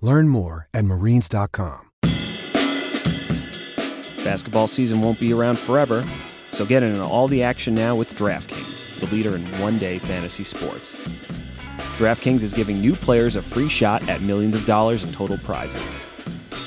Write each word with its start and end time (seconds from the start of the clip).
Learn 0.00 0.28
more 0.28 0.68
at 0.74 0.84
marines.com. 0.84 1.90
Basketball 4.24 4.66
season 4.66 5.00
won't 5.02 5.20
be 5.20 5.32
around 5.34 5.58
forever, 5.58 6.04
so 6.52 6.64
get 6.64 6.82
in 6.82 6.94
on 6.96 7.02
all 7.02 7.28
the 7.28 7.42
action 7.42 7.74
now 7.74 7.94
with 7.94 8.14
DraftKings, 8.14 9.00
the 9.00 9.06
leader 9.14 9.36
in 9.36 9.44
one 9.60 9.78
day 9.78 9.98
fantasy 9.98 10.44
sports. 10.44 10.96
DraftKings 11.98 12.42
is 12.42 12.52
giving 12.52 12.80
new 12.80 12.94
players 12.94 13.36
a 13.36 13.42
free 13.42 13.68
shot 13.68 14.08
at 14.08 14.22
millions 14.22 14.54
of 14.54 14.64
dollars 14.66 15.04
in 15.04 15.12
total 15.12 15.38
prizes. 15.38 15.94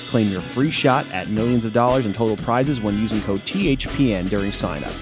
Claim 0.08 0.30
your 0.30 0.42
free 0.42 0.72
shot 0.72 1.06
at 1.12 1.30
millions 1.30 1.66
of 1.66 1.74
dollars 1.74 2.06
in 2.06 2.14
total 2.14 2.38
prizes 2.38 2.80
when 2.80 2.98
using 2.98 3.22
code 3.24 3.40
THPN 3.40 4.30
during 4.30 4.52
signup. 4.52 4.94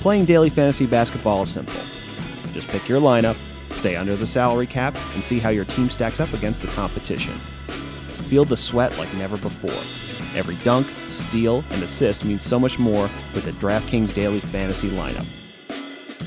Playing 0.00 0.26
daily 0.26 0.50
fantasy 0.50 0.86
basketball 0.86 1.42
is 1.42 1.50
simple. 1.50 1.74
Just 2.52 2.68
pick 2.68 2.88
your 2.88 3.00
lineup, 3.00 3.36
stay 3.72 3.96
under 3.96 4.16
the 4.16 4.26
salary 4.26 4.66
cap, 4.66 4.96
and 5.14 5.22
see 5.22 5.38
how 5.38 5.50
your 5.50 5.64
team 5.64 5.90
stacks 5.90 6.20
up 6.20 6.32
against 6.32 6.62
the 6.62 6.68
competition. 6.68 7.38
Feel 8.28 8.44
the 8.44 8.56
sweat 8.56 8.96
like 8.98 9.12
never 9.14 9.36
before. 9.36 9.82
Every 10.34 10.56
dunk, 10.56 10.86
steal, 11.08 11.64
and 11.70 11.82
assist 11.82 12.24
means 12.24 12.44
so 12.44 12.58
much 12.58 12.78
more 12.78 13.10
with 13.34 13.44
the 13.44 13.52
DraftKings 13.52 14.14
daily 14.14 14.40
fantasy 14.40 14.88
lineup. 14.90 15.26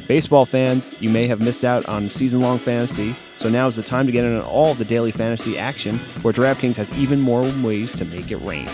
Baseball 0.08 0.46
fans, 0.46 1.02
you 1.02 1.10
may 1.10 1.28
have 1.28 1.40
missed 1.40 1.64
out 1.64 1.86
on 1.88 2.10
season 2.10 2.42
long 2.42 2.60
fantasy, 2.60 3.16
so 3.38 3.50
now 3.50 3.68
is 3.68 3.78
the 3.78 3.84
time 3.84 4.06
to 4.06 4.12
get 4.12 4.26
in 4.26 4.36
on 4.36 4.44
all 4.44 4.74
the 4.74 4.84
daily 4.84 5.12
fantasy 5.12 5.58
action 5.58 5.98
where 6.24 6.34
DraftKings 6.34 6.76
has 6.76 6.92
even 6.92 7.22
more 7.22 7.44
ways 7.64 7.94
to 7.94 8.04
make 8.06 8.30
it 8.30 8.38
rain. 8.38 8.70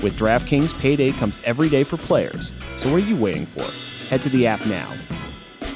With 0.00 0.16
DraftKings, 0.16 0.78
payday 0.78 1.10
comes 1.12 1.38
every 1.42 1.68
day 1.68 1.82
for 1.82 1.96
players, 1.96 2.52
so 2.76 2.88
what 2.88 3.02
are 3.02 3.06
you 3.06 3.16
waiting 3.16 3.46
for? 3.46 3.64
Head 4.08 4.22
to 4.22 4.28
the 4.28 4.46
app 4.46 4.64
now. 4.66 4.92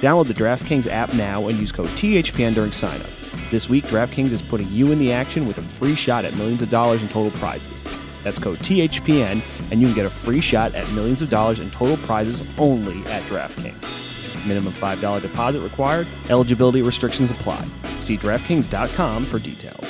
Download 0.01 0.27
the 0.27 0.35
DraftKings 0.35 0.87
app 0.87 1.15
now 1.15 1.49
and 1.49 1.59
use 1.59 1.73
code 1.73 1.89
THPN 1.91 2.55
during 2.55 2.71
signup. 2.71 3.11
This 3.51 3.69
week, 3.69 3.85
DraftKings 3.85 4.33
is 4.33 4.43
putting 4.43 4.69
you 4.69 4.93
in 4.93 4.99
the 4.99 5.13
action 5.13 5.47
with 5.47 5.57
a 5.59 5.63
free 5.63 5.95
shot 5.95 6.25
at 6.25 6.35
millions 6.37 6.61
of 6.61 6.69
dollars 6.69 7.03
in 7.03 7.09
total 7.09 7.31
prizes. 7.39 7.85
That's 8.23 8.39
code 8.39 8.59
THPN, 8.59 9.41
and 9.71 9.81
you 9.81 9.87
can 9.87 9.95
get 9.95 10.05
a 10.05 10.11
free 10.11 10.41
shot 10.41 10.75
at 10.75 10.91
millions 10.93 11.23
of 11.23 11.31
dollars 11.31 11.61
in 11.61 11.71
total 11.71 11.97
prizes 11.99 12.43
only 12.59 13.05
at 13.07 13.23
DraftKings. 13.25 14.47
Minimum 14.47 14.75
$5 14.75 15.23
deposit 15.23 15.61
required. 15.61 16.07
Eligibility 16.29 16.83
restrictions 16.83 17.31
apply. 17.31 17.67
See 18.01 18.19
DraftKings.com 18.19 19.25
for 19.27 19.39
details. 19.39 19.85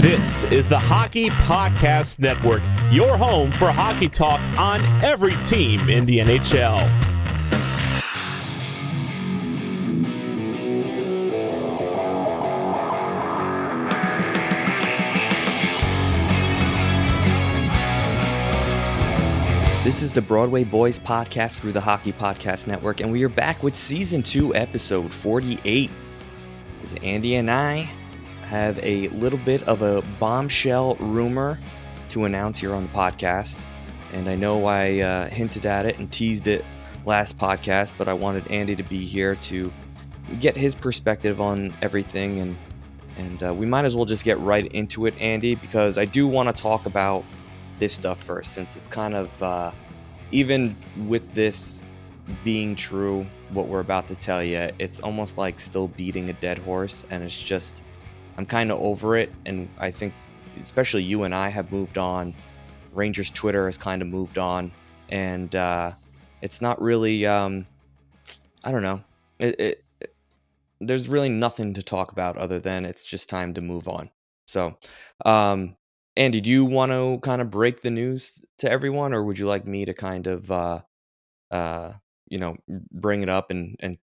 This 0.00 0.44
is 0.44 0.68
the 0.68 0.78
Hockey 0.78 1.30
Podcast 1.30 2.20
Network, 2.20 2.62
your 2.92 3.16
home 3.16 3.50
for 3.52 3.72
hockey 3.72 4.08
talk 4.08 4.40
on 4.56 4.84
every 5.04 5.36
team 5.42 5.88
in 5.88 6.06
the 6.06 6.20
NHL. 6.20 7.15
This 19.86 20.02
is 20.02 20.12
the 20.12 20.20
Broadway 20.20 20.64
Boys 20.64 20.98
podcast 20.98 21.60
through 21.60 21.70
the 21.70 21.80
Hockey 21.80 22.12
Podcast 22.12 22.66
Network, 22.66 22.98
and 22.98 23.12
we 23.12 23.22
are 23.22 23.28
back 23.28 23.62
with 23.62 23.76
season 23.76 24.20
two, 24.20 24.52
episode 24.52 25.14
48. 25.14 25.92
As 26.82 26.94
Andy 27.04 27.36
and 27.36 27.48
I 27.48 27.88
have 28.46 28.80
a 28.82 29.06
little 29.10 29.38
bit 29.38 29.62
of 29.68 29.82
a 29.82 30.02
bombshell 30.18 30.96
rumor 30.96 31.56
to 32.08 32.24
announce 32.24 32.58
here 32.58 32.74
on 32.74 32.82
the 32.82 32.88
podcast. 32.88 33.60
And 34.12 34.28
I 34.28 34.34
know 34.34 34.66
I 34.66 34.98
uh, 34.98 35.28
hinted 35.28 35.66
at 35.66 35.86
it 35.86 36.00
and 36.00 36.10
teased 36.10 36.48
it 36.48 36.64
last 37.04 37.38
podcast, 37.38 37.92
but 37.96 38.08
I 38.08 38.12
wanted 38.12 38.44
Andy 38.48 38.74
to 38.74 38.82
be 38.82 39.04
here 39.04 39.36
to 39.36 39.72
get 40.40 40.56
his 40.56 40.74
perspective 40.74 41.40
on 41.40 41.72
everything. 41.80 42.40
And, 42.40 42.56
and 43.18 43.40
uh, 43.44 43.54
we 43.54 43.66
might 43.66 43.84
as 43.84 43.94
well 43.94 44.04
just 44.04 44.24
get 44.24 44.36
right 44.40 44.66
into 44.72 45.06
it, 45.06 45.14
Andy, 45.20 45.54
because 45.54 45.96
I 45.96 46.06
do 46.06 46.26
want 46.26 46.48
to 46.48 46.60
talk 46.60 46.86
about 46.86 47.22
this 47.78 47.92
stuff 47.92 48.22
first, 48.22 48.52
since 48.52 48.76
it's 48.76 48.88
kind 48.88 49.14
of 49.14 49.42
uh, 49.42 49.72
even 50.32 50.76
with 51.06 51.34
this 51.34 51.82
being 52.44 52.74
true, 52.74 53.26
what 53.50 53.68
we're 53.68 53.80
about 53.80 54.08
to 54.08 54.16
tell 54.16 54.42
you, 54.42 54.70
it's 54.78 55.00
almost 55.00 55.38
like 55.38 55.60
still 55.60 55.88
beating 55.88 56.30
a 56.30 56.32
dead 56.34 56.58
horse, 56.58 57.04
and 57.10 57.22
it's 57.22 57.40
just 57.40 57.82
I'm 58.36 58.46
kind 58.46 58.70
of 58.70 58.80
over 58.80 59.16
it, 59.16 59.32
and 59.46 59.68
I 59.78 59.90
think 59.90 60.12
especially 60.60 61.02
you 61.02 61.24
and 61.24 61.34
I 61.34 61.48
have 61.48 61.72
moved 61.72 61.98
on. 61.98 62.34
Rangers 62.94 63.30
Twitter 63.30 63.66
has 63.66 63.76
kind 63.76 64.02
of 64.02 64.08
moved 64.08 64.38
on, 64.38 64.72
and 65.10 65.54
uh, 65.54 65.92
it's 66.42 66.60
not 66.60 66.80
really 66.80 67.26
um, 67.26 67.66
I 68.64 68.72
don't 68.72 68.82
know. 68.82 69.02
It, 69.38 69.60
it, 69.60 69.84
it 70.00 70.14
there's 70.80 71.08
really 71.08 71.28
nothing 71.28 71.74
to 71.74 71.82
talk 71.82 72.12
about 72.12 72.36
other 72.36 72.58
than 72.58 72.84
it's 72.84 73.04
just 73.06 73.28
time 73.28 73.54
to 73.54 73.60
move 73.60 73.88
on. 73.88 74.10
So, 74.46 74.76
um, 75.24 75.76
Andy, 76.16 76.40
do 76.40 76.48
you 76.48 76.64
want 76.64 76.92
to 76.92 77.18
kind 77.22 77.42
of 77.42 77.50
break 77.50 77.82
the 77.82 77.90
news 77.90 78.42
to 78.58 78.70
everyone, 78.70 79.12
or 79.12 79.22
would 79.22 79.38
you 79.38 79.46
like 79.46 79.66
me 79.66 79.84
to 79.84 79.94
kind 79.94 80.26
of, 80.26 80.50
uh, 80.50 80.80
uh, 81.50 81.92
you 82.28 82.38
know, 82.38 82.56
bring 82.90 83.22
it 83.22 83.28
up 83.28 83.50
and 83.50 83.76
and 83.80 83.98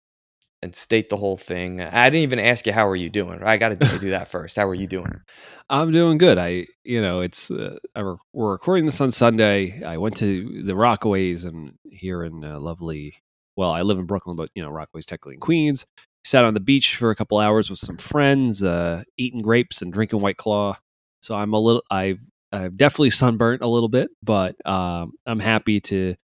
and 0.62 0.76
state 0.76 1.10
the 1.10 1.18
whole 1.18 1.38
thing? 1.38 1.82
I 1.82 2.10
didn't 2.10 2.24
even 2.24 2.40
ask 2.40 2.66
you 2.66 2.74
how 2.74 2.88
are 2.88 2.96
you 2.96 3.10
doing. 3.10 3.44
I 3.44 3.58
got 3.58 3.80
to 3.80 4.00
do 4.00 4.10
that 4.12 4.28
first. 4.28 4.56
How 4.56 4.68
are 4.68 4.76
you 4.76 4.88
doing? 4.88 5.22
I'm 5.70 5.92
doing 5.92 6.18
good. 6.18 6.40
I, 6.40 6.66
you 6.84 7.00
know, 7.00 7.20
it's 7.22 7.52
uh, 7.52 7.78
re- 7.96 8.16
we're 8.34 8.52
recording 8.54 8.86
this 8.86 9.02
on 9.02 9.12
Sunday. 9.12 9.84
I 9.84 9.98
went 9.98 10.18
to 10.18 10.64
the 10.64 10.74
Rockaways 10.74 11.46
and 11.46 11.74
here 11.92 12.24
in 12.24 12.44
uh, 12.44 12.60
lovely. 12.60 13.16
Well, 13.56 13.70
I 13.72 13.84
live 13.84 14.00
in 14.00 14.06
Brooklyn, 14.06 14.36
but 14.36 14.50
you 14.56 14.64
know, 14.64 14.72
Rockaways 14.72 15.06
technically 15.06 15.36
in 15.36 15.42
Queens. 15.42 15.86
Sat 16.24 16.44
on 16.44 16.54
the 16.56 16.60
beach 16.60 16.96
for 16.96 17.12
a 17.12 17.16
couple 17.16 17.38
hours 17.38 17.70
with 17.70 17.80
some 17.80 17.98
friends, 17.98 18.62
uh, 18.64 19.04
eating 19.18 19.42
grapes 19.42 19.82
and 19.82 19.94
drinking 19.94 20.22
White 20.22 20.38
Claw. 20.38 20.78
So 21.22 21.36
I'm 21.36 21.54
a 21.54 21.60
little. 21.60 21.84
I've 21.90 22.20
I've 22.52 22.78
definitely 22.78 23.12
sunburnt 23.12 23.62
a 23.62 23.68
little 23.68 23.90
bit, 23.90 24.10
but 24.24 24.56
um, 24.66 25.14
I'm 25.26 25.40
happy 25.40 25.80
to, 25.82 26.16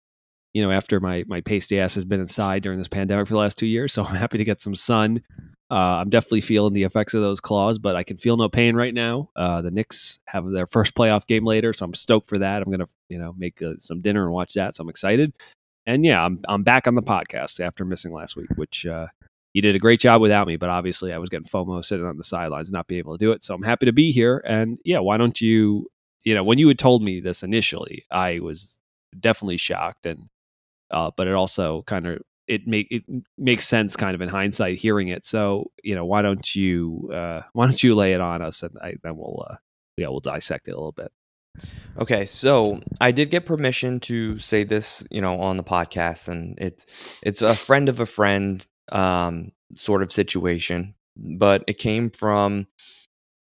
you 0.53 0.63
know, 0.63 0.71
after 0.71 1.01
my 1.01 1.25
my 1.27 1.41
pasty 1.41 1.79
ass 1.81 1.95
has 1.97 2.05
been 2.05 2.21
inside 2.21 2.63
during 2.63 2.79
this 2.79 2.89
pandemic 2.89 3.27
for 3.27 3.35
the 3.35 3.41
last 3.41 3.59
two 3.59 3.67
years, 3.67 3.93
so 3.93 4.05
I'm 4.05 4.15
happy 4.15 4.39
to 4.39 4.45
get 4.45 4.63
some 4.63 4.75
sun. 4.75 5.23
Uh, 5.71 5.99
I'm 5.99 6.11
definitely 6.11 6.43
feeling 6.43 6.73
the 6.73 6.85
effects 6.85 7.15
of 7.15 7.23
those 7.23 7.41
claws, 7.41 7.79
but 7.79 7.97
I 7.97 8.03
can 8.03 8.17
feel 8.17 8.37
no 8.37 8.49
pain 8.49 8.77
right 8.77 8.93
now. 8.95 9.31
Uh, 9.35 9.63
the 9.63 9.71
Knicks 9.71 10.21
have 10.27 10.49
their 10.51 10.67
first 10.67 10.95
playoff 10.95 11.27
game 11.27 11.45
later, 11.45 11.73
so 11.73 11.85
I'm 11.85 11.95
stoked 11.95 12.29
for 12.29 12.39
that. 12.39 12.63
I'm 12.63 12.71
gonna, 12.71 12.87
you 13.09 13.19
know, 13.19 13.35
make 13.37 13.61
uh, 13.63 13.75
some 13.81 14.01
dinner 14.01 14.25
and 14.25 14.33
watch 14.33 14.55
that. 14.55 14.75
So 14.75 14.83
I'm 14.83 14.89
excited. 14.89 15.37
And 15.87 16.05
yeah, 16.05 16.25
I'm 16.25 16.41
I'm 16.49 16.63
back 16.63 16.87
on 16.87 16.95
the 16.95 17.03
podcast 17.03 17.61
after 17.61 17.85
missing 17.85 18.13
last 18.13 18.37
week, 18.37 18.49
which 18.57 18.87
uh, 18.87 19.09
you 19.55 19.63
did 19.63 19.77
a 19.77 19.79
great 19.79 20.01
job 20.01 20.21
without 20.21 20.47
me. 20.47 20.57
But 20.57 20.69
obviously, 20.69 21.13
I 21.13 21.19
was 21.19 21.31
getting 21.31 21.47
FOMO 21.47 21.85
sitting 21.85 22.05
on 22.05 22.19
the 22.19 22.25
sidelines, 22.25 22.71
not 22.71 22.89
being 22.89 22.99
able 22.99 23.17
to 23.17 23.25
do 23.25 23.33
it. 23.33 23.43
So 23.43 23.55
I'm 23.55 23.63
happy 23.63 23.87
to 23.87 23.93
be 23.93 24.11
here. 24.13 24.43
And 24.45 24.79
yeah, 24.85 24.99
why 24.99 25.17
don't 25.17 25.41
you? 25.41 25.89
You 26.25 26.35
know, 26.35 26.45
when 26.45 26.59
you 26.59 26.69
had 26.69 26.79
told 26.79 27.03
me 27.03 27.21
this 27.21 27.43
initially, 27.43 28.05
I 28.11 28.41
was 28.41 28.81
definitely 29.19 29.59
shocked, 29.59 30.07
and 30.07 30.29
uh, 30.91 31.11
but 31.17 31.27
it 31.27 31.35
also 31.35 31.83
kind 31.83 32.07
of 32.07 32.23
it 32.47 32.67
make 32.67 32.89
it 32.91 33.05
makes 33.39 33.67
sense 33.67 33.97
kind 33.97 34.15
of 34.15 34.21
in 34.21 34.29
hindsight 34.29 34.79
hearing 34.79 35.09
it. 35.09 35.25
So 35.25 35.71
you 35.83 35.95
know, 35.95 36.05
why 36.05 36.23
don't 36.23 36.55
you 36.55 37.11
uh, 37.15 37.43
why 37.53 37.67
don't 37.67 37.83
you 37.83 37.95
lay 37.95 38.15
it 38.15 38.21
on 38.21 38.43
us, 38.43 38.63
and 38.63 38.77
I, 38.83 38.95
then 39.03 39.17
we'll 39.17 39.47
uh, 39.49 39.57
yeah 39.97 40.09
we'll 40.09 40.21
dissect 40.21 40.69
it 40.69 40.73
a 40.73 40.77
little 40.77 40.93
bit. 40.93 41.13
Okay, 41.97 42.27
so 42.27 42.81
I 43.01 43.13
did 43.13 43.31
get 43.31 43.47
permission 43.47 44.01
to 44.01 44.41
say 44.41 44.65
this, 44.65 45.07
you 45.11 45.21
know, 45.21 45.39
on 45.41 45.57
the 45.57 45.63
podcast, 45.63 46.27
and 46.27 46.59
it's 46.59 46.87
it's 47.23 47.43
a 47.43 47.55
friend 47.55 47.89
of 47.89 48.01
a 48.01 48.07
friend 48.07 48.67
um, 48.93 49.53
sort 49.75 50.03
of 50.03 50.13
situation, 50.13 50.95
but 51.17 51.65
it 51.67 51.79
came 51.79 52.11
from 52.11 52.67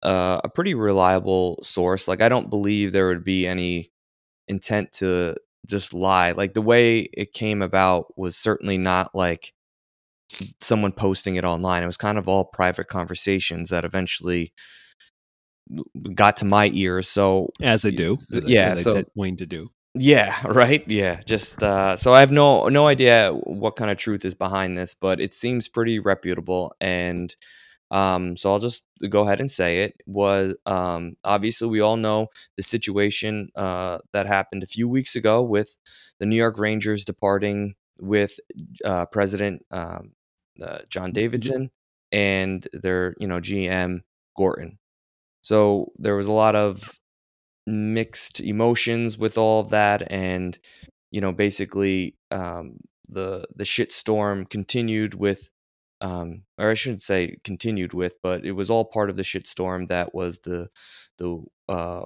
uh, 0.04 0.42
a 0.44 0.50
pretty 0.50 0.74
reliable 0.74 1.60
source. 1.64 2.08
Like 2.08 2.22
I 2.22 2.30
don't 2.30 2.50
believe 2.50 2.92
there 2.92 3.08
would 3.08 3.24
be 3.24 3.48
any 3.48 3.92
intent 4.48 4.92
to 4.94 5.36
just 5.68 5.94
lie. 5.94 6.32
Like 6.32 6.54
the 6.54 6.62
way 6.62 7.00
it 7.00 7.34
came 7.34 7.62
about 7.62 8.18
was 8.18 8.36
certainly 8.36 8.78
not 8.78 9.16
like 9.16 9.54
someone 10.60 10.92
posting 10.92 11.36
it 11.36 11.46
online. 11.46 11.84
It 11.84 11.88
was 11.88 11.98
kind 11.98 12.18
of 12.18 12.28
all 12.28 12.46
private 12.46 12.88
conversations 12.88 13.70
that 13.70 13.86
eventually 13.86 14.54
got 16.14 16.38
to 16.38 16.46
my 16.46 16.70
ears. 16.74 17.08
So 17.08 17.50
as 17.62 17.84
they 17.84 17.92
do, 17.92 18.18
yeah, 18.46 18.72
as 18.72 18.84
so 18.84 19.04
Wayne 19.16 19.38
to 19.38 19.46
do. 19.46 19.70
Yeah, 19.96 20.36
right. 20.48 20.84
Yeah, 20.88 21.22
just 21.26 21.62
uh, 21.62 21.98
so 21.98 22.14
I 22.14 22.20
have 22.20 22.32
no 22.32 22.68
no 22.70 22.88
idea 22.88 23.32
what 23.32 23.76
kind 23.76 23.92
of 23.92 23.98
truth 23.98 24.26
is 24.26 24.36
behind 24.36 24.78
this, 24.78 24.94
but 24.96 25.20
it 25.22 25.34
seems 25.34 25.68
pretty 25.68 26.00
reputable, 26.00 26.74
and 26.82 27.36
um, 27.92 28.38
so 28.38 28.52
I'll 28.52 28.60
just 28.60 28.84
go 29.10 29.24
ahead 29.24 29.40
and 29.42 29.52
say 29.52 29.84
it 29.84 30.02
was 30.08 30.56
um, 30.68 31.18
obviously 31.26 31.70
we 31.70 31.82
all 31.82 31.98
know 31.98 32.28
the 32.58 32.64
situation 32.64 33.50
uh, 33.56 34.00
that 34.14 34.28
happened 34.28 34.64
a 34.64 34.68
few 34.68 34.88
weeks 34.90 35.16
ago 35.16 35.42
with 35.44 35.78
the 36.20 36.26
New 36.28 36.38
York 36.38 36.60
Rangers 36.60 37.06
departing 37.06 37.76
with 38.00 38.40
uh, 38.86 39.06
President 39.08 39.66
um, 39.72 40.14
uh, 40.64 40.80
John 40.90 41.12
Davidson 41.14 41.72
and 42.12 42.68
their 42.74 43.16
you 43.20 43.28
know 43.28 43.40
GM 43.42 44.02
Gorton. 44.38 44.80
So 45.42 45.92
there 45.98 46.16
was 46.16 46.28
a 46.28 46.32
lot 46.34 46.56
of 46.56 47.00
mixed 47.68 48.40
emotions 48.42 49.18
with 49.18 49.38
all 49.38 49.60
of 49.62 49.70
that, 49.70 50.12
and 50.12 50.58
you 51.12 51.22
know 51.22 51.32
basically 51.32 52.16
um, 52.32 52.78
the 53.08 53.46
the 53.56 53.66
shit 53.66 53.92
storm 53.92 54.46
continued 54.46 55.14
with 55.14 55.50
um, 56.02 56.44
or 56.58 56.70
I 56.70 56.74
shouldn't 56.74 57.02
say 57.02 57.38
continued 57.44 57.94
with, 57.94 58.18
but 58.22 58.46
it 58.46 58.52
was 58.52 58.70
all 58.70 58.86
part 58.86 59.10
of 59.10 59.16
the 59.16 59.24
shit 59.24 59.48
storm 59.48 59.88
that 59.88 60.14
was 60.14 60.40
the 60.40 60.70
the 61.18 61.44
uh, 61.70 62.06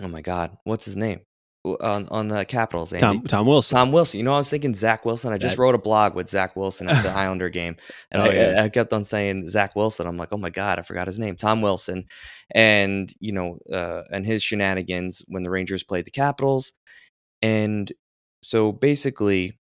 oh 0.00 0.08
my 0.08 0.22
god, 0.22 0.56
what's 0.64 0.84
his 0.86 0.96
name 0.96 1.20
on 1.64 2.08
on 2.08 2.28
the 2.28 2.44
Capitals? 2.44 2.92
Andy. 2.92 3.04
Tom 3.18 3.22
Tom 3.26 3.46
Wilson. 3.46 3.76
Tom 3.76 3.92
Wilson. 3.92 4.18
You 4.18 4.24
know, 4.24 4.34
I 4.34 4.38
was 4.38 4.50
thinking 4.50 4.74
Zach 4.74 5.04
Wilson. 5.04 5.32
I 5.32 5.38
just 5.38 5.56
that... 5.56 5.62
wrote 5.62 5.74
a 5.74 5.78
blog 5.78 6.14
with 6.14 6.28
Zach 6.28 6.56
Wilson 6.56 6.88
at 6.88 7.02
the 7.02 7.10
Islander 7.16 7.48
game, 7.48 7.76
and 8.10 8.22
oh, 8.22 8.26
I, 8.26 8.32
yeah. 8.32 8.62
I, 8.64 8.68
kept 8.68 8.92
on 8.92 9.04
saying 9.04 9.48
Zach 9.48 9.76
Wilson. 9.76 10.06
I'm 10.06 10.16
like, 10.16 10.30
oh 10.32 10.38
my 10.38 10.50
god, 10.50 10.78
I 10.78 10.82
forgot 10.82 11.06
his 11.06 11.18
name, 11.18 11.36
Tom 11.36 11.62
Wilson, 11.62 12.04
and 12.54 13.12
you 13.20 13.32
know, 13.32 13.58
uh, 13.72 14.02
and 14.10 14.24
his 14.24 14.42
shenanigans 14.42 15.22
when 15.28 15.42
the 15.42 15.50
Rangers 15.50 15.82
played 15.82 16.06
the 16.06 16.10
Capitals, 16.10 16.72
and 17.42 17.92
so 18.42 18.72
basically, 18.72 19.58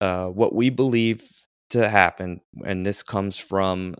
uh, 0.00 0.28
what 0.28 0.54
we 0.54 0.70
believe 0.70 1.24
to 1.70 1.88
happen, 1.88 2.40
and 2.64 2.86
this 2.86 3.02
comes 3.02 3.38
from 3.38 3.94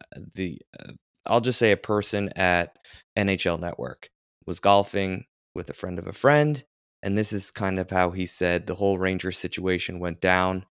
uh, 0.00 0.20
the, 0.34 0.60
uh, 0.80 0.92
I'll 1.26 1.40
just 1.40 1.58
say 1.58 1.72
a 1.72 1.76
person 1.76 2.30
at 2.36 2.76
NHL 3.16 3.60
Network 3.60 4.08
was 4.46 4.60
golfing 4.60 5.26
with 5.54 5.68
a 5.70 5.74
friend 5.74 5.98
of 5.98 6.06
a 6.06 6.12
friend. 6.12 6.64
And 7.02 7.16
this 7.16 7.32
is 7.32 7.50
kind 7.50 7.78
of 7.78 7.90
how 7.90 8.10
he 8.10 8.26
said 8.26 8.66
the 8.66 8.74
whole 8.74 8.98
Ranger 8.98 9.30
situation 9.32 10.00
went 10.00 10.20
down. 10.20 10.66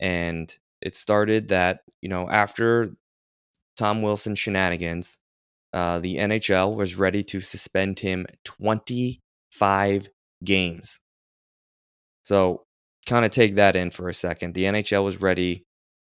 And 0.00 0.56
it 0.80 0.94
started 0.94 1.48
that, 1.48 1.80
you 2.00 2.08
know, 2.08 2.28
after 2.28 2.94
Tom 3.76 4.02
Wilson 4.02 4.34
shenanigans, 4.34 5.18
uh, 5.72 5.98
the 6.00 6.16
NHL 6.16 6.76
was 6.76 6.96
ready 6.96 7.22
to 7.24 7.40
suspend 7.40 8.00
him 8.00 8.26
25 8.44 10.08
games. 10.44 11.00
So, 12.24 12.64
kind 13.06 13.24
of 13.24 13.30
take 13.30 13.56
that 13.56 13.74
in 13.74 13.90
for 13.90 14.08
a 14.08 14.14
second. 14.14 14.54
The 14.54 14.64
NHL 14.64 15.04
was 15.04 15.20
ready 15.20 15.64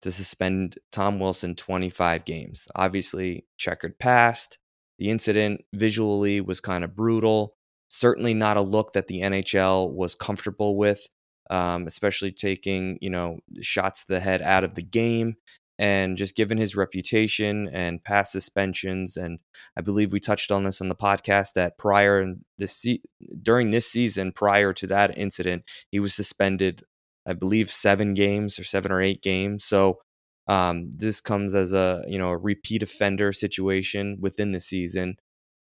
to 0.02 0.10
suspend 0.10 0.78
Tom 0.90 1.20
Wilson 1.20 1.54
25 1.54 2.24
games. 2.24 2.66
Obviously, 2.74 3.46
checkered 3.58 3.98
past. 3.98 4.58
The 4.98 5.10
incident 5.10 5.62
visually 5.74 6.40
was 6.40 6.60
kind 6.60 6.84
of 6.84 6.96
brutal. 6.96 7.54
Certainly 7.90 8.34
not 8.34 8.56
a 8.56 8.62
look 8.62 8.92
that 8.92 9.08
the 9.08 9.20
NHL 9.20 9.92
was 9.92 10.14
comfortable 10.14 10.76
with, 10.76 11.08
um, 11.50 11.86
especially 11.86 12.32
taking 12.32 12.98
you 13.00 13.10
know 13.10 13.38
shots 13.60 14.04
to 14.04 14.14
the 14.14 14.20
head 14.20 14.42
out 14.42 14.64
of 14.64 14.74
the 14.74 14.82
game 14.82 15.36
and 15.78 16.16
just 16.16 16.36
given 16.36 16.58
his 16.58 16.76
reputation 16.76 17.66
and 17.72 18.04
past 18.04 18.32
suspensions 18.32 19.16
and 19.16 19.38
i 19.78 19.80
believe 19.80 20.12
we 20.12 20.20
touched 20.20 20.52
on 20.52 20.64
this 20.64 20.82
on 20.82 20.90
the 20.90 20.94
podcast 20.94 21.54
that 21.54 21.78
prior 21.78 22.34
this 22.58 22.76
se- 22.76 23.00
during 23.42 23.70
this 23.70 23.90
season 23.90 24.30
prior 24.30 24.74
to 24.74 24.86
that 24.86 25.16
incident 25.16 25.64
he 25.90 25.98
was 25.98 26.12
suspended 26.12 26.82
I 27.26 27.32
believe 27.32 27.70
seven 27.70 28.14
games 28.14 28.58
or 28.58 28.64
seven 28.64 28.90
or 28.92 29.00
eight 29.00 29.22
games. 29.22 29.64
So 29.64 29.98
um, 30.46 30.90
this 30.90 31.20
comes 31.20 31.54
as 31.54 31.72
a 31.72 32.02
you 32.08 32.18
know 32.18 32.30
a 32.30 32.36
repeat 32.36 32.82
offender 32.82 33.32
situation 33.32 34.18
within 34.20 34.52
the 34.52 34.60
season. 34.60 35.16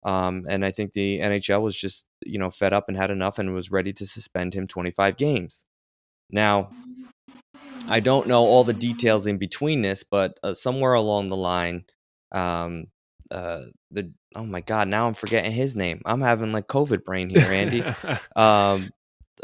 Um, 0.03 0.45
and 0.47 0.63
I 0.63 0.71
think 0.71 0.93
the 0.93 1.19
NHL 1.19 1.61
was 1.61 1.75
just 1.75 2.05
you 2.25 2.39
know 2.39 2.49
fed 2.49 2.73
up 2.73 2.85
and 2.87 2.97
had 2.97 3.11
enough 3.11 3.39
and 3.39 3.53
was 3.53 3.71
ready 3.71 3.93
to 3.93 4.05
suspend 4.05 4.53
him 4.53 4.67
25 4.67 5.17
games. 5.17 5.65
Now, 6.29 6.71
I 7.87 7.99
don't 7.99 8.27
know 8.27 8.41
all 8.41 8.63
the 8.63 8.73
details 8.73 9.27
in 9.27 9.37
between 9.37 9.81
this, 9.81 10.03
but 10.03 10.39
uh, 10.43 10.53
somewhere 10.53 10.93
along 10.93 11.29
the 11.29 11.37
line, 11.37 11.85
um, 12.31 12.87
uh, 13.31 13.61
the 13.91 14.11
oh 14.35 14.45
my 14.45 14.61
god, 14.61 14.87
now 14.87 15.07
I'm 15.07 15.13
forgetting 15.13 15.51
his 15.51 15.75
name. 15.75 16.01
I'm 16.05 16.21
having 16.21 16.51
like 16.51 16.67
COVID 16.67 17.03
brain 17.03 17.29
here, 17.29 17.47
Andy. 17.49 17.83
um, 18.35 18.91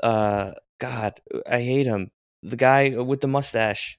uh, 0.01 0.51
God, 0.79 1.21
I 1.49 1.61
hate 1.61 1.87
him. 1.87 2.11
The 2.41 2.57
guy 2.57 2.89
with 2.89 3.21
the 3.21 3.27
mustache. 3.27 3.97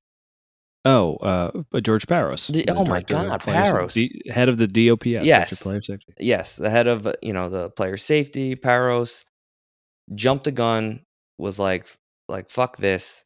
Oh, 0.85 1.17
uh, 1.17 1.81
George 1.81 2.07
Parros. 2.07 2.53
The, 2.53 2.69
oh 2.71 2.85
my 2.85 3.01
God, 3.01 3.41
Parros, 3.41 3.95
D, 3.95 4.23
head 4.31 4.51
of 4.51 4.59
the 4.59 4.67
DOPS. 4.67 5.25
Yes, 5.25 5.63
player 5.63 5.81
safety. 5.81 6.15
Yes, 6.19 6.57
the 6.57 6.69
head 6.69 6.87
of 6.87 7.09
you 7.23 7.33
know 7.33 7.49
the 7.49 7.71
player 7.71 7.97
safety. 7.97 8.55
Parros 8.55 9.25
jumped 10.15 10.45
the 10.45 10.53
gun. 10.53 11.01
Was 11.39 11.59
like, 11.59 11.87
like 12.29 12.51
fuck 12.51 12.77
this. 12.77 13.25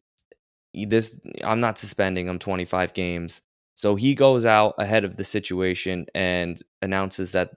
This 0.72 1.18
I'm 1.44 1.60
not 1.60 1.78
suspending 1.78 2.28
him 2.28 2.38
25 2.38 2.94
games. 2.94 3.42
So 3.74 3.96
he 3.96 4.14
goes 4.14 4.44
out 4.44 4.74
ahead 4.78 5.04
of 5.04 5.16
the 5.16 5.24
situation 5.24 6.06
and 6.14 6.60
announces 6.82 7.32
that 7.32 7.50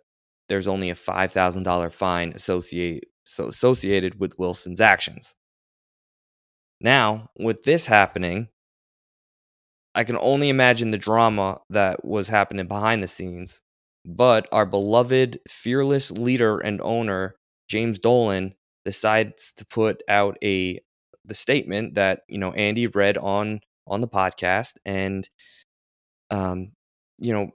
there's 0.50 0.68
only 0.68 0.89
a 0.89 0.95
five 0.95 1.31
thousand 1.31 1.63
dollar 1.63 1.89
fine 1.89 2.33
associate 2.33 3.06
so 3.24 3.48
associated 3.48 4.19
with 4.19 4.38
Wilson's 4.38 4.81
actions. 4.81 5.36
Now, 6.81 7.30
with 7.38 7.63
this 7.63 7.88
happening, 7.88 8.50
I 9.95 10.03
can 10.03 10.17
only 10.17 10.49
imagine 10.49 10.91
the 10.91 10.97
drama 10.97 11.59
that 11.69 12.05
was 12.05 12.29
happening 12.29 12.67
behind 12.67 13.03
the 13.03 13.07
scenes. 13.07 13.61
But 14.05 14.47
our 14.51 14.65
beloved, 14.65 15.39
fearless 15.49 16.11
leader 16.11 16.59
and 16.59 16.81
owner, 16.81 17.35
James 17.67 17.99
Dolan, 17.99 18.55
decides 18.86 19.53
to 19.53 19.65
put 19.65 20.01
out 20.07 20.38
a 20.43 20.79
the 21.25 21.36
statement 21.36 21.93
that 21.95 22.21
you 22.27 22.39
know 22.39 22.51
Andy 22.53 22.88
read 22.88 23.17
on 23.17 23.62
on 23.88 24.01
the 24.01 24.07
podcast, 24.07 24.74
and 24.86 25.29
um, 26.29 26.71
you 27.19 27.33
know, 27.33 27.51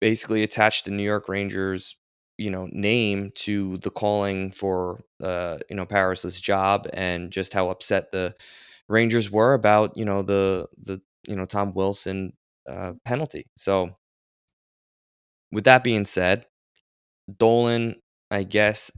basically 0.00 0.42
attached 0.42 0.84
the 0.84 0.90
New 0.90 1.02
York 1.02 1.28
Rangers 1.28 1.96
you 2.38 2.50
know 2.50 2.66
name 2.72 3.30
to 3.34 3.76
the 3.78 3.90
calling 3.90 4.50
for 4.50 5.04
uh 5.22 5.58
you 5.68 5.76
know 5.76 5.84
Parros's 5.84 6.40
job 6.40 6.88
and 6.94 7.30
just 7.30 7.52
how 7.52 7.68
upset 7.68 8.10
the 8.10 8.34
Rangers 8.88 9.30
were 9.30 9.54
about 9.54 9.96
you 9.96 10.04
know 10.04 10.22
the 10.22 10.66
the 10.82 11.00
you 11.26 11.36
know 11.36 11.44
Tom 11.44 11.72
Wilson 11.74 12.32
uh, 12.68 12.92
penalty. 13.04 13.46
So 13.56 13.96
with 15.50 15.64
that 15.64 15.84
being 15.84 16.04
said, 16.04 16.46
Dolan 17.38 17.96
I 18.30 18.44
guess 18.44 18.90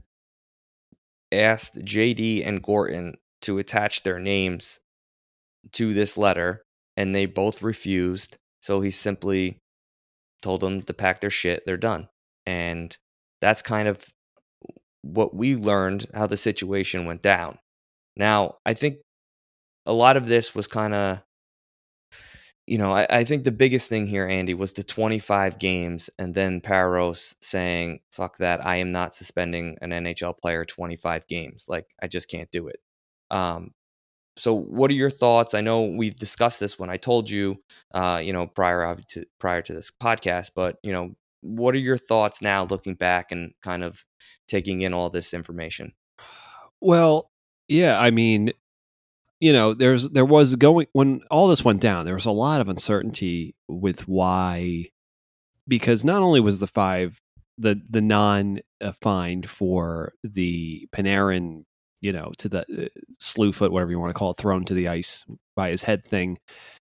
asked 1.31 1.77
JD 1.77 2.45
and 2.45 2.61
Gorton 2.61 3.15
to 3.41 3.57
attach 3.57 4.03
their 4.03 4.19
names 4.19 4.79
to 5.73 5.93
this 5.93 6.17
letter 6.17 6.63
and 6.97 7.13
they 7.13 7.25
both 7.25 7.61
refused. 7.61 8.37
So 8.61 8.81
he 8.81 8.91
simply 8.91 9.59
told 10.41 10.61
them 10.61 10.81
to 10.83 10.93
pack 10.93 11.21
their 11.21 11.29
shit. 11.29 11.63
They're 11.65 11.77
done. 11.77 12.07
And 12.45 12.95
that's 13.41 13.61
kind 13.61 13.87
of 13.87 14.05
what 15.01 15.35
we 15.35 15.55
learned 15.55 16.07
how 16.13 16.27
the 16.27 16.37
situation 16.37 17.05
went 17.05 17.21
down. 17.21 17.59
Now, 18.15 18.55
I 18.65 18.73
think 18.73 18.97
a 19.85 19.93
lot 19.93 20.17
of 20.17 20.27
this 20.27 20.55
was 20.55 20.67
kind 20.67 20.93
of, 20.93 21.23
you 22.67 22.77
know, 22.77 22.91
I, 22.91 23.05
I, 23.09 23.23
think 23.23 23.43
the 23.43 23.51
biggest 23.51 23.89
thing 23.89 24.07
here, 24.07 24.25
Andy, 24.25 24.53
was 24.53 24.73
the 24.73 24.83
25 24.83 25.59
games 25.59 26.09
and 26.17 26.33
then 26.33 26.61
Parros 26.61 27.35
saying, 27.39 27.99
fuck 28.11 28.37
that, 28.37 28.65
I 28.65 28.77
am 28.77 28.91
not 28.91 29.13
suspending 29.13 29.77
an 29.81 29.91
NHL 29.91 30.37
player 30.39 30.65
25 30.65 31.27
games. 31.27 31.65
Like, 31.69 31.85
I 32.01 32.07
just 32.07 32.29
can't 32.29 32.49
do 32.51 32.67
it. 32.67 32.79
Um, 33.29 33.71
so 34.37 34.53
what 34.53 34.91
are 34.91 34.95
your 34.95 35.11
thoughts? 35.11 35.53
I 35.53 35.61
know 35.61 35.85
we've 35.85 36.15
discussed 36.15 36.59
this 36.59 36.77
when 36.77 36.89
I 36.89 36.97
told 36.97 37.29
you, 37.29 37.57
uh, 37.93 38.21
you 38.23 38.33
know, 38.33 38.47
prior 38.47 38.95
to 39.09 39.25
prior 39.39 39.61
to 39.61 39.73
this 39.73 39.91
podcast, 40.01 40.51
but 40.55 40.77
you 40.83 40.91
know, 40.91 41.15
what 41.45 41.75
are 41.75 41.79
your 41.79 41.97
thoughts 41.97 42.41
now 42.41 42.65
looking 42.65 42.95
back 42.95 43.31
and 43.31 43.53
kind 43.61 43.83
of 43.83 44.03
taking 44.47 44.81
in 44.81 44.93
all 44.93 45.09
this 45.09 45.33
information 45.33 45.93
well 46.81 47.31
yeah 47.67 47.99
i 47.99 48.09
mean 48.09 48.51
you 49.39 49.51
know 49.51 49.73
there's 49.73 50.09
there 50.09 50.25
was 50.25 50.55
going 50.55 50.87
when 50.93 51.21
all 51.29 51.47
this 51.47 51.63
went 51.63 51.81
down 51.81 52.05
there 52.05 52.15
was 52.15 52.25
a 52.25 52.31
lot 52.31 52.61
of 52.61 52.69
uncertainty 52.69 53.55
with 53.67 54.07
why 54.07 54.85
because 55.67 56.05
not 56.05 56.21
only 56.21 56.39
was 56.39 56.59
the 56.59 56.67
five 56.67 57.19
the 57.57 57.81
the 57.89 58.01
non 58.01 58.59
fined 59.01 59.49
for 59.49 60.13
the 60.23 60.87
Panarin 60.93 61.63
you 62.05 62.11
know, 62.11 62.31
to 62.37 62.47
the 62.47 62.59
uh, 62.61 62.87
slew 63.19 63.51
foot, 63.51 63.71
whatever 63.71 63.89
you 63.89 63.99
want 63.99 64.11
to 64.11 64.17
call 64.17 64.29
it, 64.29 64.37
thrown 64.37 64.63
to 64.65 64.75
the 64.75 64.87
ice 64.87 65.25
by 65.55 65.71
his 65.71 65.81
head 65.81 66.05
thing, 66.05 66.37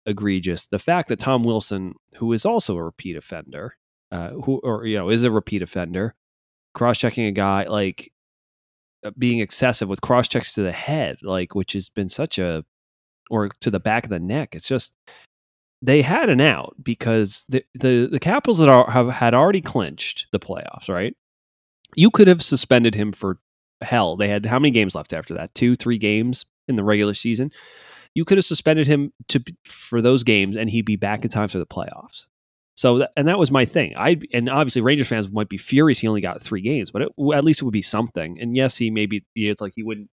egregious. 0.05 0.67
The 0.67 0.77
fact 0.77 1.07
that 1.07 1.19
Tom 1.19 1.43
Wilson, 1.43 1.93
who 2.17 2.33
is 2.33 2.45
also 2.45 2.75
a 2.75 2.83
repeat 2.83 3.15
offender, 3.15 3.77
uh, 4.11 4.31
who 4.31 4.59
or 4.61 4.85
you 4.85 4.97
know 4.97 5.09
is 5.09 5.23
a 5.23 5.31
repeat 5.31 5.61
offender, 5.61 6.15
cross 6.73 6.97
checking 6.97 7.25
a 7.27 7.31
guy 7.31 7.63
like 7.63 8.11
Uh, 9.05 9.11
being 9.19 9.39
excessive 9.39 9.87
with 9.87 10.01
cross 10.01 10.27
checks 10.27 10.53
to 10.53 10.63
the 10.63 10.71
head, 10.71 11.17
like 11.21 11.53
which 11.53 11.73
has 11.73 11.89
been 11.89 12.09
such 12.09 12.39
a 12.39 12.65
or 13.29 13.49
to 13.59 13.69
the 13.69 13.79
back 13.79 14.03
of 14.03 14.09
the 14.09 14.19
neck. 14.19 14.55
It's 14.55 14.67
just 14.67 14.97
they 15.79 16.01
had 16.01 16.29
an 16.29 16.41
out 16.41 16.75
because 16.81 17.45
the 17.47 17.63
the, 17.75 18.07
the 18.11 18.19
Capitals 18.19 18.57
that 18.57 18.67
are, 18.67 18.89
have 18.89 19.09
had 19.09 19.35
already 19.35 19.61
clinched 19.61 20.25
the 20.31 20.39
playoffs, 20.39 20.89
right? 20.89 21.15
You 21.95 22.09
could 22.09 22.27
have 22.27 22.41
suspended 22.41 22.95
him 22.95 23.11
for 23.11 23.37
hell. 23.81 24.15
They 24.15 24.27
had 24.27 24.47
how 24.47 24.57
many 24.57 24.71
games 24.71 24.95
left 24.95 25.13
after 25.13 25.35
that? 25.35 25.53
Two, 25.53 25.75
three 25.75 25.99
games 25.99 26.45
in 26.67 26.75
the 26.75 26.83
regular 26.83 27.13
season. 27.13 27.51
You 28.15 28.25
could 28.25 28.39
have 28.39 28.45
suspended 28.45 28.87
him 28.87 29.13
to 29.27 29.43
for 29.65 30.01
those 30.01 30.23
games, 30.23 30.57
and 30.57 30.67
he'd 30.67 30.85
be 30.85 30.95
back 30.95 31.23
in 31.23 31.29
time 31.29 31.49
for 31.49 31.59
the 31.59 31.67
playoffs. 31.67 32.27
So, 32.75 32.99
that, 32.99 33.11
and 33.15 33.27
that 33.27 33.39
was 33.39 33.51
my 33.51 33.65
thing. 33.65 33.93
I 33.97 34.19
and 34.33 34.49
obviously 34.49 34.81
Rangers 34.81 35.07
fans 35.07 35.31
might 35.31 35.49
be 35.49 35.57
furious 35.57 35.99
he 35.99 36.07
only 36.07 36.21
got 36.21 36.41
three 36.41 36.61
games, 36.61 36.91
but 36.91 37.03
it, 37.03 37.09
at 37.33 37.45
least 37.45 37.61
it 37.61 37.65
would 37.65 37.71
be 37.71 37.81
something. 37.81 38.37
And 38.39 38.55
yes, 38.55 38.77
he 38.77 38.89
maybe 38.91 39.25
it's 39.35 39.61
like 39.61 39.73
he 39.75 39.83
wouldn't 39.83 40.09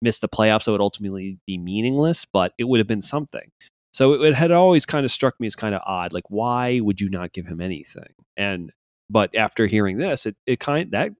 miss 0.00 0.18
the 0.18 0.28
playoffs, 0.28 0.62
so 0.62 0.72
it 0.72 0.74
would 0.74 0.80
ultimately 0.80 1.38
be 1.46 1.58
meaningless, 1.58 2.24
but 2.32 2.52
it 2.58 2.64
would 2.64 2.78
have 2.78 2.86
been 2.86 3.00
something. 3.00 3.50
So 3.92 4.14
it, 4.14 4.28
it 4.28 4.34
had 4.34 4.52
always 4.52 4.86
kind 4.86 5.04
of 5.04 5.12
struck 5.12 5.38
me 5.40 5.46
as 5.46 5.56
kind 5.56 5.74
of 5.74 5.80
odd. 5.86 6.12
Like, 6.12 6.28
why 6.28 6.80
would 6.80 7.00
you 7.00 7.08
not 7.08 7.32
give 7.32 7.46
him 7.46 7.60
anything? 7.60 8.12
And 8.36 8.72
but 9.10 9.34
after 9.36 9.66
hearing 9.66 9.98
this, 9.98 10.26
it 10.26 10.36
it 10.46 10.60
kind 10.60 10.92
that 10.92 11.10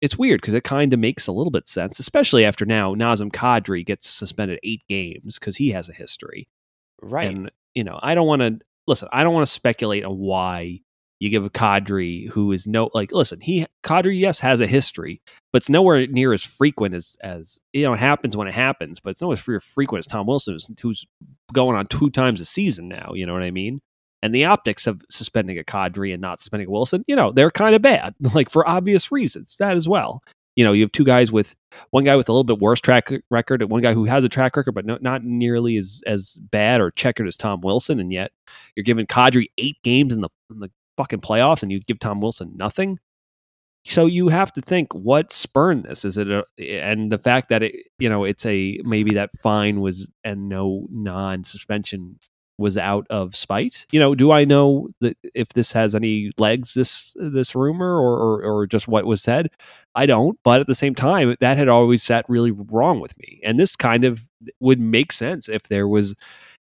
it's 0.00 0.18
weird 0.18 0.40
because 0.40 0.54
it 0.54 0.64
kind 0.64 0.92
of 0.92 0.98
makes 0.98 1.28
a 1.28 1.32
little 1.32 1.52
bit 1.52 1.68
sense, 1.68 1.98
especially 2.00 2.44
after 2.44 2.64
now 2.64 2.94
Nazem 2.94 3.30
Kadri 3.30 3.86
gets 3.86 4.08
suspended 4.08 4.58
eight 4.64 4.82
games 4.88 5.38
because 5.38 5.56
he 5.56 5.70
has 5.70 5.88
a 5.88 5.92
history. 5.92 6.48
Right. 7.00 7.30
And 7.30 7.50
you 7.74 7.84
know, 7.84 7.98
I 8.02 8.14
don't 8.14 8.26
want 8.26 8.42
to 8.42 8.58
listen. 8.86 9.08
I 9.12 9.22
don't 9.22 9.34
want 9.34 9.46
to 9.46 9.52
speculate 9.52 10.04
on 10.04 10.18
why 10.18 10.80
you 11.22 11.30
give 11.30 11.44
a 11.44 11.50
Kadri 11.50 12.28
who 12.30 12.50
is 12.50 12.66
no 12.66 12.90
like 12.94 13.12
listen 13.12 13.40
he 13.40 13.64
Kadri 13.84 14.18
yes 14.18 14.40
has 14.40 14.60
a 14.60 14.66
history 14.66 15.22
but 15.52 15.58
it's 15.62 15.68
nowhere 15.68 16.04
near 16.08 16.32
as 16.32 16.44
frequent 16.44 16.96
as 16.96 17.16
as 17.22 17.60
you 17.72 17.84
know 17.84 17.92
it 17.92 18.00
happens 18.00 18.36
when 18.36 18.48
it 18.48 18.54
happens 18.54 18.98
but 18.98 19.10
it's 19.10 19.22
nowhere 19.22 19.36
as 19.36 19.64
frequent 19.64 20.00
as 20.00 20.06
Tom 20.08 20.26
Wilson 20.26 20.58
who's, 20.82 21.06
going 21.52 21.76
on 21.76 21.86
two 21.86 22.10
times 22.10 22.40
a 22.40 22.44
season 22.44 22.88
now 22.88 23.12
you 23.14 23.24
know 23.24 23.34
what 23.34 23.42
I 23.44 23.52
mean 23.52 23.78
and 24.20 24.34
the 24.34 24.46
optics 24.46 24.88
of 24.88 25.02
suspending 25.08 25.58
a 25.58 25.62
Kadri 25.62 26.12
and 26.12 26.20
not 26.20 26.40
suspending 26.40 26.66
a 26.66 26.70
Wilson 26.72 27.04
you 27.06 27.14
know 27.14 27.30
they're 27.30 27.52
kind 27.52 27.76
of 27.76 27.82
bad 27.82 28.16
like 28.34 28.50
for 28.50 28.68
obvious 28.68 29.12
reasons 29.12 29.54
that 29.60 29.76
as 29.76 29.86
well 29.88 30.24
you 30.56 30.64
know 30.64 30.72
you 30.72 30.82
have 30.82 30.92
two 30.92 31.04
guys 31.04 31.32
with 31.32 31.54
one 31.90 32.04
guy 32.04 32.16
with 32.16 32.28
a 32.28 32.32
little 32.32 32.44
bit 32.44 32.58
worse 32.58 32.80
track 32.80 33.10
record 33.30 33.62
and 33.62 33.70
one 33.70 33.82
guy 33.82 33.94
who 33.94 34.04
has 34.04 34.24
a 34.24 34.28
track 34.28 34.56
record 34.56 34.72
but 34.72 34.84
no, 34.84 34.98
not 35.00 35.24
nearly 35.24 35.76
as 35.76 36.02
as 36.06 36.38
bad 36.50 36.80
or 36.80 36.90
checkered 36.90 37.26
as 37.26 37.36
Tom 37.36 37.60
Wilson 37.60 38.00
and 38.00 38.12
yet 38.12 38.32
you're 38.76 38.84
giving 38.84 39.06
Kadri 39.06 39.46
eight 39.58 39.76
games 39.82 40.14
in 40.14 40.20
the 40.20 40.28
in 40.50 40.60
the 40.60 40.70
fucking 40.96 41.20
playoffs 41.20 41.62
and 41.62 41.72
you 41.72 41.80
give 41.80 41.98
Tom 41.98 42.20
Wilson 42.20 42.52
nothing. 42.56 42.98
So 43.84 44.06
you 44.06 44.28
have 44.28 44.52
to 44.52 44.60
think 44.60 44.94
what 44.94 45.32
spurned 45.32 45.84
this. 45.84 46.04
Is 46.04 46.16
it 46.16 46.28
a, 46.30 46.44
and 46.60 47.10
the 47.10 47.18
fact 47.18 47.48
that 47.48 47.64
it 47.64 47.74
you 47.98 48.08
know 48.08 48.24
it's 48.24 48.46
a 48.46 48.78
maybe 48.84 49.14
that 49.14 49.30
fine 49.42 49.80
was 49.80 50.10
and 50.22 50.48
no 50.48 50.86
non 50.90 51.44
suspension 51.44 52.18
was 52.62 52.78
out 52.78 53.06
of 53.10 53.36
spite. 53.36 53.86
You 53.92 54.00
know, 54.00 54.14
do 54.14 54.32
I 54.32 54.44
know 54.44 54.88
that 55.00 55.18
if 55.34 55.48
this 55.50 55.72
has 55.72 55.94
any 55.94 56.30
legs 56.38 56.74
this 56.74 57.12
this 57.16 57.54
rumor 57.54 57.98
or, 57.98 58.16
or 58.18 58.42
or 58.42 58.66
just 58.66 58.88
what 58.88 59.04
was 59.04 59.22
said? 59.22 59.50
I 59.94 60.06
don't, 60.06 60.38
but 60.42 60.60
at 60.60 60.66
the 60.66 60.74
same 60.74 60.94
time 60.94 61.36
that 61.40 61.58
had 61.58 61.68
always 61.68 62.02
sat 62.02 62.24
really 62.28 62.50
wrong 62.50 63.00
with 63.00 63.18
me. 63.18 63.40
And 63.44 63.60
this 63.60 63.76
kind 63.76 64.04
of 64.04 64.26
would 64.60 64.80
make 64.80 65.12
sense 65.12 65.48
if 65.48 65.64
there 65.64 65.86
was 65.86 66.14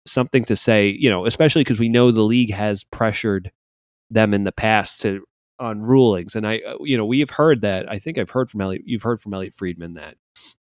something 0.06 0.44
to 0.46 0.56
say, 0.56 0.88
you 0.88 1.10
know, 1.10 1.26
especially 1.26 1.62
because 1.62 1.78
we 1.78 1.88
know 1.88 2.10
the 2.10 2.22
league 2.22 2.52
has 2.52 2.82
pressured 2.82 3.52
them 4.10 4.32
in 4.32 4.44
the 4.44 4.52
past 4.52 5.02
to 5.02 5.22
on 5.60 5.82
rulings. 5.82 6.34
And 6.34 6.46
I, 6.46 6.58
uh, 6.58 6.76
you 6.80 6.96
know, 6.96 7.04
we 7.04 7.20
have 7.20 7.30
heard 7.30 7.60
that. 7.60 7.88
I 7.90 7.98
think 7.98 8.16
I've 8.16 8.30
heard 8.30 8.50
from 8.50 8.62
Elliot. 8.62 8.82
You've 8.86 9.02
heard 9.02 9.20
from 9.20 9.34
Elliot 9.34 9.54
Friedman 9.54 9.94
that 9.94 10.16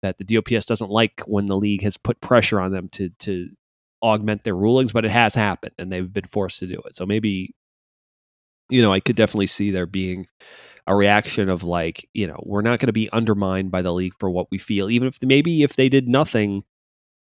that 0.01 0.17
the 0.17 0.23
DOPS 0.23 0.65
doesn't 0.65 0.89
like 0.89 1.21
when 1.25 1.47
the 1.47 1.57
league 1.57 1.81
has 1.81 1.97
put 1.97 2.21
pressure 2.21 2.59
on 2.59 2.71
them 2.71 2.87
to 2.89 3.09
to 3.19 3.49
augment 4.05 4.43
their 4.43 4.55
rulings, 4.55 4.93
but 4.93 5.05
it 5.05 5.11
has 5.11 5.35
happened 5.35 5.73
and 5.79 5.91
they've 5.91 6.11
been 6.11 6.25
forced 6.25 6.59
to 6.59 6.67
do 6.67 6.81
it. 6.85 6.95
So 6.95 7.05
maybe, 7.05 7.55
you 8.69 8.81
know, 8.81 8.93
I 8.93 8.99
could 8.99 9.15
definitely 9.15 9.47
see 9.47 9.71
there 9.71 9.85
being 9.87 10.27
a 10.87 10.95
reaction 10.95 11.49
of 11.49 11.63
like, 11.63 12.07
you 12.13 12.27
know, 12.27 12.41
we're 12.45 12.61
not 12.61 12.79
going 12.79 12.87
to 12.87 12.93
be 12.93 13.09
undermined 13.11 13.71
by 13.71 13.81
the 13.81 13.93
league 13.93 14.13
for 14.19 14.29
what 14.29 14.47
we 14.51 14.59
feel, 14.59 14.89
even 14.89 15.07
if 15.07 15.17
maybe 15.23 15.63
if 15.63 15.75
they 15.75 15.89
did 15.89 16.07
nothing 16.07 16.63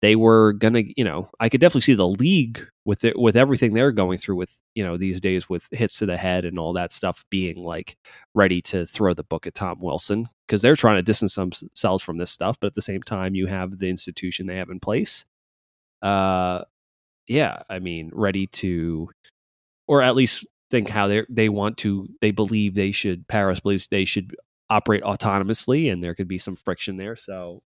they 0.02 0.16
were 0.16 0.54
gonna, 0.54 0.82
you 0.96 1.04
know, 1.04 1.28
I 1.40 1.48
could 1.48 1.60
definitely 1.60 1.82
see 1.82 1.94
the 1.94 2.08
league 2.08 2.66
with 2.84 3.04
it 3.04 3.18
with 3.18 3.36
everything 3.36 3.74
they're 3.74 3.92
going 3.92 4.18
through 4.18 4.36
with, 4.36 4.56
you 4.74 4.82
know, 4.82 4.96
these 4.96 5.20
days 5.20 5.48
with 5.48 5.66
hits 5.72 5.98
to 5.98 6.06
the 6.06 6.16
head 6.16 6.44
and 6.44 6.58
all 6.58 6.72
that 6.72 6.92
stuff 6.92 7.24
being 7.30 7.62
like 7.62 7.96
ready 8.34 8.62
to 8.62 8.86
throw 8.86 9.12
the 9.12 9.22
book 9.22 9.46
at 9.46 9.54
Tom 9.54 9.78
Wilson 9.80 10.28
because 10.46 10.62
they're 10.62 10.76
trying 10.76 10.96
to 10.96 11.02
distance 11.02 11.34
themselves 11.34 12.02
from 12.02 12.16
this 12.18 12.30
stuff, 12.30 12.56
but 12.60 12.68
at 12.68 12.74
the 12.74 12.82
same 12.82 13.02
time 13.02 13.34
you 13.34 13.46
have 13.46 13.78
the 13.78 13.88
institution 13.90 14.46
they 14.46 14.56
have 14.56 14.70
in 14.70 14.80
place. 14.80 15.26
Uh 16.02 16.64
yeah, 17.28 17.62
I 17.70 17.78
mean, 17.80 18.10
ready 18.14 18.46
to 18.48 19.10
or 19.88 20.02
at 20.02 20.16
least 20.16 20.46
think 20.70 20.88
how 20.88 21.08
they 21.08 21.24
they 21.28 21.48
want 21.48 21.78
to 21.78 22.08
they 22.20 22.30
believe 22.32 22.74
they 22.74 22.92
should 22.92 23.26
Parros 23.28 23.62
believes 23.62 23.88
they 23.88 24.04
should 24.04 24.36
operate 24.70 25.02
autonomously 25.04 25.92
and 25.92 26.02
there 26.02 26.14
could 26.14 26.28
be 26.28 26.38
some 26.38 26.56
friction 26.56 26.96
there. 26.96 27.16
So 27.16 27.62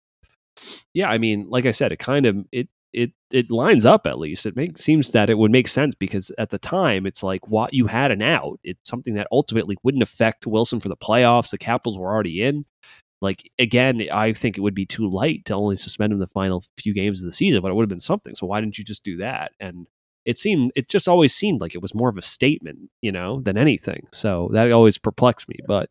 yeah, 0.94 1.10
I 1.10 1.18
mean, 1.18 1.50
like 1.50 1.66
I 1.66 1.72
said, 1.72 1.92
it 1.92 2.00
kind 2.00 2.25
of 2.25 2.46
it 2.52 2.70
it 2.94 3.12
it 3.32 3.50
lines 3.50 3.86
up 3.86 4.06
at 4.08 4.20
least. 4.20 4.46
It 4.46 4.56
makes 4.56 4.84
seems 4.84 5.12
that 5.12 5.30
it 5.30 5.38
would 5.38 5.52
make 5.52 5.68
sense 5.68 5.96
because 5.96 6.32
at 6.38 6.50
the 6.52 6.60
time 6.60 7.06
it's 7.06 7.24
like 7.24 7.48
what 7.48 7.74
you 7.74 7.88
had 7.88 8.12
an 8.12 8.22
out. 8.22 8.60
It's 8.63 8.90
something 8.90 9.16
that 9.16 9.28
ultimately 9.32 9.78
wouldn't 9.84 10.04
affect 10.04 10.48
Wilson 10.48 10.80
for 10.80 10.90
the 10.90 10.98
playoffs. 10.98 11.50
The 11.50 11.58
Capitals 11.58 11.98
were 11.98 12.12
already 12.13 12.44
in. 12.44 12.66
Like 13.24 13.50
again, 13.58 14.06
I 14.12 14.34
think 14.34 14.58
it 14.58 14.62
would 14.62 14.75
be 14.75 14.86
too 14.86 15.10
light 15.10 15.46
to 15.46 15.53
only 15.53 15.77
suspend 15.77 16.12
him 16.12 16.20
the 16.20 16.27
final 16.27 16.62
few 16.77 16.94
games 16.94 17.22
of 17.22 17.25
the 17.25 17.34
season, 17.34 17.62
but 17.62 17.72
it 17.72 17.74
would 17.74 17.84
have 17.84 17.89
been 17.89 18.01
something. 18.01 18.36
So 18.36 18.46
why 18.46 18.60
didn't 18.60 18.77
you 18.77 18.84
just 18.84 19.06
do 19.06 19.15
that? 19.18 19.53
And 19.62 19.88
it 20.25 20.38
seemed 20.38 20.74
it 20.75 20.89
just 20.89 21.08
always 21.08 21.34
seemed 21.34 21.62
like 21.62 21.74
it 21.74 21.82
was 21.82 21.96
more 21.96 22.10
of 22.10 22.18
a 22.18 22.22
statement, 22.22 22.89
you 23.01 23.13
know, 23.13 23.39
than 23.39 23.58
anything. 23.58 24.08
So 24.12 24.50
that 24.51 24.72
always 24.74 24.98
perplexed 24.98 25.48
me. 25.48 25.56
But 25.65 25.89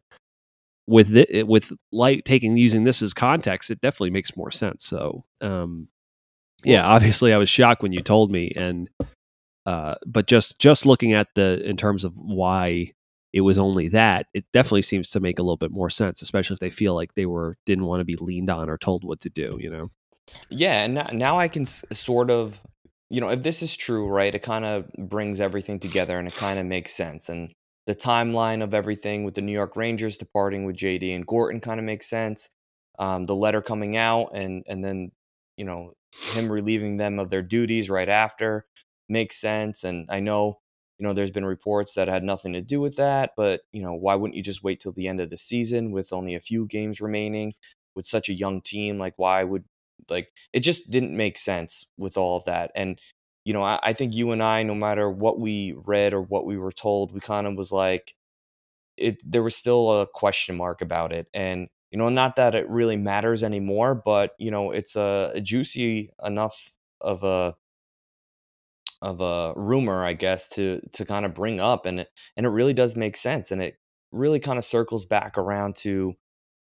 with 0.87 1.09
the, 1.09 1.45
with 1.45 1.73
light 1.91 2.27
taking 2.27 2.59
using 2.59 2.85
this 2.85 3.01
as 3.01 3.15
context, 3.15 3.71
it 3.71 3.81
definitely 3.81 4.11
makes 4.11 4.37
more 4.37 4.51
sense. 4.51 4.85
So, 4.85 5.25
um, 5.41 5.89
yeah, 6.65 6.85
obviously, 6.87 7.33
I 7.33 7.39
was 7.39 7.49
shocked 7.49 7.83
when 7.83 7.93
you 7.93 8.03
told 8.03 8.31
me, 8.31 8.53
and 8.55 8.91
uh, 9.65 9.95
but 10.07 10.27
just 10.27 10.59
just 10.59 10.85
looking 10.85 11.15
at 11.15 11.29
the 11.35 11.63
in 11.65 11.79
terms 11.79 12.05
of 12.05 12.15
why 12.19 12.93
it 13.33 13.43
was 13.43 13.59
only 13.59 13.89
that, 13.89 14.27
it 14.35 14.45
definitely 14.53 14.83
seems 14.83 15.11
to 15.11 15.21
make 15.21 15.39
a 15.39 15.43
little 15.43 15.57
bit 15.57 15.71
more 15.71 15.91
sense, 15.91 16.23
especially 16.23 16.55
if 16.55 16.61
they 16.61 16.71
feel 16.71 16.95
like 16.95 17.15
they 17.15 17.27
were 17.27 17.57
didn't 17.67 17.87
want 17.87 18.01
to 18.01 18.05
be 18.05 18.17
leaned 18.17 18.51
on 18.51 18.69
or 18.69 18.79
told 18.79 19.05
what 19.05 19.21
to 19.21 19.31
do. 19.31 19.57
You 19.61 19.71
know? 19.71 19.91
Yeah, 20.51 20.85
and 20.85 20.95
now, 20.95 21.09
now 21.13 21.39
I 21.39 21.49
can 21.49 21.63
s- 21.63 21.85
sort 21.93 22.31
of, 22.31 22.61
you 23.11 23.21
know, 23.21 23.31
if 23.31 23.43
this 23.43 23.63
is 23.63 23.77
true, 23.77 24.09
right? 24.09 24.35
It 24.35 24.43
kind 24.43 24.65
of 24.65 24.91
brings 24.93 25.41
everything 25.41 25.79
together, 25.81 26.19
and 26.19 26.29
it 26.29 26.35
kind 26.35 26.59
of 26.59 26.67
makes 26.67 26.93
sense. 26.93 27.29
And 27.29 27.53
the 27.87 27.95
timeline 27.95 28.63
of 28.63 28.75
everything 28.75 29.25
with 29.25 29.35
the 29.35 29.43
New 29.43 29.53
York 29.53 29.77
Rangers 29.77 30.17
departing 30.17 30.65
with 30.65 30.77
JD 30.77 31.15
and 31.15 31.27
Gorton 31.27 31.61
kind 31.61 31.81
of 31.81 31.87
makes 31.87 32.09
sense. 32.09 32.49
Um, 32.99 33.25
the 33.25 33.35
letter 33.35 33.63
coming 33.63 33.97
out 33.97 34.31
and 34.35 34.63
and 34.69 34.85
then 34.85 35.13
you 35.57 35.65
know 35.65 35.95
him 36.35 36.53
relieving 36.53 36.99
them 36.99 37.19
of 37.19 37.31
their 37.31 37.43
duties 37.43 37.91
right 37.91 38.09
after 38.09 38.67
makes 39.09 39.37
sense. 39.37 39.85
And 39.85 40.07
I 40.11 40.21
know 40.21 40.61
you 41.03 41.09
know 41.09 41.15
there's 41.15 41.33
been 41.33 41.45
reports 41.45 41.95
that 41.95 42.07
had 42.07 42.23
nothing 42.23 42.53
to 42.53 42.61
do 42.63 42.81
with 42.81 42.95
that, 42.97 43.33
but 43.37 43.63
you 43.73 43.83
know 43.83 43.93
why 43.93 44.15
wouldn't 44.15 44.37
you 44.37 44.43
just 44.43 44.63
wait 44.63 44.79
till 44.79 44.93
the 44.93 45.09
end 45.09 45.21
of 45.21 45.31
the 45.31 45.37
season 45.37 45.91
with 45.91 46.13
only 46.13 46.37
a 46.37 46.41
few 46.41 46.65
games 46.67 47.01
remaining 47.01 47.53
with 47.97 48.07
such 48.07 48.29
a 48.29 48.33
young 48.35 48.61
team? 48.61 48.99
Like 48.99 49.15
why 49.17 49.43
would 49.43 49.65
like 50.09 50.31
it 50.53 50.61
just 50.61 50.91
didn't 50.91 51.17
make 51.17 51.39
sense 51.39 51.87
with 51.99 52.17
all 52.17 52.37
of 52.37 52.45
that. 52.45 52.71
And 52.77 53.01
you 53.45 53.53
know, 53.53 53.65
I, 53.65 53.81
I 53.83 53.93
think 53.95 54.15
you 54.15 54.31
and 54.31 54.43
I, 54.45 54.63
no 54.63 54.77
matter 54.77 55.11
what 55.11 55.41
we 55.41 55.75
read 55.77 56.15
or 56.15 56.23
what 56.23 56.47
we 56.47 56.57
were 56.57 56.71
told, 56.73 57.13
we 57.13 57.19
kind 57.21 57.49
of 57.49 57.57
was 57.57 57.73
like, 57.73 58.15
it. 58.97 59.19
There 59.25 59.43
was 59.43 59.57
still 59.57 60.03
a 60.03 60.07
question 60.07 60.57
mark 60.57 60.83
about 60.83 61.13
it, 61.13 61.29
and 61.35 61.69
you 61.91 61.99
know, 61.99 62.09
not 62.11 62.37
that 62.37 62.55
it 62.55 62.69
really 62.69 62.97
matters 62.97 63.43
anymore, 63.43 63.95
but 63.95 64.35
you 64.39 64.51
know, 64.51 64.71
it's 64.73 64.97
a, 64.97 65.33
a 65.35 65.41
juicy 65.41 66.11
enough 66.25 66.73
of 67.01 67.25
a 67.25 67.55
of 69.03 69.21
a 69.21 69.53
rumor, 69.57 70.05
I 70.05 70.15
guess, 70.15 70.49
to 70.51 70.81
to 70.93 71.05
kind 71.05 71.27
of 71.27 71.35
bring 71.35 71.61
up, 71.61 71.85
and 71.87 72.01
it 72.01 72.09
and 72.37 72.47
it 72.47 72.51
really 72.51 72.73
does 72.73 72.97
make 72.97 73.17
sense, 73.17 73.51
and 73.51 73.61
it 73.63 73.77
really 74.13 74.41
kind 74.41 74.59
of 74.59 74.65
circles 74.65 75.05
back 75.05 75.37
around 75.37 75.77
to 75.77 76.15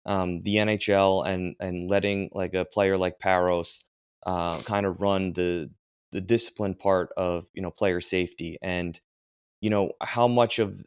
um, 0.06 0.42
the 0.42 0.56
NHL 0.56 1.26
and 1.26 1.56
and 1.58 1.90
letting 1.90 2.30
like 2.32 2.54
a 2.54 2.64
player 2.64 2.96
like 2.96 3.18
Parros 3.18 3.82
uh, 4.26 4.60
kind 4.62 4.86
of 4.86 5.00
run 5.00 5.32
the 5.32 5.70
the 6.12 6.20
discipline 6.20 6.74
part 6.74 7.10
of 7.16 7.46
you 7.54 7.62
know 7.62 7.70
player 7.70 8.00
safety 8.00 8.58
and 8.62 9.00
you 9.60 9.70
know 9.70 9.92
how 10.02 10.28
much 10.28 10.58
of 10.58 10.84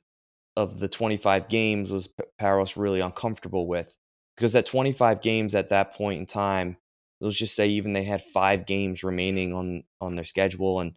of 0.55 0.79
the 0.79 0.89
25 0.89 1.47
games 1.47 1.91
was 1.91 2.09
Parros 2.39 2.77
really 2.77 2.99
uncomfortable 2.99 3.67
with 3.67 3.97
because 4.35 4.55
at 4.55 4.65
25 4.65 5.21
games 5.21 5.55
at 5.55 5.69
that 5.69 5.93
point 5.93 6.19
in 6.19 6.25
time, 6.25 6.77
let's 7.19 7.37
just 7.37 7.55
say 7.55 7.67
even 7.67 7.93
they 7.93 8.03
had 8.03 8.21
five 8.21 8.65
games 8.65 9.03
remaining 9.03 9.53
on 9.53 9.83
on 9.99 10.15
their 10.15 10.23
schedule, 10.23 10.79
and 10.79 10.93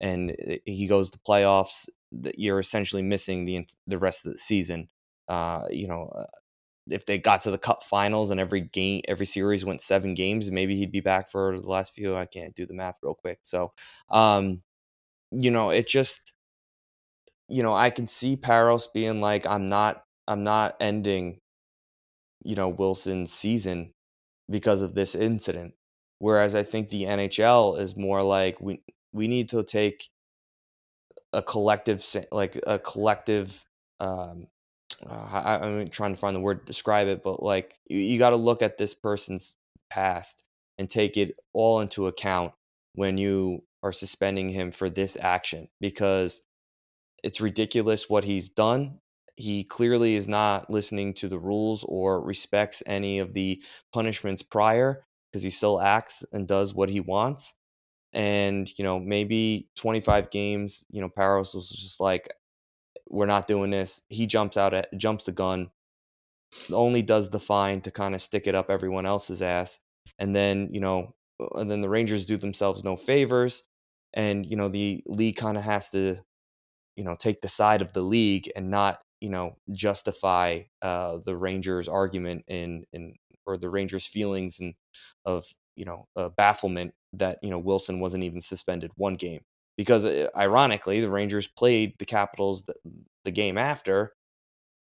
and 0.00 0.34
he 0.64 0.86
goes 0.86 1.10
to 1.10 1.18
playoffs, 1.18 1.88
you're 2.36 2.60
essentially 2.60 3.02
missing 3.02 3.44
the 3.44 3.66
the 3.86 3.98
rest 3.98 4.26
of 4.26 4.32
the 4.32 4.38
season. 4.38 4.88
Uh, 5.28 5.64
you 5.70 5.86
know, 5.86 6.10
uh, 6.14 6.24
if 6.90 7.06
they 7.06 7.18
got 7.18 7.42
to 7.42 7.50
the 7.50 7.58
cup 7.58 7.82
finals 7.82 8.30
and 8.30 8.40
every 8.40 8.60
game 8.60 9.02
every 9.08 9.26
series 9.26 9.64
went 9.64 9.80
seven 9.80 10.14
games 10.14 10.50
maybe 10.50 10.76
he'd 10.76 10.92
be 10.92 11.00
back 11.00 11.30
for 11.30 11.58
the 11.60 11.68
last 11.68 11.92
few 11.92 12.16
i 12.16 12.24
can't 12.24 12.54
do 12.54 12.66
the 12.66 12.74
math 12.74 12.98
real 13.02 13.14
quick 13.14 13.38
so 13.42 13.72
um 14.10 14.62
you 15.30 15.50
know 15.50 15.70
it 15.70 15.86
just 15.86 16.32
you 17.48 17.62
know 17.62 17.74
i 17.74 17.90
can 17.90 18.06
see 18.06 18.36
Parros 18.36 18.86
being 18.92 19.20
like 19.20 19.46
i'm 19.46 19.68
not 19.68 20.04
i'm 20.26 20.44
not 20.44 20.76
ending 20.80 21.40
you 22.44 22.54
know 22.54 22.68
wilson's 22.68 23.32
season 23.32 23.92
because 24.50 24.82
of 24.82 24.94
this 24.94 25.14
incident 25.14 25.74
whereas 26.18 26.54
i 26.54 26.62
think 26.62 26.88
the 26.88 27.04
nhl 27.04 27.78
is 27.78 27.96
more 27.96 28.22
like 28.22 28.60
we 28.60 28.80
we 29.12 29.28
need 29.28 29.50
to 29.50 29.62
take 29.64 30.08
a 31.32 31.42
collective 31.42 32.04
like 32.32 32.58
a 32.66 32.78
collective 32.78 33.64
um 34.00 34.46
uh, 35.08 35.28
I, 35.32 35.58
I'm 35.66 35.88
trying 35.88 36.14
to 36.14 36.20
find 36.20 36.34
the 36.34 36.40
word 36.40 36.60
to 36.60 36.66
describe 36.66 37.08
it, 37.08 37.22
but 37.22 37.42
like 37.42 37.78
you, 37.88 37.98
you 37.98 38.18
got 38.18 38.30
to 38.30 38.36
look 38.36 38.62
at 38.62 38.78
this 38.78 38.94
person's 38.94 39.56
past 39.90 40.44
and 40.78 40.88
take 40.88 41.16
it 41.16 41.36
all 41.52 41.80
into 41.80 42.06
account 42.06 42.52
when 42.94 43.18
you 43.18 43.62
are 43.82 43.92
suspending 43.92 44.48
him 44.48 44.72
for 44.72 44.90
this 44.90 45.16
action 45.20 45.68
because 45.80 46.42
it's 47.22 47.40
ridiculous 47.40 48.08
what 48.08 48.24
he's 48.24 48.48
done. 48.48 48.98
He 49.36 49.62
clearly 49.62 50.16
is 50.16 50.26
not 50.26 50.68
listening 50.68 51.14
to 51.14 51.28
the 51.28 51.38
rules 51.38 51.84
or 51.88 52.20
respects 52.20 52.82
any 52.86 53.20
of 53.20 53.34
the 53.34 53.62
punishments 53.92 54.42
prior 54.42 55.04
because 55.30 55.44
he 55.44 55.50
still 55.50 55.80
acts 55.80 56.24
and 56.32 56.48
does 56.48 56.74
what 56.74 56.88
he 56.88 57.00
wants. 57.00 57.54
And, 58.12 58.70
you 58.78 58.84
know, 58.84 58.98
maybe 58.98 59.68
25 59.76 60.30
games, 60.30 60.84
you 60.90 61.00
know, 61.00 61.08
Parros 61.08 61.54
was 61.54 61.68
just 61.70 62.00
like, 62.00 62.28
we're 63.10 63.26
not 63.26 63.46
doing 63.48 63.70
this. 63.70 64.02
He 64.08 64.26
jumps 64.26 64.56
out 64.56 64.74
at 64.74 64.96
jumps 64.98 65.24
the 65.24 65.32
gun, 65.32 65.70
only 66.72 67.02
does 67.02 67.30
the 67.30 67.40
fine 67.40 67.80
to 67.82 67.90
kind 67.90 68.14
of 68.14 68.22
stick 68.22 68.46
it 68.46 68.54
up 68.54 68.70
everyone 68.70 69.06
else's 69.06 69.42
ass, 69.42 69.80
and 70.18 70.34
then 70.34 70.68
you 70.72 70.80
know, 70.80 71.14
and 71.56 71.70
then 71.70 71.80
the 71.80 71.88
Rangers 71.88 72.24
do 72.26 72.36
themselves 72.36 72.84
no 72.84 72.96
favors, 72.96 73.64
and 74.14 74.46
you 74.46 74.56
know 74.56 74.68
the 74.68 75.02
league 75.06 75.36
kind 75.36 75.56
of 75.56 75.64
has 75.64 75.90
to, 75.90 76.18
you 76.96 77.04
know, 77.04 77.16
take 77.18 77.40
the 77.42 77.48
side 77.48 77.82
of 77.82 77.92
the 77.92 78.02
league 78.02 78.50
and 78.56 78.70
not 78.70 79.00
you 79.20 79.30
know 79.30 79.56
justify 79.72 80.62
uh, 80.82 81.18
the 81.26 81.36
Rangers' 81.36 81.88
argument 81.88 82.44
in 82.48 82.84
in 82.92 83.14
or 83.46 83.56
the 83.58 83.70
Rangers' 83.70 84.06
feelings 84.06 84.60
and 84.60 84.74
of 85.26 85.46
you 85.76 85.84
know 85.86 86.08
uh, 86.16 86.30
bafflement 86.30 86.92
that 87.14 87.38
you 87.42 87.50
know 87.50 87.58
Wilson 87.58 88.00
wasn't 88.00 88.24
even 88.24 88.40
suspended 88.40 88.90
one 88.96 89.14
game 89.14 89.40
because 89.76 90.04
uh, 90.04 90.28
ironically 90.36 91.00
the 91.00 91.10
Rangers 91.10 91.46
played 91.46 91.94
the 91.98 92.04
Capitals 92.04 92.64
the, 92.64 92.74
the, 93.24 93.30
game 93.30 93.56
after 93.56 94.12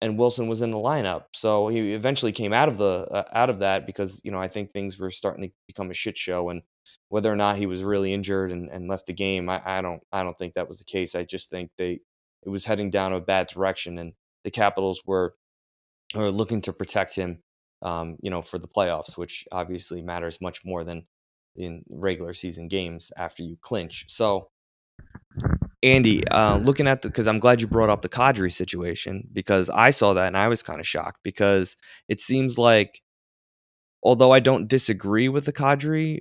and 0.00 0.18
Wilson 0.18 0.46
was 0.48 0.60
in 0.60 0.70
the 0.70 0.78
lineup. 0.78 1.24
So 1.34 1.68
he 1.68 1.94
eventually 1.94 2.32
came 2.32 2.52
out 2.52 2.68
of 2.68 2.78
the 2.78 3.06
uh, 3.10 3.24
out 3.32 3.50
of 3.50 3.60
that 3.60 3.86
because 3.86 4.20
you 4.24 4.30
know 4.30 4.40
I 4.40 4.48
think 4.48 4.70
things 4.70 4.98
were 4.98 5.10
starting 5.10 5.48
to 5.48 5.54
become 5.66 5.90
a 5.90 5.94
shit 5.94 6.16
show 6.16 6.50
and 6.50 6.62
whether 7.08 7.32
or 7.32 7.36
not 7.36 7.56
he 7.56 7.66
was 7.66 7.84
really 7.84 8.12
injured 8.12 8.50
and, 8.50 8.68
and 8.70 8.88
left 8.88 9.06
the 9.06 9.12
game 9.12 9.48
I, 9.48 9.62
I 9.64 9.82
don't 9.82 10.02
I 10.12 10.22
don't 10.22 10.36
think 10.36 10.54
that 10.54 10.68
was 10.68 10.78
the 10.78 10.84
case. 10.84 11.14
I 11.14 11.24
just 11.24 11.50
think 11.50 11.70
they 11.76 12.00
it 12.44 12.48
was 12.48 12.64
heading 12.64 12.90
down 12.90 13.12
a 13.12 13.20
bad 13.20 13.48
direction 13.48 13.98
and 13.98 14.12
the 14.44 14.50
Capitals 14.50 15.02
were 15.04 15.34
were 16.14 16.30
looking 16.30 16.60
to 16.62 16.72
protect 16.72 17.14
him 17.14 17.42
um, 17.82 18.16
you 18.22 18.30
know 18.30 18.42
for 18.42 18.58
the 18.58 18.68
playoffs 18.68 19.18
which 19.18 19.46
obviously 19.52 20.02
matters 20.02 20.40
much 20.40 20.64
more 20.64 20.84
than 20.84 21.06
in 21.56 21.82
regular 21.88 22.34
season 22.34 22.68
games 22.68 23.12
after 23.16 23.42
you 23.42 23.56
clinch. 23.60 24.04
So 24.08 24.48
Andy, 25.82 26.26
uh, 26.28 26.56
looking 26.56 26.88
at 26.88 27.02
the 27.02 27.08
because 27.08 27.26
I'm 27.26 27.38
glad 27.38 27.60
you 27.60 27.66
brought 27.66 27.90
up 27.90 28.02
the 28.02 28.08
Kadri 28.08 28.52
situation 28.52 29.28
because 29.32 29.70
I 29.70 29.90
saw 29.90 30.14
that 30.14 30.26
and 30.26 30.36
I 30.36 30.48
was 30.48 30.62
kind 30.62 30.80
of 30.80 30.86
shocked 30.86 31.20
because 31.22 31.76
it 32.08 32.20
seems 32.20 32.58
like, 32.58 33.02
although 34.02 34.32
I 34.32 34.40
don't 34.40 34.68
disagree 34.68 35.28
with 35.28 35.44
the 35.44 35.52
Kadri 35.52 36.20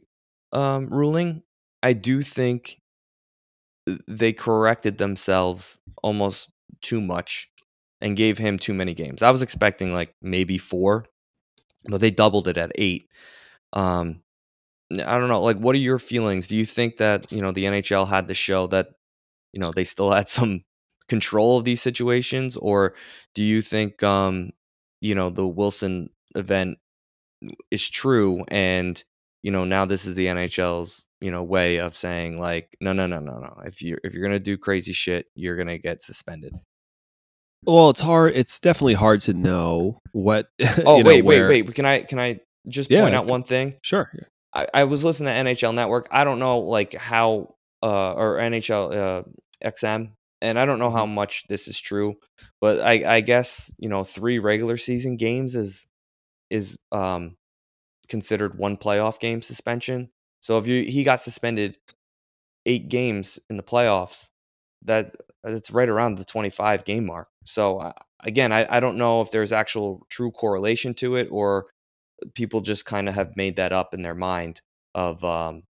um, 0.52 0.88
ruling, 0.88 1.44
I 1.82 1.94
do 1.94 2.22
think 2.22 2.82
they 4.08 4.34
corrected 4.34 4.98
themselves 4.98 5.80
almost 6.04 6.50
too 6.82 7.02
much 7.02 7.50
and 8.02 8.18
gave 8.18 8.38
him 8.38 8.60
too 8.60 8.74
many 8.74 8.94
games. 8.94 9.22
I 9.22 9.32
was 9.32 9.42
expecting 9.42 9.94
like 9.94 10.14
maybe 10.22 10.58
four, 10.58 11.06
but 11.86 12.02
they 12.02 12.12
doubled 12.12 12.48
it 12.48 12.58
at 12.58 12.72
eight. 12.76 13.10
Um, 13.74 14.22
I 14.92 15.20
don't 15.20 15.30
know. 15.30 15.42
Like, 15.42 15.58
what 15.58 15.76
are 15.76 15.80
your 15.80 16.00
feelings? 16.00 16.48
Do 16.48 16.56
you 16.56 16.66
think 16.66 16.98
that 16.98 17.32
you 17.32 17.42
know 17.42 17.52
the 17.52 17.66
NHL 17.66 18.08
had 18.08 18.28
to 18.28 18.34
show 18.34 18.68
that 18.68 18.90
you 19.54 19.60
know 19.60 19.72
they 19.72 19.84
still 19.84 20.12
had 20.12 20.30
some 20.30 20.64
control 21.08 21.58
of 21.58 21.66
these 21.66 21.82
situations, 21.82 22.58
or 22.58 22.94
do 23.34 23.44
you 23.44 23.62
think 23.62 24.04
um, 24.04 24.52
you 25.02 25.16
know 25.16 25.30
the 25.30 25.48
Wilson 25.48 26.10
event 26.36 26.78
is 27.72 27.88
true 27.88 28.44
and 28.50 29.04
you 29.44 29.52
know 29.52 29.64
now 29.64 29.86
this 29.86 30.06
is 30.06 30.16
the 30.16 30.28
NHL's 30.28 31.06
you 31.22 31.32
know 31.32 31.44
way 31.44 31.78
of 31.78 31.96
saying 31.96 32.40
like 32.40 32.76
no 32.82 32.92
no 32.94 33.08
no 33.08 33.20
no 33.20 33.38
no 33.38 33.62
if 33.66 33.82
you 33.82 33.98
if 34.04 34.14
you're 34.14 34.24
gonna 34.24 34.40
do 34.40 34.58
crazy 34.58 34.94
shit 34.94 35.28
you're 35.36 35.58
gonna 35.58 35.78
get 35.78 36.02
suspended. 36.02 36.54
Well, 37.66 37.90
it's 37.90 38.02
hard. 38.02 38.34
It's 38.36 38.60
definitely 38.60 38.94
hard 38.94 39.24
to 39.24 39.34
know 39.34 40.02
what. 40.12 40.50
Oh 40.86 40.98
wait, 41.04 41.24
know, 41.24 41.30
wait, 41.30 41.66
wait. 41.66 41.76
Can 41.76 41.86
I 41.86 42.02
can 42.02 42.20
I 42.20 42.40
just 42.68 42.92
yeah, 42.92 43.02
point 43.02 43.16
out 43.16 43.26
one 43.26 43.44
thing? 43.44 43.76
Sure. 43.82 44.12
I, 44.56 44.68
I 44.74 44.84
was 44.86 45.04
listening 45.04 45.34
to 45.34 45.52
NHL 45.52 45.76
Network. 45.76 46.08
I 46.12 46.24
don't 46.24 46.40
know 46.40 46.60
like 46.60 46.94
how 46.96 47.56
uh 47.84 48.14
or 48.14 48.38
NHL 48.38 48.94
uh 48.94 49.24
XM, 49.64 50.12
and 50.42 50.58
I 50.58 50.66
don't 50.66 50.80
know 50.80 50.92
how 50.92 51.06
mm-hmm. 51.06 51.16
much 51.16 51.46
this 51.48 51.68
is 51.68 51.80
true, 51.80 52.16
but 52.62 52.82
I, 52.82 53.18
I 53.18 53.22
guess 53.22 53.72
you 53.78 53.90
know 53.90 54.04
three 54.04 54.40
regular 54.40 54.78
season 54.78 55.18
games 55.18 55.56
is 55.56 55.88
is 56.50 56.78
um 56.92 57.36
considered 58.08 58.58
one 58.58 58.78
playoff 58.78 59.20
game 59.20 59.42
suspension. 59.42 60.10
So 60.40 60.58
if 60.58 60.68
you 60.68 60.84
he 60.84 61.04
got 61.04 61.22
suspended 61.22 61.78
eight 62.66 62.90
games 62.90 63.40
in 63.50 63.58
the 63.58 63.64
playoffs, 63.64 64.30
that 64.84 65.16
it's 65.44 65.72
right 65.72 65.90
around 65.90 66.18
the 66.18 66.26
25 66.26 66.86
game 66.86 67.06
mark. 67.06 67.28
So 67.46 67.78
uh, 67.78 67.92
again, 68.22 68.52
I, 68.52 68.66
I 68.70 68.80
don't 68.80 68.98
know 68.98 69.22
if 69.22 69.32
there's 69.32 69.52
actual 69.52 70.06
true 70.10 70.32
correlation 70.32 70.94
to 70.96 71.16
it 71.16 71.28
or 71.32 71.68
people 72.34 72.62
just 72.62 72.86
kind 72.86 73.10
of 73.10 73.16
have 73.16 73.36
made 73.36 73.58
that 73.58 73.72
up 73.72 73.94
in 73.94 74.02
their 74.02 74.16
mind 74.16 74.62
of 74.94 75.24
um, 75.24 75.64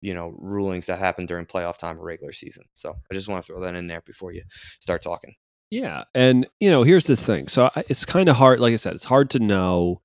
you 0.00 0.12
know 0.12 0.34
rulings 0.38 0.86
that 0.86 0.98
happen 0.98 1.26
during 1.26 1.46
playoff 1.46 1.78
time 1.78 1.98
or 1.98 2.04
regular 2.04 2.32
season. 2.32 2.64
So 2.74 2.94
I 3.10 3.14
just 3.14 3.28
want 3.28 3.44
to 3.44 3.52
throw 3.52 3.60
that 3.60 3.74
in 3.74 3.86
there 3.86 4.02
before 4.02 4.32
you 4.32 4.42
start 4.80 5.02
talking. 5.02 5.34
Yeah, 5.70 6.04
and 6.14 6.46
you 6.60 6.70
know, 6.70 6.82
here's 6.82 7.06
the 7.06 7.16
thing. 7.16 7.48
So 7.48 7.70
it's 7.88 8.04
kind 8.04 8.28
of 8.28 8.36
hard. 8.36 8.60
Like 8.60 8.74
I 8.74 8.76
said, 8.76 8.92
it's 8.92 9.04
hard 9.04 9.30
to 9.30 9.38
know 9.38 10.02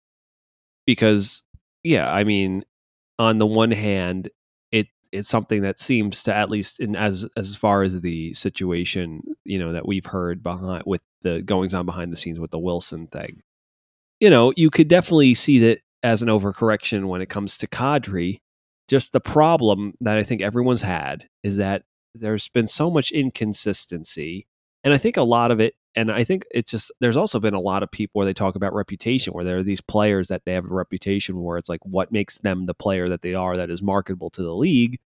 because, 0.85 1.43
yeah, 1.83 2.09
I 2.09 2.23
mean, 2.23 2.63
on 3.19 3.37
the 3.39 3.45
one 3.45 3.71
hand, 3.71 4.29
it 4.71 4.87
it's 5.11 5.27
something 5.27 5.63
that 5.63 5.77
seems 5.77 6.23
to 6.23 6.33
at 6.33 6.49
least 6.49 6.79
in 6.79 6.95
as 6.95 7.27
as 7.35 7.55
far 7.55 7.83
as 7.83 7.99
the 7.99 8.33
situation 8.33 9.21
you 9.43 9.59
know 9.59 9.73
that 9.73 9.85
we've 9.85 10.05
heard 10.05 10.41
behind 10.41 10.83
with 10.85 11.01
the 11.23 11.41
goings 11.41 11.73
on 11.73 11.85
behind 11.85 12.13
the 12.13 12.17
scenes 12.17 12.39
with 12.39 12.51
the 12.51 12.59
Wilson 12.59 13.07
thing. 13.07 13.41
You 14.21 14.29
know, 14.29 14.53
you 14.55 14.69
could 14.69 14.87
definitely 14.87 15.33
see 15.33 15.59
that 15.59 15.81
as 16.07 16.21
an 16.21 16.29
overcorrection 16.29 17.07
when 17.07 17.21
it 17.21 17.29
comes 17.29 17.57
to 17.57 17.67
Kadri 17.67 18.39
just 18.87 19.11
the 19.11 19.19
problem 19.19 19.93
that 19.99 20.17
I 20.17 20.23
think 20.23 20.41
everyone's 20.41 20.81
had 20.81 21.27
is 21.43 21.57
that 21.57 21.83
there's 22.15 22.47
been 22.47 22.67
so 22.67 22.89
much 22.89 23.11
inconsistency. 23.11 24.47
And 24.85 24.93
I 24.93 24.97
think 24.97 25.17
a 25.17 25.23
lot 25.23 25.51
of 25.51 25.59
it, 25.59 25.75
and 25.95 26.09
I 26.09 26.23
think 26.23 26.45
it's 26.51 26.71
just, 26.71 26.93
there's 27.01 27.17
also 27.17 27.41
been 27.41 27.53
a 27.53 27.59
lot 27.59 27.83
of 27.83 27.91
people 27.91 28.19
where 28.19 28.25
they 28.25 28.33
talk 28.33 28.55
about 28.55 28.73
reputation, 28.73 29.33
where 29.33 29.43
there 29.43 29.57
are 29.57 29.63
these 29.63 29.81
players 29.81 30.29
that 30.29 30.45
they 30.45 30.53
have 30.53 30.63
a 30.63 30.73
reputation 30.73 31.41
where 31.41 31.57
it's 31.57 31.67
like 31.67 31.81
what 31.83 32.13
makes 32.13 32.39
them 32.39 32.65
the 32.65 32.73
player 32.73 33.09
that 33.09 33.21
they 33.21 33.33
are 33.33 33.57
that 33.57 33.69
is 33.69 33.81
marketable 33.81 34.29
to 34.29 34.43
the 34.43 34.55
league. 34.55 34.97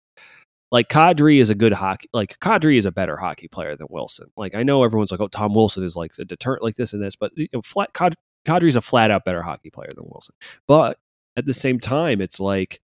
Like 0.72 0.88
Kadri 0.88 1.42
is 1.42 1.50
a 1.50 1.56
good 1.56 1.74
hockey, 1.74 2.10
like 2.14 2.38
Kadri 2.40 2.78
is 2.78 2.86
a 2.86 2.92
better 2.92 3.18
hockey 3.18 3.48
player 3.48 3.76
than 3.76 3.88
Wilson. 3.90 4.28
Like 4.38 4.54
I 4.54 4.62
know 4.62 4.84
everyone's 4.84 5.12
like, 5.12 5.20
oh, 5.20 5.28
Tom 5.28 5.56
Wilson 5.56 5.84
is 5.84 5.96
like 5.96 6.12
a 6.20 6.26
deterrent, 6.26 6.62
like 6.62 6.76
this 6.76 6.94
and 6.94 7.02
this, 7.02 7.16
but 7.16 7.32
you 7.36 7.48
know, 7.52 7.64
flat, 7.64 7.94
Kad, 7.94 8.16
Kadri's 8.46 8.76
a 8.76 8.82
flat 8.82 9.12
out 9.12 9.26
better 9.26 9.42
hockey 9.42 9.70
player 9.70 9.92
than 9.96 10.06
Wilson. 10.08 10.36
But 10.68 10.98
at 11.38 11.46
the 11.46 11.54
same 11.54 11.80
time, 11.80 12.22
it's 12.22 12.40
like, 12.40 12.82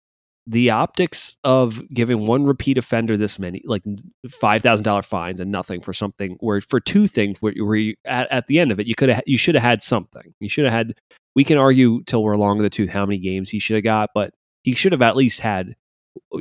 the 0.45 0.69
optics 0.69 1.37
of 1.43 1.87
giving 1.89 2.25
one 2.25 2.45
repeat 2.45 2.77
offender 2.77 3.15
this 3.15 3.39
many 3.39 3.61
like 3.65 3.83
$5000 4.27 5.05
fines 5.05 5.39
and 5.39 5.51
nothing 5.51 5.81
for 5.81 5.93
something 5.93 6.35
where 6.41 6.59
for 6.59 6.79
two 6.79 7.07
things 7.07 7.37
where, 7.39 7.53
where 7.59 7.75
you, 7.75 7.95
at, 8.05 8.29
at 8.31 8.47
the 8.47 8.59
end 8.59 8.71
of 8.71 8.79
it 8.79 8.87
you 8.87 8.95
could 8.95 9.09
have 9.09 9.23
you 9.25 9.37
should 9.37 9.55
have 9.55 9.63
had 9.63 9.81
something 9.81 10.33
you 10.39 10.49
should 10.49 10.65
have 10.65 10.73
had 10.73 10.95
we 11.35 11.43
can 11.43 11.57
argue 11.57 12.03
till 12.03 12.23
we're 12.23 12.35
long 12.35 12.57
in 12.57 12.63
the 12.63 12.69
tooth 12.69 12.89
how 12.89 13.05
many 13.05 13.17
games 13.19 13.49
he 13.49 13.59
should 13.59 13.75
have 13.75 13.83
got 13.83 14.09
but 14.13 14.33
he 14.63 14.73
should 14.73 14.91
have 14.91 15.01
at 15.01 15.15
least 15.15 15.39
had 15.39 15.75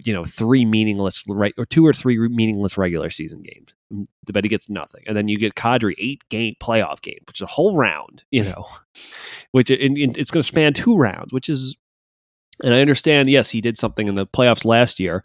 you 0.04 0.12
know, 0.12 0.24
three 0.24 0.64
meaningless 0.64 1.24
right 1.28 1.54
or 1.56 1.66
two 1.66 1.86
or 1.86 1.92
three 1.92 2.16
meaningless 2.28 2.76
regular 2.76 3.10
season 3.10 3.42
games. 3.42 3.74
Mm, 3.92 4.06
but 4.32 4.44
he 4.44 4.48
gets 4.48 4.68
nothing, 4.68 5.02
and 5.06 5.16
then 5.16 5.28
you 5.28 5.38
get 5.38 5.54
Kadri 5.54 5.94
eight 5.98 6.28
game 6.28 6.54
playoff 6.60 7.00
game, 7.02 7.20
which 7.26 7.38
is 7.38 7.44
a 7.44 7.46
whole 7.46 7.76
round. 7.76 8.24
You 8.30 8.44
know, 8.44 8.66
which 9.52 9.70
it, 9.70 9.80
it, 9.80 10.16
it's 10.16 10.30
going 10.30 10.42
to 10.42 10.46
span 10.46 10.72
two 10.72 10.96
rounds, 10.96 11.32
which 11.32 11.48
is, 11.48 11.76
and 12.62 12.74
I 12.74 12.80
understand. 12.80 13.30
Yes, 13.30 13.50
he 13.50 13.60
did 13.60 13.78
something 13.78 14.08
in 14.08 14.14
the 14.14 14.26
playoffs 14.26 14.64
last 14.64 15.00
year, 15.00 15.22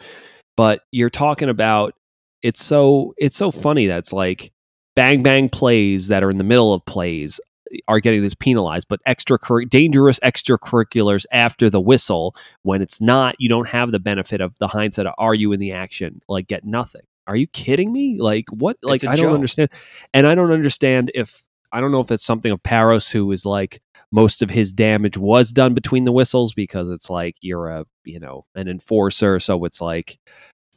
but 0.55 0.81
you're 0.91 1.09
talking 1.09 1.49
about 1.49 1.93
it's 2.41 2.63
so 2.63 3.13
it's 3.17 3.37
so 3.37 3.51
funny 3.51 3.87
that's 3.87 4.13
like 4.13 4.51
bang 4.95 5.23
bang 5.23 5.49
plays 5.49 6.07
that 6.07 6.23
are 6.23 6.29
in 6.29 6.37
the 6.37 6.43
middle 6.43 6.73
of 6.73 6.85
plays 6.85 7.39
are 7.87 7.99
getting 7.99 8.21
this 8.21 8.35
penalized, 8.35 8.87
but 8.87 8.99
extra 9.05 9.37
dangerous 9.67 10.19
extracurriculars 10.19 11.25
after 11.31 11.69
the 11.69 11.81
whistle 11.81 12.35
when 12.63 12.81
it's 12.81 13.01
not, 13.01 13.35
you 13.39 13.49
don't 13.49 13.67
have 13.67 13.91
the 13.91 13.99
benefit 13.99 14.41
of 14.41 14.57
the 14.59 14.67
hindsight. 14.67 15.05
Of, 15.05 15.13
are 15.17 15.33
you 15.33 15.51
in 15.51 15.59
the 15.59 15.71
action? 15.71 16.21
Like 16.27 16.47
get 16.47 16.65
nothing. 16.65 17.01
Are 17.27 17.35
you 17.35 17.47
kidding 17.47 17.91
me? 17.91 18.19
Like 18.19 18.45
what? 18.49 18.77
Like 18.81 19.05
I 19.05 19.15
don't 19.15 19.33
understand, 19.33 19.69
and 20.13 20.25
I 20.25 20.35
don't 20.35 20.51
understand 20.51 21.11
if 21.13 21.45
I 21.71 21.81
don't 21.81 21.91
know 21.91 21.99
if 21.99 22.11
it's 22.11 22.25
something 22.25 22.51
of 22.51 22.63
Parros 22.63 23.11
who 23.11 23.31
is 23.31 23.45
like 23.45 23.81
most 24.11 24.41
of 24.41 24.49
his 24.49 24.71
damage 24.71 25.17
was 25.17 25.51
done 25.51 25.73
between 25.73 26.05
the 26.05 26.13
whistles 26.13 26.53
because 26.53 26.89
it's 26.89 27.09
like 27.09 27.35
you're 27.41 27.67
a 27.67 27.85
you 28.05 28.19
know 28.19 28.45
an 28.55 28.67
enforcer, 28.67 29.39
so 29.39 29.65
it's 29.65 29.81
like 29.81 30.17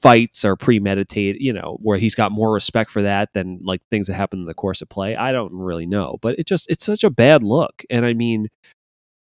fights 0.00 0.44
are 0.44 0.56
premeditated, 0.56 1.40
you 1.40 1.52
know, 1.52 1.78
where 1.82 1.98
he's 1.98 2.14
got 2.14 2.32
more 2.32 2.52
respect 2.52 2.90
for 2.90 3.02
that 3.02 3.32
than 3.32 3.60
like 3.62 3.82
things 3.88 4.06
that 4.06 4.14
happen 4.14 4.40
in 4.40 4.46
the 4.46 4.54
course 4.54 4.82
of 4.82 4.88
play. 4.88 5.16
I 5.16 5.32
don't 5.32 5.52
really 5.52 5.86
know, 5.86 6.18
but 6.22 6.38
it 6.38 6.46
just 6.46 6.70
it's 6.70 6.84
such 6.84 7.04
a 7.04 7.10
bad 7.10 7.42
look. 7.42 7.84
And 7.90 8.06
I 8.06 8.14
mean, 8.14 8.48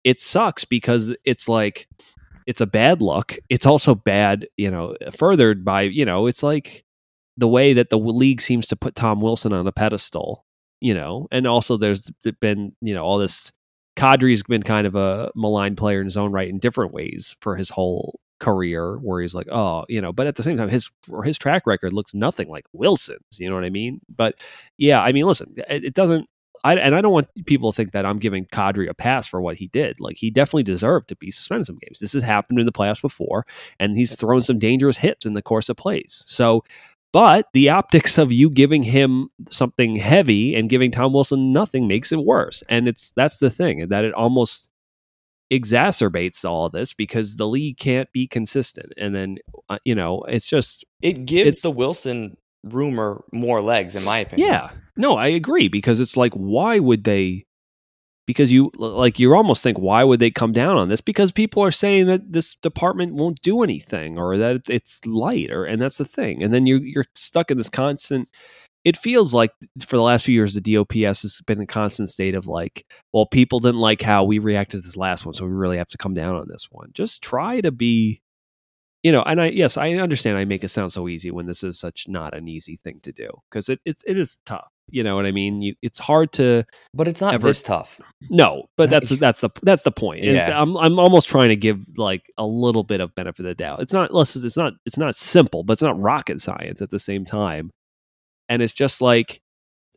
it 0.05 0.21
sucks 0.21 0.65
because 0.65 1.15
it's 1.25 1.49
like 1.49 1.89
it's 2.47 2.61
a 2.61 2.67
bad 2.67 3.03
look. 3.03 3.39
It's 3.49 3.67
also 3.67 3.95
bad, 3.95 4.47
you 4.57 4.71
know, 4.71 4.97
furthered 5.13 5.65
by, 5.65 5.83
you 5.83 6.05
know, 6.05 6.27
it's 6.27 6.43
like 6.43 6.85
the 7.37 7.49
way 7.49 7.73
that 7.75 7.91
the 7.91 7.99
league 7.99 8.41
seems 8.41 8.67
to 8.69 8.77
put 8.77 8.95
Tom 8.95 9.21
Wilson 9.21 9.53
on 9.53 9.67
a 9.67 9.73
pedestal, 9.73 10.45
you 10.81 10.95
know, 10.95 11.29
and 11.31 11.47
also 11.47 11.77
there's 11.77 12.11
been, 12.41 12.73
you 12.81 12.95
know, 12.95 13.05
all 13.05 13.19
this 13.19 13.53
Kadri's 13.97 14.43
been 14.43 14.63
kind 14.63 14.87
of 14.87 14.95
a 14.95 15.31
maligned 15.35 15.77
player 15.77 16.01
in 16.01 16.07
his 16.07 16.17
own 16.17 16.33
right 16.33 16.49
in 16.49 16.59
different 16.59 16.93
ways 16.93 17.37
for 17.41 17.57
his 17.57 17.71
whole 17.71 18.19
career 18.43 18.97
where 18.97 19.23
he's 19.23 19.35
like, 19.35 19.47
oh, 19.51 19.85
you 19.89 20.01
know, 20.01 20.13
but 20.13 20.27
at 20.27 20.35
the 20.35 20.43
same 20.43 20.57
time, 20.57 20.69
his 20.69 20.91
his 21.25 21.39
track 21.39 21.67
record 21.67 21.93
looks 21.93 22.13
nothing 22.13 22.49
like 22.49 22.67
Wilson's. 22.73 23.39
You 23.39 23.49
know 23.49 23.55
what 23.55 23.65
I 23.65 23.71
mean? 23.71 24.01
But 24.15 24.35
yeah, 24.77 25.01
I 25.01 25.13
mean, 25.13 25.27
listen, 25.27 25.55
it, 25.57 25.85
it 25.85 25.95
doesn't. 25.95 26.29
I, 26.65 26.77
and 26.77 26.95
I 26.95 27.01
don't 27.01 27.13
want 27.13 27.29
people 27.47 27.73
to 27.73 27.77
think 27.77 27.93
that 27.93 28.07
I'm 28.07 28.19
giving 28.19 28.47
Kadri 28.47 28.89
a 28.89 28.95
pass 28.95 29.27
for 29.27 29.41
what 29.41 29.57
he 29.57 29.67
did. 29.69 29.99
Like 30.01 30.17
he 30.17 30.31
definitely 30.31 30.63
deserved 30.65 31.09
to 31.09 31.17
be 31.17 31.31
suspended 31.31 31.67
some 31.67 31.79
games. 31.81 31.99
This 31.99 32.13
has 32.13 32.23
happened 32.23 32.61
in 32.61 32.67
the 32.67 32.73
playoffs 32.73 33.01
before, 33.01 33.47
and 33.81 33.97
he's 33.97 34.15
thrown 34.17 34.43
some 34.43 34.59
dangerous 34.59 34.99
hits 34.99 35.25
in 35.25 35.33
the 35.33 35.43
course 35.43 35.69
of 35.69 35.77
plays. 35.77 36.25
So, 36.27 36.65
but 37.13 37.47
the 37.53 37.69
optics 37.69 38.17
of 38.19 38.33
you 38.33 38.49
giving 38.51 38.85
him 38.85 39.29
something 39.49 39.97
heavy 39.97 40.55
and 40.55 40.71
giving 40.71 40.91
Tom 40.91 41.13
Wilson 41.13 41.53
nothing 41.53 41.87
makes 41.87 42.11
it 42.11 42.25
worse. 42.25 42.63
And 42.69 42.89
it's 42.89 43.13
that's 43.17 43.39
the 43.39 43.51
thing 43.51 43.89
that 43.89 44.05
it 44.05 44.15
almost 44.15 44.69
exacerbates 45.53 46.45
all 46.45 46.71
this 46.71 46.93
because 46.95 47.37
the 47.37 47.47
league 47.47 47.77
can't 47.77 48.11
be 48.13 48.27
consistent. 48.27 48.93
And 48.97 49.15
then, 49.15 49.39
uh, 49.69 49.79
you 49.85 49.95
know, 49.95 50.23
it's 50.23 50.47
just. 50.47 50.85
It 51.03 51.27
gives 51.27 51.61
the 51.61 51.71
Wilson 51.71 52.37
rumor 52.65 53.23
more 53.33 53.61
legs, 53.61 53.95
in 53.95 54.05
my 54.05 54.21
opinion. 54.21 54.49
Yeah. 54.49 54.71
No, 54.97 55.17
I 55.17 55.29
agree 55.29 55.69
because 55.69 56.01
it's 56.01 56.17
like, 56.17 56.33
why 56.33 56.79
would 56.79 57.05
they? 57.05 57.47
Because 58.25 58.53
you 58.53 58.71
like 58.77 59.19
you 59.19 59.35
almost 59.35 59.65
think 59.65 59.79
why 59.79 60.05
would 60.05 60.21
they 60.21 60.31
come 60.31 60.53
down 60.53 60.77
on 60.77 60.89
this? 60.89 61.01
Because 61.01 61.33
people 61.33 61.63
are 61.63 61.73
saying 61.73 62.07
that 62.07 62.33
this 62.33 62.55
department 62.63 63.15
won't 63.15 63.43
do 63.43 63.63
anything 63.63 64.17
or 64.17 64.39
that 64.39 64.71
it's 64.71 65.05
light 65.05 65.51
or 65.51 65.65
and 65.65 65.83
that's 65.83 65.99
the 65.99 66.05
thing. 66.05 66.41
And 66.41 66.55
then 66.55 66.65
you 66.65 66.77
you're 66.77 67.07
stuck 67.17 67.51
in 67.51 67.59
this 67.59 67.69
constant 67.69 68.29
it 68.85 68.97
feels 68.97 69.33
like 69.33 69.53
for 69.85 69.97
the 69.97 70.03
last 70.03 70.25
few 70.25 70.35
years 70.35 70.55
the 70.55 70.61
DOPS 70.61 71.23
has 71.23 71.41
been 71.47 71.59
in 71.59 71.65
a 71.65 71.67
constant 71.67 72.11
state 72.11 72.35
of 72.35 72.47
like, 72.47 72.85
well, 73.13 73.27
people 73.27 73.61
didn't 73.61 73.81
like 73.81 74.03
how 74.03 74.25
we 74.25 74.39
reacted 74.39 74.81
to 74.81 74.87
this 74.87 74.97
last 74.97 75.25
one, 75.25 75.35
so 75.35 75.45
we 75.45 75.53
really 75.53 75.79
have 75.79 75.89
to 75.89 75.99
come 75.99 76.15
down 76.15 76.35
on 76.35 76.47
this 76.49 76.69
one. 76.71 76.91
Just 76.93 77.23
try 77.23 77.61
to 77.61 77.71
be, 77.71 78.21
you 79.03 79.13
know. 79.13 79.23
And 79.23 79.41
I 79.41 79.47
yes, 79.49 79.77
I 79.77 79.93
understand. 79.93 80.37
I 80.37 80.45
make 80.45 80.65
it 80.65 80.69
sound 80.69 80.93
so 80.93 81.09
easy 81.09 81.31
when 81.31 81.47
this 81.47 81.63
is 81.63 81.79
such 81.79 82.07
not 82.09 82.35
an 82.35 82.49
easy 82.49 82.81
thing 82.83 82.99
to 83.03 83.13
do 83.13 83.31
because 83.51 83.69
it 83.69 83.81
it's 83.85 84.03
it 84.05 84.19
is 84.19 84.39
tough. 84.47 84.69
You 84.91 85.05
know 85.05 85.15
what 85.15 85.27
I 85.27 85.31
mean? 85.31 85.63
You, 85.63 85.75
it's 85.81 86.01
hard 86.01 86.33
to, 86.33 86.65
but 86.93 87.07
it's 87.07 87.21
not 87.21 87.35
ever, 87.35 87.47
this 87.47 87.63
tough. 87.63 88.01
No, 88.31 88.65
but 88.77 88.91
that's 88.91 89.11
that's 89.21 89.41
the 89.41 89.51
that's 89.63 89.85
the 89.85 89.93
point. 89.93 90.25
Yeah. 90.25 90.61
I'm 90.61 90.77
I'm 90.77 90.99
almost 90.99 91.29
trying 91.29 91.51
to 91.51 91.57
give 91.57 91.79
like 91.97 92.33
a 92.37 92.45
little 92.45 92.83
bit 92.83 93.01
of 93.01 93.15
benefit 93.15 93.41
of 93.41 93.47
the 93.47 93.55
doubt. 93.55 93.81
It's 93.81 93.93
not 93.93 94.13
less. 94.13 94.35
It's 94.35 94.57
not 94.57 94.73
it's 94.85 94.99
not 94.99 95.15
simple, 95.15 95.63
but 95.63 95.75
it's 95.75 95.83
not 95.83 95.99
rocket 96.01 96.41
science 96.41 96.83
at 96.83 96.91
the 96.91 96.99
same 96.99 97.25
time 97.25 97.71
and 98.53 98.61
it's 98.61 98.75
just 98.75 99.01
like 99.01 99.41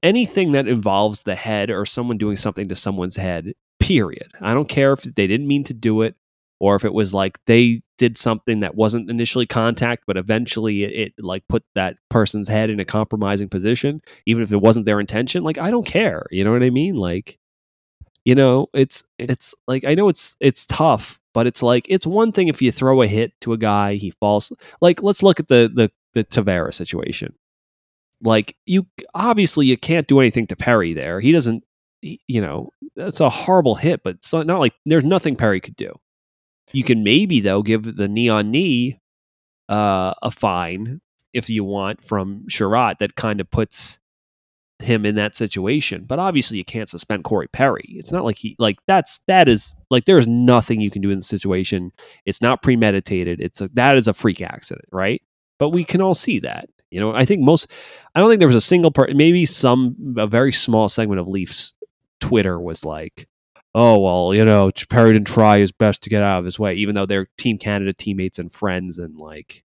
anything 0.01 0.53
that 0.53 0.65
involves 0.65 1.23
the 1.23 1.35
head 1.35 1.69
or 1.69 1.85
someone 1.85 2.17
doing 2.17 2.37
something 2.37 2.69
to 2.69 2.75
someone's 2.75 3.17
head 3.17 3.53
period. 3.81 4.31
I 4.39 4.53
don't 4.53 4.69
care 4.69 4.93
if 4.93 5.01
they 5.01 5.27
didn't 5.27 5.47
mean 5.47 5.65
to 5.65 5.73
do 5.73 6.03
it 6.03 6.15
or 6.61 6.77
if 6.77 6.85
it 6.85 6.93
was 6.93 7.13
like 7.13 7.37
they 7.47 7.81
did 7.97 8.17
something 8.17 8.61
that 8.61 8.75
wasn't 8.75 9.09
initially 9.09 9.45
contact 9.45 10.05
but 10.07 10.15
eventually 10.15 10.85
it, 10.85 10.93
it, 10.93 11.13
like 11.23 11.43
put 11.49 11.63
that 11.75 11.97
person's 12.09 12.47
head 12.47 12.69
in 12.69 12.79
a 12.79 12.85
compromising 12.85 13.49
position 13.49 14.01
even 14.25 14.41
if 14.41 14.53
it 14.53 14.61
wasn't 14.61 14.85
their 14.85 15.01
intention 15.01 15.43
like 15.43 15.57
i 15.57 15.69
don't 15.69 15.85
care. 15.85 16.25
You 16.31 16.45
know 16.45 16.53
what 16.53 16.63
i 16.63 16.69
mean? 16.69 16.95
Like 16.95 17.37
you 18.23 18.35
know 18.35 18.67
it's 18.73 19.03
it's 19.19 19.53
like 19.67 19.83
i 19.83 19.95
know 19.95 20.07
it's 20.07 20.37
it's 20.39 20.65
tough 20.65 21.19
but 21.33 21.45
it's 21.45 21.61
like 21.61 21.85
it's 21.89 22.07
one 22.07 22.31
thing 22.31 22.47
if 22.47 22.61
you 22.61 22.71
throw 22.71 23.01
a 23.01 23.07
hit 23.07 23.33
to 23.41 23.51
a 23.51 23.57
guy 23.57 23.95
he 23.95 24.11
falls 24.11 24.51
like 24.81 25.03
let's 25.03 25.21
look 25.21 25.39
at 25.39 25.49
the 25.49 25.69
the 25.73 25.91
the 26.13 26.23
Tavares 26.23 26.73
situation 26.73 27.35
like 28.25 28.55
you 28.65 28.88
obviously 29.13 29.67
you 29.67 29.77
can't 29.77 30.07
do 30.07 30.19
anything 30.19 30.45
to 30.47 30.55
Perry 30.55 30.93
there. 30.93 31.19
He 31.19 31.31
doesn't 31.31 31.63
you 32.27 32.41
know, 32.41 32.69
that's 32.95 33.19
a 33.19 33.29
horrible 33.29 33.75
hit, 33.75 34.03
but 34.03 34.15
it's 34.15 34.33
not 34.33 34.59
like 34.59 34.73
there's 34.85 35.03
nothing 35.03 35.35
Perry 35.35 35.59
could 35.59 35.75
do. 35.75 35.91
You 36.71 36.83
can 36.83 37.03
maybe 37.03 37.39
though 37.39 37.61
give 37.61 37.95
the 37.95 38.07
knee 38.07 38.29
on 38.29 38.51
knee 38.51 38.99
uh, 39.69 40.13
a 40.21 40.31
fine 40.31 41.01
if 41.33 41.49
you 41.49 41.63
want 41.63 42.03
from 42.03 42.45
Chiarot 42.47 42.99
that 42.99 43.15
kind 43.15 43.41
of 43.41 43.49
puts 43.49 43.99
him 44.79 45.05
in 45.05 45.15
that 45.15 45.35
situation. 45.35 46.05
But 46.05 46.19
obviously 46.19 46.57
you 46.57 46.65
can't 46.65 46.89
suspend 46.89 47.23
Corey 47.23 47.47
Perry. 47.47 47.85
It's 47.89 48.11
not 48.11 48.23
like 48.23 48.38
he 48.38 48.55
like 48.59 48.77
that's 48.88 49.19
that 49.27 49.47
is 49.47 49.75
like 49.89 50.05
there's 50.05 50.27
nothing 50.27 50.81
you 50.81 50.91
can 50.91 51.01
do 51.01 51.11
in 51.11 51.19
the 51.19 51.25
situation. 51.25 51.91
It's 52.25 52.41
not 52.41 52.61
premeditated. 52.61 53.41
It's 53.41 53.61
a 53.61 53.69
that 53.73 53.95
is 53.95 54.07
a 54.07 54.13
freak 54.13 54.41
accident, 54.41 54.88
right? 54.91 55.21
But 55.57 55.69
we 55.69 55.83
can 55.83 56.01
all 56.01 56.13
see 56.13 56.39
that. 56.39 56.69
You 56.95 57.01
know, 57.01 57.13
I 57.13 57.25
think 57.25 57.41
most, 57.41 57.67
I 58.15 58.21
don't 58.21 58.29
think 58.29 58.39
there 58.39 58.47
was 58.47 58.55
a 58.55 58.62
single 58.62 58.89
part, 58.89 59.13
maybe 59.13 59.45
some, 59.45 60.15
a 60.17 60.27
very 60.27 60.53
small 60.53 60.88
segment 60.88 61.19
of 61.19 61.27
Leafs 61.27 61.73
Twitter 62.21 62.58
was 62.58 62.86
like, 62.86 63.27
oh, 63.73 63.99
well, 63.99 64.34
you 64.34 64.45
know, 64.45 64.71
Perry 64.89 65.12
didn't 65.12 65.27
try 65.27 65.60
his 65.60 65.73
best 65.73 66.03
to 66.03 66.10
get 66.10 66.23
out 66.23 66.39
of 66.39 66.45
his 66.45 66.58
way, 66.58 66.73
even 66.75 66.95
though 66.95 67.05
they're 67.05 67.27
Team 67.38 67.58
Canada 67.58 67.91
teammates 67.91 68.39
and 68.39 68.49
friends 68.49 68.97
and 68.97 69.17
like, 69.17 69.65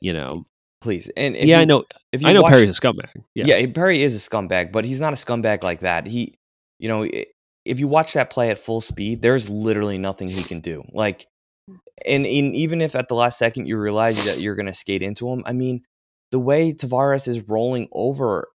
you 0.00 0.12
know. 0.12 0.46
Please. 0.80 1.08
And 1.16 1.36
yeah, 1.36 1.44
you, 1.44 1.54
I 1.62 1.64
know. 1.64 1.84
If 2.10 2.22
you 2.22 2.28
I 2.28 2.32
know 2.32 2.42
watch, 2.42 2.54
Perry's 2.54 2.76
a 2.76 2.80
scumbag. 2.80 3.22
Yes. 3.36 3.46
Yeah, 3.46 3.64
Perry 3.72 4.02
is 4.02 4.16
a 4.16 4.28
scumbag, 4.28 4.72
but 4.72 4.84
he's 4.84 5.00
not 5.00 5.12
a 5.12 5.16
scumbag 5.16 5.62
like 5.62 5.78
that. 5.78 6.08
He, 6.08 6.40
you 6.80 6.88
know, 6.88 7.08
if 7.64 7.78
you 7.78 7.86
watch 7.86 8.14
that 8.14 8.30
play 8.30 8.50
at 8.50 8.58
full 8.58 8.80
speed, 8.80 9.22
there's 9.22 9.48
literally 9.48 9.96
nothing 9.96 10.26
he 10.26 10.42
can 10.42 10.58
do. 10.58 10.82
Like, 10.92 11.28
and, 12.04 12.26
and 12.26 12.26
even 12.26 12.80
if 12.80 12.96
at 12.96 13.06
the 13.06 13.14
last 13.14 13.38
second 13.38 13.66
you 13.66 13.78
realize 13.78 14.24
that 14.24 14.40
you're 14.40 14.56
going 14.56 14.66
to 14.66 14.74
skate 14.74 15.02
into 15.02 15.28
him, 15.28 15.44
I 15.46 15.52
mean, 15.52 15.84
the 16.34 16.40
way 16.40 16.72
Tavares 16.72 17.28
is 17.28 17.48
rolling 17.48 17.86
over 17.92 18.48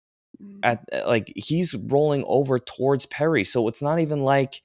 mm. 0.41 0.59
at 0.63 0.83
uh, 0.91 1.03
like 1.05 1.31
he's 1.35 1.75
rolling 1.75 2.23
over 2.25 2.57
towards 2.57 3.05
Perry. 3.05 3.43
So 3.43 3.67
it's 3.67 3.83
not 3.83 3.99
even 3.99 4.23
like 4.23 4.63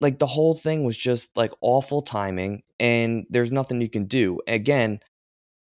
like 0.00 0.18
the 0.18 0.26
whole 0.26 0.56
thing 0.56 0.82
was 0.82 0.96
just 0.96 1.36
like 1.36 1.52
awful 1.60 2.02
timing 2.02 2.64
and 2.80 3.24
there's 3.30 3.52
nothing 3.52 3.80
you 3.80 3.88
can 3.88 4.06
do. 4.06 4.40
Again, 4.48 4.98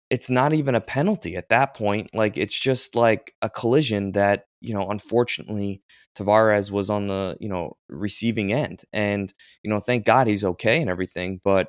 it's 0.08 0.30
not 0.30 0.54
even 0.54 0.74
a 0.74 0.80
penalty 0.80 1.36
at 1.36 1.50
that 1.50 1.74
point. 1.74 2.14
Like 2.14 2.38
it's 2.38 2.58
just 2.58 2.96
like 2.96 3.34
a 3.42 3.50
collision 3.50 4.12
that, 4.12 4.46
you 4.62 4.72
know, 4.72 4.88
unfortunately 4.88 5.82
Tavares 6.16 6.70
was 6.70 6.88
on 6.88 7.08
the, 7.08 7.36
you 7.40 7.50
know, 7.50 7.76
receiving 7.90 8.54
end. 8.54 8.84
And, 8.90 9.30
you 9.62 9.68
know, 9.68 9.80
thank 9.80 10.06
God 10.06 10.28
he's 10.28 10.44
okay 10.44 10.80
and 10.80 10.88
everything, 10.88 11.42
but 11.44 11.68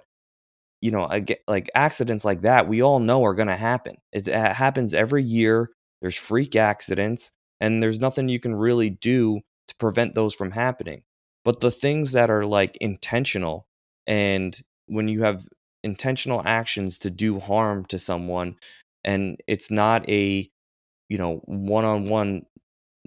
you 0.84 0.92
know, 0.92 1.10
like 1.48 1.72
accidents 1.76 2.26
like 2.26 2.42
that, 2.42 2.68
we 2.68 2.82
all 2.82 3.00
know 3.00 3.24
are 3.24 3.34
going 3.34 3.48
to 3.48 3.56
happen. 3.56 3.96
It 4.12 4.28
happens 4.28 4.94
every 4.94 5.24
year. 5.24 5.70
There's 6.02 6.18
freak 6.18 6.58
accidents, 6.58 7.32
and 7.62 7.82
there's 7.82 8.02
nothing 8.02 8.28
you 8.28 8.42
can 8.42 8.54
really 8.54 8.90
do 8.90 9.40
to 9.70 9.76
prevent 9.76 10.14
those 10.14 10.36
from 10.36 10.52
happening. 10.52 11.04
But 11.46 11.62
the 11.62 11.72
things 11.72 12.12
that 12.12 12.30
are 12.30 12.46
like 12.46 12.76
intentional, 12.82 13.66
and 14.08 14.60
when 14.88 15.08
you 15.08 15.24
have 15.24 15.48
intentional 15.86 16.42
actions 16.44 16.98
to 17.00 17.10
do 17.10 17.40
harm 17.40 17.86
to 17.86 17.98
someone, 17.98 18.58
and 19.06 19.38
it's 19.48 19.72
not 19.72 20.08
a, 20.10 20.50
you 21.08 21.18
know, 21.18 21.42
one 21.46 21.86
on 21.86 22.10
one 22.10 22.42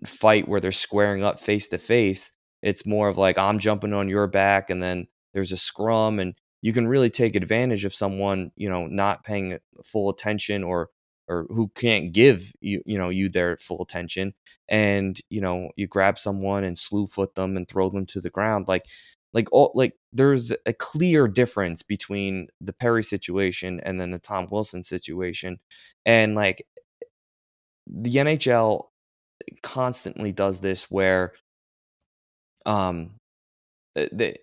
fight 0.07 0.49
where 0.49 0.61
they're 0.61 0.73
squaring 0.73 1.23
up 1.23 1.41
face 1.41 1.69
to 1.69 1.77
face, 1.77 2.33
it's 2.62 2.87
more 2.87 3.11
of 3.11 3.19
like, 3.19 3.37
I'm 3.37 3.59
jumping 3.59 3.93
on 3.93 4.09
your 4.09 4.29
back, 4.29 4.71
and 4.71 4.83
then 4.83 5.09
there's 5.35 5.53
a 5.53 5.59
scrum 5.59 6.19
and 6.19 6.35
you 6.62 6.73
can 6.73 6.88
really 6.88 7.11
take 7.11 7.37
advantage 7.37 7.85
of 7.85 7.95
someone, 7.95 8.51
you 8.57 8.69
know, 8.69 8.87
not 8.87 9.25
paying 9.25 9.59
full 9.85 10.11
attention 10.11 10.64
or 10.64 10.90
or 11.29 11.47
who 11.51 11.69
can't 11.75 12.12
give 12.12 12.53
you 12.61 12.83
you 12.87 12.99
know 12.99 13.09
you 13.09 13.29
their 13.29 13.57
full 13.57 13.83
attention 13.83 14.33
and 14.69 15.21
you 15.29 15.40
know 15.40 15.71
you 15.77 15.87
grab 15.87 16.19
someone 16.19 16.64
and 16.64 16.79
slew 16.79 17.07
foot 17.07 17.35
them 17.35 17.57
and 17.57 17.69
throw 17.69 17.88
them 17.88 18.07
to 18.07 18.21
the 18.21 18.31
ground 18.31 18.69
like 18.69 18.85
like 19.33 19.49
all 19.53 19.73
like 19.75 19.95
there's 20.12 20.53
a 20.66 20.73
clear 20.73 21.29
difference 21.29 21.83
between 21.83 22.49
the 22.61 22.73
Perry 22.73 23.03
situation 23.03 23.81
and 23.83 24.01
then 24.01 24.11
the 24.11 24.19
Tom 24.19 24.47
Wilson 24.51 24.83
situation 24.83 25.59
and 26.05 26.35
like 26.35 26.66
the 27.87 28.14
NHL 28.14 28.85
constantly 29.62 30.33
does 30.33 30.61
this 30.61 30.90
where 30.90 31.33
um 32.64 33.16
uh, 33.97 34.07
they 34.12 34.37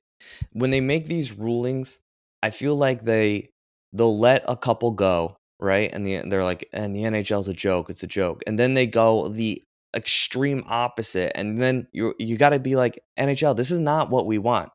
when 0.51 0.69
they 0.69 0.81
make 0.81 1.07
these 1.07 1.31
rulings 1.31 1.99
I 2.41 2.49
feel 2.49 2.75
like 2.75 3.03
they 3.03 3.49
they'll 3.93 4.17
let 4.17 4.43
a 4.47 4.55
couple 4.55 4.91
go 4.91 5.37
right? 5.63 5.91
And 5.93 6.05
the, 6.05 6.21
they're 6.25 6.43
like, 6.43 6.67
and 6.73 6.93
the 6.93 7.03
NHL 7.03 7.39
is 7.39 7.47
a 7.47 7.53
joke. 7.53 7.89
It's 7.89 8.03
a 8.03 8.07
joke. 8.07 8.43
And 8.45 8.59
then 8.59 8.73
they 8.73 8.85
go 8.85 9.29
the 9.29 9.63
extreme 9.95 10.63
opposite. 10.67 11.31
And 11.35 11.57
then 11.57 11.87
you 11.93 12.13
you 12.19 12.37
got 12.37 12.49
to 12.49 12.59
be 12.59 12.75
like, 12.75 12.99
NHL, 13.17 13.55
this 13.55 13.71
is 13.71 13.79
not 13.79 14.09
what 14.09 14.25
we 14.25 14.37
want. 14.37 14.69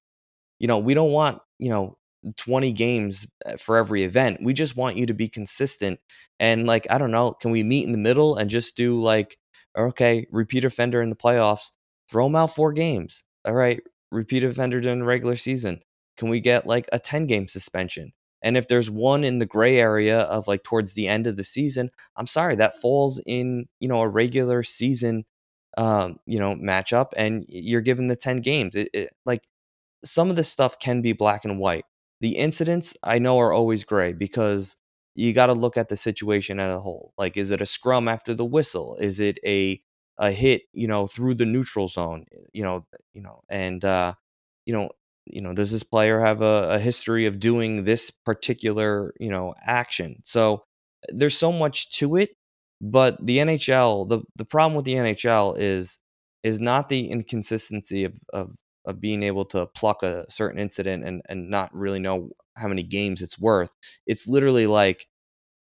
You 0.58 0.66
know, 0.66 0.78
we 0.78 0.94
don't 0.94 1.12
want, 1.12 1.40
you 1.58 1.68
know, 1.68 1.98
20 2.36 2.72
games 2.72 3.26
uh, 3.46 3.56
for 3.58 3.76
every 3.76 4.02
event. 4.02 4.38
We 4.42 4.54
just 4.54 4.76
want 4.76 4.96
you 4.96 5.06
to 5.06 5.14
be 5.14 5.28
consistent. 5.28 6.00
And 6.40 6.66
like, 6.66 6.86
I 6.90 6.98
don't 6.98 7.10
know, 7.10 7.32
can 7.32 7.50
we 7.50 7.62
meet 7.62 7.84
in 7.84 7.92
the 7.92 7.98
middle 7.98 8.36
and 8.36 8.50
just 8.50 8.76
do 8.76 9.00
like, 9.00 9.36
okay, 9.76 10.26
repeat 10.32 10.64
offender 10.64 11.02
in 11.02 11.10
the 11.10 11.16
playoffs, 11.16 11.70
throw 12.10 12.26
them 12.26 12.34
out 12.34 12.54
four 12.54 12.72
games. 12.72 13.24
All 13.44 13.54
right, 13.54 13.80
repeat 14.10 14.44
offender 14.44 14.80
during 14.80 15.00
the 15.00 15.04
regular 15.04 15.36
season. 15.36 15.80
Can 16.16 16.28
we 16.28 16.40
get 16.40 16.66
like 16.66 16.88
a 16.92 16.98
10 16.98 17.26
game 17.26 17.48
suspension? 17.48 18.12
And 18.42 18.56
if 18.56 18.68
there's 18.68 18.90
one 18.90 19.24
in 19.24 19.38
the 19.38 19.46
gray 19.46 19.78
area 19.78 20.20
of 20.20 20.46
like 20.46 20.62
towards 20.62 20.94
the 20.94 21.08
end 21.08 21.26
of 21.26 21.36
the 21.36 21.44
season, 21.44 21.90
I'm 22.16 22.26
sorry, 22.26 22.56
that 22.56 22.80
falls 22.80 23.20
in, 23.26 23.66
you 23.80 23.88
know, 23.88 24.00
a 24.00 24.08
regular 24.08 24.62
season 24.62 25.24
um, 25.78 26.18
you 26.26 26.40
know, 26.40 26.56
matchup 26.56 27.10
and 27.16 27.44
you're 27.48 27.80
given 27.80 28.08
the 28.08 28.16
10 28.16 28.38
games. 28.38 28.74
It, 28.74 28.88
it, 28.92 29.10
like 29.24 29.44
some 30.04 30.28
of 30.28 30.36
this 30.36 30.48
stuff 30.48 30.78
can 30.78 31.02
be 31.02 31.12
black 31.12 31.44
and 31.44 31.58
white. 31.58 31.84
The 32.20 32.36
incidents 32.36 32.96
I 33.04 33.20
know 33.20 33.38
are 33.38 33.52
always 33.52 33.84
gray 33.84 34.12
because 34.12 34.76
you 35.14 35.32
got 35.32 35.46
to 35.46 35.52
look 35.52 35.76
at 35.76 35.88
the 35.88 35.96
situation 35.96 36.58
as 36.58 36.74
a 36.74 36.80
whole. 36.80 37.12
Like, 37.16 37.36
is 37.36 37.52
it 37.52 37.60
a 37.60 37.66
scrum 37.66 38.08
after 38.08 38.34
the 38.34 38.44
whistle? 38.44 38.96
Is 39.00 39.20
it 39.20 39.38
a 39.46 39.80
a 40.18 40.30
hit, 40.32 40.62
you 40.72 40.88
know, 40.88 41.06
through 41.06 41.34
the 41.34 41.46
neutral 41.46 41.88
zone? 41.88 42.24
Eh, 42.32 42.38
you 42.52 42.62
know, 42.62 42.86
eh, 42.94 42.98
you 43.14 43.22
know, 43.22 43.42
and 43.48 43.84
uh, 43.84 44.14
you 44.66 44.72
know, 44.72 44.90
you 45.26 45.40
know, 45.42 45.52
does 45.54 45.70
this 45.72 45.82
player 45.82 46.20
have 46.20 46.40
a, 46.42 46.70
a 46.72 46.78
history 46.78 47.26
of 47.26 47.40
doing 47.40 47.84
this 47.84 48.10
particular, 48.10 49.14
you 49.20 49.30
know, 49.30 49.54
action? 49.62 50.20
So 50.24 50.64
eh, 51.08 51.12
there's 51.16 51.36
so 51.36 51.52
much 51.52 51.90
to 51.98 52.16
it, 52.16 52.30
but 52.80 53.24
the 53.24 53.38
NHL, 53.40 54.04
the 54.04 54.20
the 54.36 54.44
problem 54.44 54.74
with 54.76 54.84
the 54.84 54.96
NHL 54.96 55.54
is 55.58 55.98
is 56.42 56.60
not 56.60 56.88
the 56.88 57.10
inconsistency 57.10 58.04
of 58.04 58.14
of 58.32 58.54
of 58.86 59.00
being 59.00 59.22
able 59.22 59.44
to 59.46 59.66
pluck 59.66 60.02
a 60.02 60.24
certain 60.30 60.58
incident 60.60 61.04
and 61.04 61.22
and 61.28 61.50
not 61.50 61.74
really 61.74 61.98
know 62.00 62.30
how 62.56 62.68
many 62.68 62.82
games 62.82 63.22
it's 63.22 63.38
worth. 63.38 63.74
It's 64.06 64.26
literally 64.28 64.66
like 64.66 65.06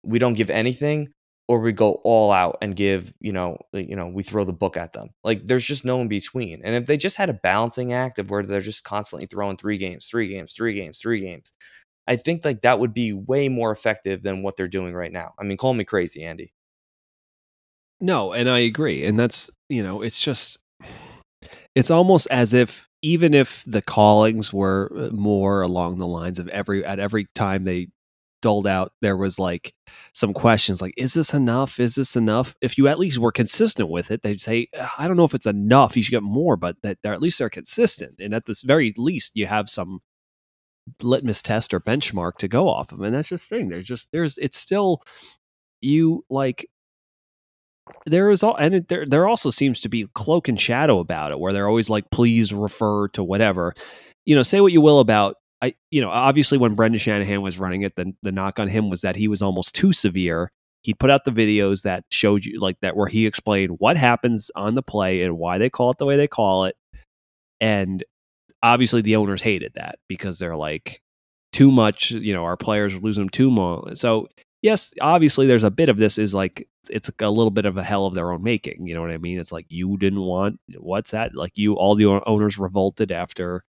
we 0.04 0.20
don't 0.20 0.34
give 0.36 0.50
anything 0.50 1.10
or 1.48 1.60
we 1.60 1.72
go 1.72 1.94
all 2.04 2.32
out 2.32 2.58
and 2.62 2.76
give 2.76 3.14
you 3.20 3.32
know 3.32 3.58
you 3.74 3.96
know 3.96 4.08
we 4.08 4.24
throw 4.24 4.44
the 4.44 4.54
book 4.54 4.78
at 4.78 4.94
them. 4.94 5.10
Like 5.24 5.48
there's 5.48 5.66
just 5.66 5.86
no 5.86 6.02
in 6.02 6.08
between 6.08 6.62
and 6.64 6.76
if 6.76 6.86
they 6.86 6.98
just 6.98 7.18
had 7.18 7.30
a 7.30 7.34
balancing 7.34 7.94
act 7.94 8.20
of 8.20 8.30
where 8.30 8.44
they're 8.44 8.62
just 8.62 8.84
constantly 8.84 9.28
throwing 9.28 9.58
three 9.58 9.78
games 9.78 10.08
three 10.08 10.28
games 10.28 10.54
three 10.54 10.74
games 10.74 11.00
three 11.00 11.20
games 11.22 11.54
i 12.08 12.16
think 12.16 12.46
like 12.46 12.62
that 12.62 12.80
would 12.80 12.94
be 12.94 13.14
way 13.14 13.50
more 13.50 13.72
effective 13.72 14.24
than 14.24 14.44
what 14.44 14.58
they're 14.58 14.68
doing 14.68 14.94
right 14.94 15.12
now. 15.12 15.34
I 15.40 15.44
mean 15.44 15.58
call 15.58 15.74
me 15.74 15.84
crazy 15.86 16.24
andy. 16.24 16.54
No 18.00 18.34
and 18.34 18.50
i 18.50 18.60
agree 18.60 19.06
and 19.06 19.20
that's 19.20 19.50
you 19.70 19.84
know 19.84 20.02
it's 20.02 20.20
just 20.20 20.58
it's 21.76 21.92
almost 21.92 22.28
as 22.32 22.54
if 22.54 22.88
even 23.02 23.34
if 23.34 23.64
the 23.68 23.82
callings 23.82 24.54
were 24.54 24.92
uh, 24.96 25.10
more 25.16 25.62
along 25.62 25.98
the 25.98 26.08
lines 26.08 26.40
of 26.40 26.48
every 26.50 26.86
at 26.86 27.00
every 27.00 27.28
time 27.36 27.64
they 27.64 27.90
doled 28.44 28.68
out, 28.68 28.92
there 29.02 29.18
was 29.18 29.40
like 29.40 29.74
some 30.14 30.34
questions 30.34 30.82
like, 30.82 30.94
is 30.98 31.16
this 31.16 31.34
enough? 31.34 31.80
Is 31.80 31.96
this 31.96 32.16
enough? 32.16 32.56
If 32.62 32.78
you 32.78 32.88
at 32.88 33.00
least 33.00 33.18
were 33.18 33.32
consistent 33.32 33.90
with 33.90 34.12
it, 34.12 34.22
they'd 34.22 34.42
say, 34.42 34.68
uh, 34.78 34.88
I 35.00 35.08
don't 35.08 35.18
know 35.18 35.24
if 35.24 35.34
it's 35.34 35.48
enough. 35.48 35.98
You 35.98 36.04
should 36.04 36.12
get 36.12 36.22
more, 36.22 36.56
but 36.56 36.76
that 36.84 37.00
they're 37.02 37.14
at 37.14 37.22
least 37.22 37.40
they're 37.40 37.50
consistent. 37.50 38.20
And 38.20 38.36
at 38.36 38.46
this 38.46 38.62
very 38.62 38.94
least, 38.96 39.32
you 39.34 39.48
have 39.48 39.70
some 39.70 40.02
litmus 41.02 41.42
test 41.42 41.74
or 41.74 41.80
benchmark 41.80 42.38
to 42.38 42.48
go 42.48 42.70
off 42.70 42.92
of. 42.92 43.02
And 43.02 43.16
that's 43.16 43.30
just 43.30 43.50
the 43.50 43.56
thing. 43.58 43.70
There's 43.70 43.88
just, 43.88 44.10
there's, 44.12 44.38
it's 44.38 44.58
still, 44.58 45.02
you 45.82 46.26
like, 46.30 46.68
there 48.06 48.30
is 48.30 48.44
all, 48.44 48.56
and 48.56 48.76
it, 48.76 48.88
there, 48.90 49.06
there 49.06 49.28
also 49.28 49.50
seems 49.50 49.80
to 49.82 49.90
be 49.90 50.08
cloak 50.14 50.48
and 50.48 50.60
shadow 50.60 51.00
about 51.00 51.32
it 51.32 51.40
where 51.40 51.52
they're 51.52 51.68
always 51.68 51.90
like, 51.90 52.12
please 52.12 52.54
refer 52.54 53.08
to 53.10 53.24
whatever. 53.24 53.74
You 54.26 54.36
know, 54.36 54.44
say 54.44 54.62
what 54.62 54.72
you 54.72 54.80
will 54.80 55.00
about 55.00 55.36
I, 55.64 55.76
you 55.92 56.02
know, 56.02 56.10
obviously 56.10 56.58
when 56.58 56.76
Brendan 56.76 57.00
Shanahan 57.00 57.42
was 57.42 57.58
running 57.58 57.84
it, 57.84 57.96
the, 57.96 58.14
the 58.22 58.34
knock 58.34 58.60
on 58.60 58.68
him 58.68 58.90
was 58.90 59.00
that 59.02 59.16
he 59.16 59.30
was 59.30 59.42
almost 59.42 59.74
too 59.74 59.94
severe. 59.94 60.52
He 60.82 60.94
put 60.94 61.10
out 61.10 61.24
the 61.24 61.32
videos 61.32 61.84
that 61.84 62.04
showed 62.10 62.44
you 62.44 62.60
like 62.60 62.82
that 62.82 62.98
where 62.98 63.08
he 63.08 63.26
explained 63.26 63.80
what 63.80 63.96
happens 63.96 64.52
on 64.58 64.74
the 64.74 64.84
play 64.84 65.22
and 65.22 65.38
why 65.38 65.58
they 65.58 65.70
call 65.70 65.92
it 65.92 66.00
the 66.00 66.06
way 66.06 66.18
they 66.18 66.28
call 66.28 66.66
it. 66.66 66.76
And 67.62 68.04
obviously 68.62 69.02
the 69.02 69.16
owners 69.16 69.42
hated 69.42 69.72
that 69.76 70.00
because 70.10 70.38
they're 70.38 70.58
like 70.58 71.02
too 71.54 71.72
much, 71.72 72.12
you 72.12 72.34
know, 72.34 72.44
our 72.44 72.58
players 72.58 72.94
are 72.94 73.00
losing 73.00 73.30
too 73.30 73.50
much. 73.50 73.98
So 73.98 74.28
yes, 74.62 74.94
obviously 75.00 75.48
there's 75.48 75.64
a 75.64 75.72
bit 75.72 75.88
of 75.88 75.96
this 75.96 76.18
is 76.18 76.34
like 76.34 76.68
it's 76.90 77.10
a 77.22 77.30
little 77.30 77.52
bit 77.52 77.66
of 77.66 77.78
a 77.78 77.84
hell 77.84 78.06
of 78.06 78.16
their 78.16 78.34
own 78.34 78.44
making. 78.44 78.86
You 78.86 78.96
know 78.96 79.02
what 79.02 79.12
I 79.12 79.18
mean? 79.18 79.40
It's 79.40 79.54
like 79.54 79.68
you 79.70 79.96
didn't 79.96 80.20
want 80.20 80.60
what's 80.78 81.12
that? 81.12 81.34
Like 81.34 81.54
you 81.56 81.76
all 81.76 81.96
the 81.96 82.08
owners 82.08 82.60
revolted 82.60 83.14
after 83.14 83.64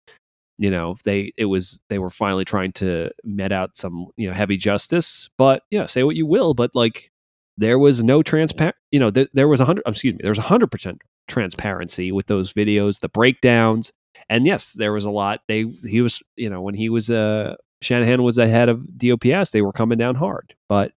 you 0.58 0.70
know 0.70 0.96
they 1.04 1.34
it 1.38 1.46
was 1.46 1.80
they 1.89 2.00
were 2.00 2.10
finally 2.10 2.46
trying 2.46 2.72
to 2.72 3.10
met 3.24 3.52
out 3.52 3.76
some 3.76 4.08
you 4.18 4.28
know 4.28 4.34
heavy 4.34 4.58
justice 4.58 5.30
but 5.38 5.63
yeah 5.72 5.86
say 5.86 6.04
what 6.04 6.16
you 6.16 6.26
will 6.26 6.54
but 6.54 6.72
like 6.74 7.12
there 7.58 7.80
was 7.80 8.04
no 8.04 8.22
transparent 8.24 8.76
you 8.92 9.00
know 9.00 9.12
th- 9.12 9.30
there 9.34 9.48
was 9.48 9.60
a 9.60 9.66
hundred 9.66 9.84
excuse 9.88 10.13
me 10.13 10.20
there 10.22 10.32
was 10.32 10.38
a 10.38 10.44
hundred 10.44 10.72
percent 10.72 11.02
transparency 11.28 12.12
with 12.12 12.28
those 12.28 12.54
videos 12.54 13.00
the 13.00 13.10
breakdowns 13.10 13.92
and 14.30 14.46
yes 14.46 14.74
there 14.74 14.94
was 14.94 15.06
a 15.06 15.10
lot. 15.10 15.42
They 15.48 15.66
he 15.86 16.02
was 16.02 16.22
you 16.36 16.50
know 16.50 16.62
when 16.62 16.76
he 16.76 16.89
was 16.89 17.10
uh 17.10 17.56
shanahan 17.82 18.24
was 18.24 18.38
ahead 18.38 18.70
of 18.70 18.98
dops 18.98 19.52
they 19.52 19.62
were 19.62 19.74
coming 19.74 19.98
down 19.98 20.16
hard 20.16 20.56
but 20.70 20.94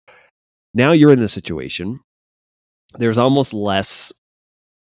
now 0.75 0.92
you're 0.92 1.12
in 1.12 1.19
the 1.19 1.29
situation 1.29 1.99
there's 2.95 3.19
almost 3.19 3.53
less 3.53 4.12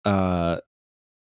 uh 0.06 0.58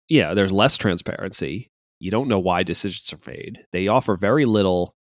yeah 0.09 0.33
there's 0.33 0.53
less 0.53 0.77
transparency 0.77 1.71
you 2.05 2.11
don't 2.11 2.29
know 2.29 2.39
why 2.39 2.63
decisions 2.63 3.15
are 3.15 3.31
made. 3.31 3.65
They 3.73 3.89
offer 3.89 4.15
very 4.15 4.45
little 4.45 4.95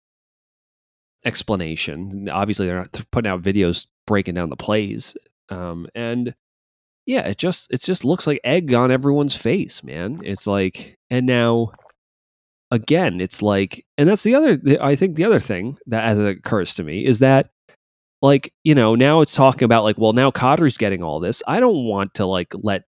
explanation. 1.26 2.30
Obviously, 2.30 2.66
they're 2.66 2.78
not 2.78 3.06
putting 3.12 3.30
out 3.30 3.42
videos 3.42 3.88
breaking 4.08 4.36
down 4.36 4.50
the 4.50 4.56
plays. 4.56 5.18
Um, 5.50 5.86
and 5.94 6.34
yeah, 7.06 7.28
it 7.28 7.38
just 7.38 7.68
it 7.70 7.82
just 7.82 8.06
looks 8.06 8.26
like 8.26 8.40
egg 8.46 8.74
on 8.74 8.90
everyone's 8.90 9.36
face, 9.36 9.84
man. 9.84 10.22
It's 10.24 10.48
like, 10.48 10.98
and 11.10 11.26
now 11.26 11.74
again, 12.72 13.20
it's 13.20 13.42
like, 13.42 13.86
and 13.98 14.08
that's 14.08 14.24
the 14.24 14.36
other. 14.36 14.58
I 14.80 14.96
think 14.96 15.18
the 15.18 15.26
other 15.26 15.42
thing 15.42 15.78
that 15.88 16.06
as 16.06 16.18
it 16.18 16.38
occurs 16.38 16.74
to 16.76 16.86
me 16.86 17.06
is 17.06 17.20
that 17.20 17.50
like 18.22 18.54
you 18.64 18.76
know 18.76 18.96
now 18.96 19.20
it's 19.20 19.36
talking 19.36 19.66
about 19.66 19.84
like 19.84 19.98
well 19.98 20.14
now 20.14 20.32
Kadri's 20.32 20.78
getting 20.78 21.04
all 21.04 21.20
this. 21.20 21.44
I 21.46 21.60
don't 21.60 21.84
want 21.84 22.14
to 22.14 22.26
like 22.26 22.54
let 22.56 22.84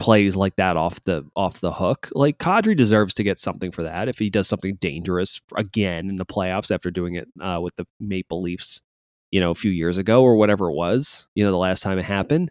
plays 0.00 0.34
like 0.34 0.56
that 0.56 0.76
off 0.76 1.02
the 1.04 1.24
off 1.36 1.60
the 1.60 1.74
hook. 1.74 2.10
Like 2.12 2.38
Kadri 2.38 2.76
deserves 2.76 3.14
to 3.14 3.22
get 3.22 3.38
something 3.38 3.70
for 3.70 3.84
that 3.84 4.08
if 4.08 4.18
he 4.18 4.30
does 4.30 4.48
something 4.48 4.76
dangerous 4.76 5.40
again 5.54 6.08
in 6.08 6.16
the 6.16 6.26
playoffs 6.26 6.74
after 6.74 6.90
doing 6.90 7.14
it 7.14 7.28
uh, 7.40 7.60
with 7.62 7.76
the 7.76 7.86
Maple 8.00 8.42
Leafs, 8.42 8.82
you 9.30 9.40
know, 9.40 9.52
a 9.52 9.54
few 9.54 9.70
years 9.70 9.98
ago 9.98 10.22
or 10.22 10.34
whatever 10.34 10.70
it 10.70 10.74
was, 10.74 11.28
you 11.34 11.44
know, 11.44 11.50
the 11.52 11.58
last 11.58 11.82
time 11.82 11.98
it 11.98 12.04
happened. 12.04 12.50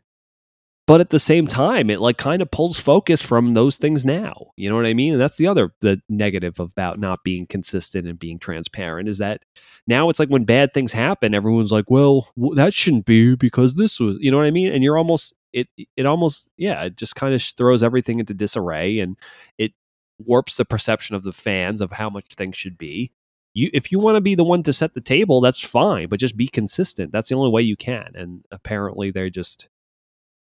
But 0.88 1.02
at 1.02 1.12
the 1.12 1.20
same 1.20 1.46
time, 1.46 1.92
it 1.92 2.02
like 2.02 2.18
kind 2.18 2.42
of 2.42 2.50
pulls 2.50 2.80
focus 2.80 3.22
from 3.22 3.54
those 3.54 3.78
things 3.78 4.06
now. 4.06 4.48
You 4.56 4.72
know 4.72 4.76
what 4.76 4.88
I 4.88 4.96
mean? 4.96 5.14
And 5.14 5.22
that's 5.22 5.38
the 5.38 5.46
other 5.46 5.72
the 5.82 6.02
negative 6.10 6.60
about 6.60 7.00
not 7.00 7.24
being 7.24 7.46
consistent 7.46 8.08
and 8.08 8.18
being 8.18 8.40
transparent 8.40 9.08
is 9.08 9.20
that 9.20 9.44
now 9.86 10.10
it's 10.10 10.18
like 10.18 10.30
when 10.30 10.46
bad 10.46 10.74
things 10.74 10.92
happen, 10.92 11.36
everyone's 11.36 11.72
like, 11.72 11.92
"Well, 11.92 12.30
that 12.56 12.74
shouldn't 12.74 13.06
be 13.06 13.36
because 13.36 13.76
this 13.76 14.00
was," 14.00 14.18
you 14.20 14.32
know 14.32 14.38
what 14.38 14.48
I 14.48 14.52
mean? 14.52 14.72
And 14.72 14.84
you're 14.84 14.98
almost 14.98 15.36
it 15.54 15.68
it 15.96 16.06
almost 16.06 16.50
yeah 16.58 16.84
it 16.84 16.96
just 16.96 17.16
kind 17.16 17.34
of 17.34 17.42
throws 17.42 17.84
everything 17.84 18.20
into 18.20 18.34
disarray 18.34 19.00
and 19.00 19.18
it 19.58 19.74
warps 20.20 20.58
the 20.58 20.66
perception 20.66 21.16
of 21.16 21.24
the 21.24 21.32
fans 21.34 21.82
of 21.82 21.92
how 21.94 22.10
much 22.10 22.36
things 22.36 22.58
should 22.58 22.78
be. 22.78 23.12
You 23.54 23.70
if 23.74 23.92
you 23.92 24.00
want 24.00 24.16
to 24.16 24.22
be 24.22 24.36
the 24.36 24.44
one 24.44 24.64
to 24.64 24.74
set 24.74 24.94
the 24.94 25.02
table 25.02 25.42
that's 25.42 25.62
fine 25.62 26.08
but 26.08 26.20
just 26.20 26.38
be 26.38 26.48
consistent. 26.48 27.12
That's 27.12 27.30
the 27.30 27.36
only 27.36 27.52
way 27.52 27.62
you 27.62 27.76
can 27.76 28.12
and 28.16 28.46
apparently 28.52 29.12
they're 29.12 29.30
just 29.30 29.70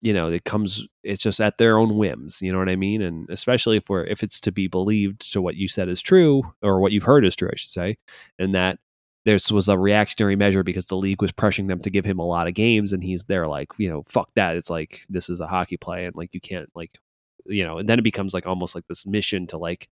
you 0.03 0.13
know 0.13 0.29
it 0.29 0.45
comes 0.45 0.87
it's 1.03 1.23
just 1.23 1.41
at 1.41 1.59
their 1.59 1.79
own 1.79 1.99
whims 1.99 2.41
you 2.43 2.53
know 2.53 2.59
what 2.59 2.69
i 2.69 2.77
mean? 2.77 3.03
And 3.03 3.29
especially 3.31 3.77
if 3.77 3.89
we're 3.89 4.05
if 4.05 4.23
it's 4.23 4.41
to 4.41 4.53
be 4.53 4.67
believed 4.67 5.33
to 5.33 5.43
what 5.43 5.57
you 5.57 5.69
said 5.69 5.89
is 5.89 6.03
true 6.03 6.43
or 6.63 6.81
what 6.81 6.93
you've 6.93 7.05
heard 7.05 7.25
is 7.25 7.37
true 7.37 7.51
i 7.53 7.57
should 7.57 7.71
say 7.71 7.99
and 8.39 8.55
that 8.55 8.79
this 9.25 9.53
was 9.53 9.69
a 9.69 9.79
reactionary 9.79 10.37
measure 10.37 10.63
because 10.63 10.87
the 10.87 10.97
league 10.97 11.21
was 11.21 11.33
pressuring 11.33 11.69
them 11.69 11.81
to 11.81 11.91
give 11.91 12.05
him 12.05 12.19
a 12.19 12.27
lot 12.27 12.49
of 12.49 12.55
games 12.55 12.93
and 12.93 13.05
he's 13.05 13.25
there 13.25 13.47
like 13.47 13.69
you 13.79 13.89
know 13.89 14.03
fuck 14.09 14.31
that. 14.35 14.57
It's 14.57 14.71
like 14.71 15.05
this 15.09 15.29
is 15.29 15.41
a 15.41 15.47
hockey 15.47 15.77
play 15.77 16.07
and 16.07 16.17
like 16.17 16.33
you 16.33 16.41
can't 16.41 16.71
like 16.75 16.99
you 17.47 17.65
know 17.65 17.79
and 17.79 17.89
then 17.89 17.99
it 17.99 18.03
becomes 18.03 18.35
like 18.35 18.47
almost 18.47 18.75
like 18.75 18.87
this 18.89 19.07
mission 19.07 19.47
to 19.49 19.59
like 19.59 19.89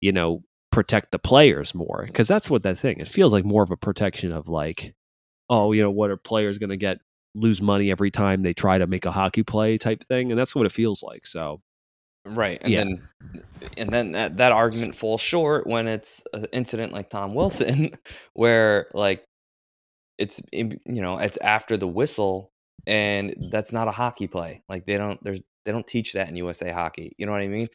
you 0.00 0.12
know 0.12 0.42
protect 0.70 1.12
the 1.12 1.18
players 1.18 1.74
more 1.74 2.04
because 2.06 2.28
that's 2.28 2.50
what 2.50 2.62
that 2.62 2.78
thing 2.78 2.98
it 3.00 3.08
feels 3.08 3.32
like 3.32 3.44
more 3.44 3.62
of 3.62 3.70
a 3.70 3.76
protection 3.76 4.32
of 4.32 4.48
like 4.48 4.94
oh 5.48 5.72
you 5.72 5.82
know 5.82 5.90
what 5.90 6.10
are 6.10 6.16
players 6.16 6.58
going 6.58 6.70
to 6.70 6.76
get? 6.76 6.98
Lose 7.34 7.62
money 7.62 7.90
every 7.90 8.10
time 8.10 8.42
they 8.42 8.54
try 8.54 8.78
to 8.78 8.86
make 8.86 9.04
a 9.04 9.12
hockey 9.12 9.44
play 9.44 9.76
type 9.78 10.02
thing 10.04 10.32
and 10.32 10.38
that's 10.38 10.54
what 10.54 10.66
it 10.66 10.72
feels 10.72 11.02
like 11.02 11.26
so 11.26 11.60
Right. 12.28 12.58
And 12.60 12.72
Yeah. 12.72 12.84
then 12.84 13.08
and 13.76 13.90
then 13.90 14.12
that, 14.12 14.36
that 14.38 14.52
argument 14.52 14.94
falls 14.94 15.20
short 15.20 15.66
when 15.66 15.86
it's 15.86 16.24
an 16.32 16.46
incident 16.52 16.92
like 16.92 17.10
Tom 17.10 17.34
Wilson 17.34 17.90
where 18.34 18.88
like 18.94 19.24
it's 20.18 20.42
you 20.52 20.78
know, 20.86 21.18
it's 21.18 21.38
after 21.38 21.76
the 21.76 21.88
whistle 21.88 22.50
and 22.86 23.34
that's 23.50 23.72
not 23.72 23.88
a 23.88 23.92
hockey 23.92 24.26
play. 24.26 24.62
Like 24.68 24.86
they 24.86 24.96
don't 24.98 25.22
there's 25.22 25.40
they 25.64 25.72
don't 25.72 25.86
teach 25.86 26.12
that 26.14 26.28
in 26.28 26.36
USA 26.36 26.70
hockey. 26.70 27.14
You 27.18 27.26
know 27.26 27.32
what 27.32 27.42
I 27.42 27.48
mean? 27.48 27.68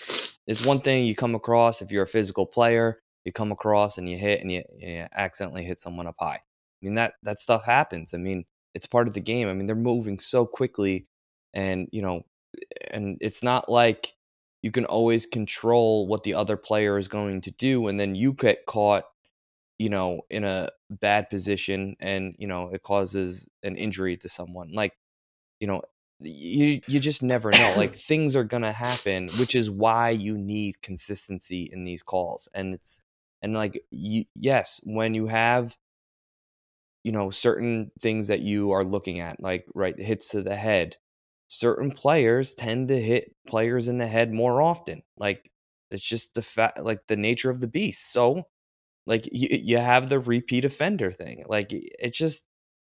It's 0.48 0.66
one 0.66 0.80
thing 0.82 1.06
you 1.06 1.16
come 1.16 1.36
across 1.36 1.82
if 1.82 1.92
you're 1.92 2.04
a 2.04 2.08
physical 2.08 2.46
player, 2.46 3.00
you 3.26 3.32
come 3.32 3.52
across 3.52 3.98
and 3.98 4.10
you 4.10 4.18
hit 4.18 4.42
and 4.42 4.52
you, 4.52 4.64
and 4.82 4.92
you 4.92 5.06
accidentally 5.14 5.64
hit 5.64 5.80
someone 5.80 6.08
up 6.08 6.16
high. 6.20 6.42
I 6.42 6.86
mean 6.86 6.96
that 6.96 7.14
that 7.24 7.40
stuff 7.40 7.64
happens. 7.66 8.14
I 8.14 8.18
mean, 8.18 8.46
it's 8.74 8.88
part 8.88 9.08
of 9.08 9.14
the 9.14 9.22
game. 9.22 9.48
I 9.48 9.54
mean, 9.54 9.68
they're 9.68 9.76
moving 9.76 10.20
so 10.20 10.46
quickly 10.46 11.08
and 11.54 11.88
you 11.92 12.02
know 12.02 12.24
and 12.92 13.18
it's 13.22 13.44
not 13.44 13.70
like 13.70 14.14
you 14.64 14.72
can 14.72 14.86
always 14.86 15.26
control 15.28 16.08
what 16.08 16.24
the 16.24 16.34
other 16.34 16.58
player 16.58 16.98
is 16.98 17.08
going 17.08 17.42
to 17.42 17.52
do 17.52 17.88
and 17.88 18.00
then 18.00 18.16
you 18.16 18.34
get 18.34 18.66
caught 18.66 19.04
you 19.78 19.90
know 19.90 20.22
in 20.30 20.44
a 20.44 20.70
bad 20.90 21.30
position 21.30 21.96
and 22.00 22.36
you 22.40 22.48
know 22.48 22.70
it 22.70 22.82
causes 22.82 23.48
an 23.62 23.76
injury 23.76 24.18
to 24.18 24.28
someone 24.28 24.72
like 24.74 24.94
you 25.60 25.68
know 25.68 25.82
you 26.20 26.80
you 26.88 27.00
just 27.00 27.22
never 27.22 27.52
know 27.52 27.74
like 27.76 27.94
things 28.10 28.36
are 28.36 28.44
going 28.44 28.64
to 28.64 28.72
happen 28.72 29.30
which 29.38 29.54
is 29.54 29.70
why 29.70 30.10
you 30.10 30.38
need 30.38 30.82
consistency 30.82 31.70
in 31.72 31.84
these 31.84 32.02
calls 32.02 32.48
and 32.54 32.74
it's 32.74 33.02
and 33.42 33.54
like 33.54 33.84
you, 33.92 34.24
yes 34.36 34.80
when 34.86 35.14
you 35.14 35.28
have 35.28 35.78
you 37.04 37.12
know 37.12 37.30
certain 37.30 37.92
things 38.00 38.28
that 38.28 38.42
you 38.42 38.72
are 38.72 38.86
looking 38.86 39.20
at 39.20 39.42
like 39.42 39.66
right 39.76 40.00
hits 40.00 40.30
to 40.30 40.42
the 40.42 40.56
head 40.56 40.96
certain 41.48 41.92
players 41.92 42.54
tend 42.54 42.88
to 42.88 43.00
hit 43.00 43.36
players 43.48 43.88
in 43.88 43.98
the 43.98 44.08
head 44.08 44.34
more 44.34 44.62
often 44.62 45.04
like 45.18 45.52
it's 45.92 46.04
just 46.04 46.34
the 46.34 46.42
fact 46.42 46.80
like 46.80 47.00
the 47.08 47.16
nature 47.16 47.50
of 47.50 47.62
the 47.62 47.68
beast 47.68 48.12
so 48.12 48.44
like 49.06 49.28
you, 49.32 49.50
you 49.52 49.78
have 49.78 50.10
the 50.10 50.20
repeat 50.20 50.66
offender 50.66 51.12
thing 51.12 51.44
like 51.48 51.68
it's 51.72 52.18
just 52.18 52.44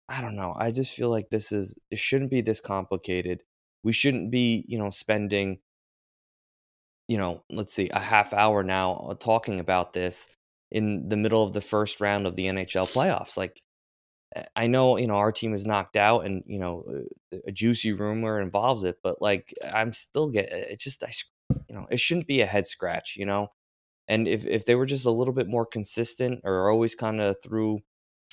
i 0.08 0.20
don't 0.20 0.36
know 0.36 0.54
i 0.58 0.70
just 0.70 0.94
feel 0.94 1.10
like 1.10 1.28
this 1.30 1.52
is 1.52 1.76
it 1.90 1.98
shouldn't 1.98 2.30
be 2.30 2.40
this 2.40 2.60
complicated 2.60 3.42
we 3.82 3.92
shouldn't 3.92 4.30
be 4.30 4.64
you 4.68 4.78
know 4.78 4.90
spending 4.90 5.58
you 7.08 7.18
know 7.18 7.42
let's 7.50 7.72
see 7.72 7.90
a 7.90 8.00
half 8.00 8.32
hour 8.32 8.62
now 8.62 8.94
uh, 9.08 9.14
talking 9.14 9.60
about 9.60 9.92
this 9.92 10.28
in 10.70 11.08
the 11.08 11.16
middle 11.16 11.42
of 11.42 11.52
the 11.52 11.60
first 11.60 12.00
round 12.00 12.26
of 12.26 12.34
the 12.36 12.46
nhl 12.46 12.92
playoffs 12.92 13.36
like 13.36 13.60
I 14.56 14.66
know, 14.66 14.96
you 14.96 15.06
know, 15.06 15.16
our 15.16 15.32
team 15.32 15.54
is 15.54 15.66
knocked 15.66 15.96
out 15.96 16.24
and, 16.26 16.42
you 16.46 16.58
know, 16.58 16.84
uh, 17.32 17.38
a 17.46 17.52
juicy 17.52 17.92
rumor 17.92 18.40
involves 18.40 18.84
it, 18.84 18.98
but 19.02 19.22
like 19.22 19.54
I'm 19.72 19.92
still 19.92 20.28
get 20.28 20.52
it 20.52 20.80
just 20.80 21.02
I 21.04 21.10
you 21.68 21.74
know, 21.74 21.86
it 21.90 22.00
shouldn't 22.00 22.26
be 22.26 22.40
a 22.40 22.46
head 22.46 22.66
scratch, 22.66 23.16
you 23.16 23.26
know. 23.26 23.52
And 24.08 24.28
if 24.28 24.46
if 24.46 24.64
they 24.66 24.74
were 24.76 24.86
just 24.86 25.06
a 25.06 25.10
little 25.10 25.34
bit 25.34 25.48
more 25.48 25.66
consistent 25.66 26.40
or 26.44 26.70
always 26.70 26.94
kind 26.94 27.20
of 27.20 27.36
through 27.42 27.80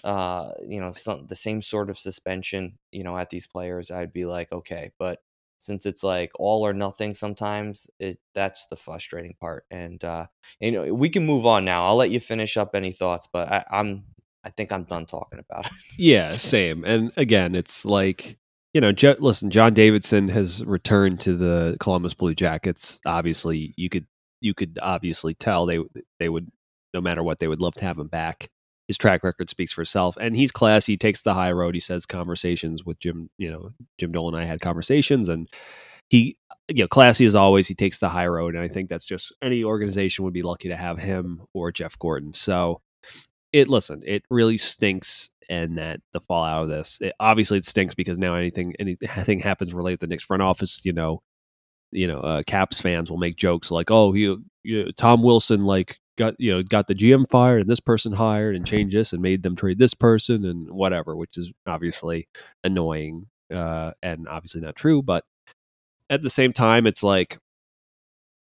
uh, 0.04 0.52
you 0.68 0.80
know, 0.80 0.92
some 0.92 1.28
the 1.28 1.36
same 1.36 1.62
sort 1.62 1.90
of 1.90 1.98
suspension, 2.00 2.78
you 2.92 3.04
know, 3.04 3.18
at 3.18 3.30
these 3.30 3.48
players, 3.48 3.92
I'd 3.92 4.14
be 4.14 4.26
like, 4.26 4.52
okay, 4.52 4.92
but 5.00 5.20
since 5.60 5.86
it's 5.86 6.04
like 6.04 6.32
all 6.40 6.66
or 6.66 6.74
nothing 6.74 7.14
sometimes, 7.14 7.88
it 8.00 8.20
that's 8.34 8.66
the 8.68 8.76
frustrating 8.78 9.36
part. 9.40 9.66
And 9.72 10.04
uh 10.04 10.28
you 10.60 10.72
know, 10.72 10.94
we 10.94 11.10
can 11.10 11.26
move 11.26 11.46
on 11.46 11.66
now. 11.66 11.86
I'll 11.86 11.96
let 11.98 12.10
you 12.12 12.20
finish 12.20 12.58
up 12.58 12.76
any 12.76 12.92
thoughts, 12.92 13.28
but 13.32 13.48
I, 13.52 13.66
I'm 13.72 14.06
I 14.44 14.50
think 14.50 14.72
I'm 14.72 14.84
done 14.84 15.06
talking 15.06 15.40
about 15.40 15.68
it. 15.68 15.72
Yeah, 15.98 16.32
same. 16.32 16.84
And 16.84 17.12
again, 17.18 17.56
it's 17.56 17.86
like 17.86 18.38
you 18.74 18.80
know, 18.80 18.94
listen, 19.20 19.52
John 19.52 19.74
Davidson 19.74 20.30
has 20.30 20.64
returned 20.66 21.20
to 21.22 21.36
the 21.36 21.76
Columbus 21.80 22.14
Blue 22.14 22.34
Jackets. 22.34 23.00
Obviously, 23.06 23.74
you 23.76 23.90
could 23.90 24.08
you 24.40 24.54
could 24.54 24.80
obviously 24.82 25.34
tell 25.34 25.66
they 25.66 25.80
they 26.20 26.30
would 26.30 26.50
no 26.94 27.02
matter 27.02 27.24
what 27.24 27.40
they 27.40 27.48
would 27.48 27.62
love 27.62 27.76
to 27.76 27.86
have 27.86 28.00
him 28.00 28.08
back. 28.08 28.50
His 28.88 28.98
track 28.98 29.24
record 29.24 29.50
speaks 29.50 29.72
for 29.72 29.84
itself, 29.84 30.18
and 30.20 30.36
he's 30.36 30.52
classy. 30.52 30.94
He 30.94 30.98
takes 30.98 31.22
the 31.22 31.34
high 31.34 31.52
road. 31.52 31.76
He 31.76 31.80
says 31.80 32.06
conversations 32.06 32.84
with 32.86 33.00
Jim. 33.00 33.30
You 33.38 33.52
know, 33.52 33.70
Jim 34.00 34.12
Dole 34.12 34.30
and 34.30 34.38
I 34.38 34.46
had 34.46 34.62
conversations, 34.62 35.30
and 35.30 35.48
he, 36.10 36.38
you 36.68 36.84
know, 36.84 36.88
classy 36.88 37.26
as 37.26 37.36
always. 37.36 37.68
He 37.68 37.76
takes 37.76 38.00
the 38.00 38.10
high 38.10 38.28
road, 38.28 38.56
and 38.56 38.64
I 38.64 38.68
think 38.68 38.90
that's 38.90 39.06
just 39.06 39.34
any 39.42 39.64
organization 39.64 40.26
would 40.26 40.34
be 40.34 40.42
lucky 40.42 40.70
to 40.70 40.76
have 40.76 40.98
him 40.98 41.44
or 41.54 41.72
Jeff 41.72 41.98
Gorton. 42.00 42.34
So 42.34 42.82
it 43.54 43.68
listen, 43.68 44.02
it 44.06 44.24
really 44.30 44.58
stinks 44.58 45.30
and 45.50 45.78
that 45.78 46.00
the 46.14 46.22
fallout 46.22 46.64
of 46.64 46.70
this. 46.70 46.98
It, 47.02 47.14
obviously 47.20 47.58
it 47.58 47.66
stinks 47.66 47.94
because 47.94 48.18
now 48.18 48.36
anything 48.36 48.74
anything 48.80 49.40
happens 49.40 49.74
related 49.74 50.00
to 50.02 50.08
the 50.08 50.10
Knicks 50.10 50.24
front 50.24 50.42
office, 50.42 50.82
you 50.84 50.94
know, 50.94 51.22
you 51.92 52.08
know, 52.08 52.20
uh, 52.20 52.44
Caps 52.44 52.82
fans 52.82 53.10
will 53.10 53.18
make 53.18 53.36
jokes 53.36 53.70
like, 53.72 53.92
"Oh, 53.92 54.14
he, 54.14 54.36
you, 54.64 54.92
Tom 54.94 55.24
Wilson 55.24 55.62
like 55.62 56.00
got 56.18 56.36
you 56.40 56.52
know 56.52 56.64
got 56.64 56.88
the 56.88 56.96
GM 56.96 57.30
fired 57.30 57.62
and 57.62 57.70
this 57.70 57.80
person 57.80 58.14
hired 58.14 58.56
and 58.56 58.66
changed 58.66 58.96
this 58.96 59.14
and 59.14 59.22
made 59.22 59.44
them 59.44 59.56
trade 59.56 59.80
this 59.80 59.94
person 59.94 60.46
and 60.46 60.72
whatever," 60.72 61.16
which 61.18 61.38
is 61.38 61.52
obviously 61.68 62.28
annoying 62.64 63.28
uh, 63.54 63.92
and 64.02 64.28
obviously 64.30 64.62
not 64.62 64.76
true. 64.76 65.02
But 65.02 65.26
at 66.10 66.22
the 66.22 66.30
same 66.30 66.54
time, 66.54 66.88
it's 66.88 67.04
like 67.04 67.40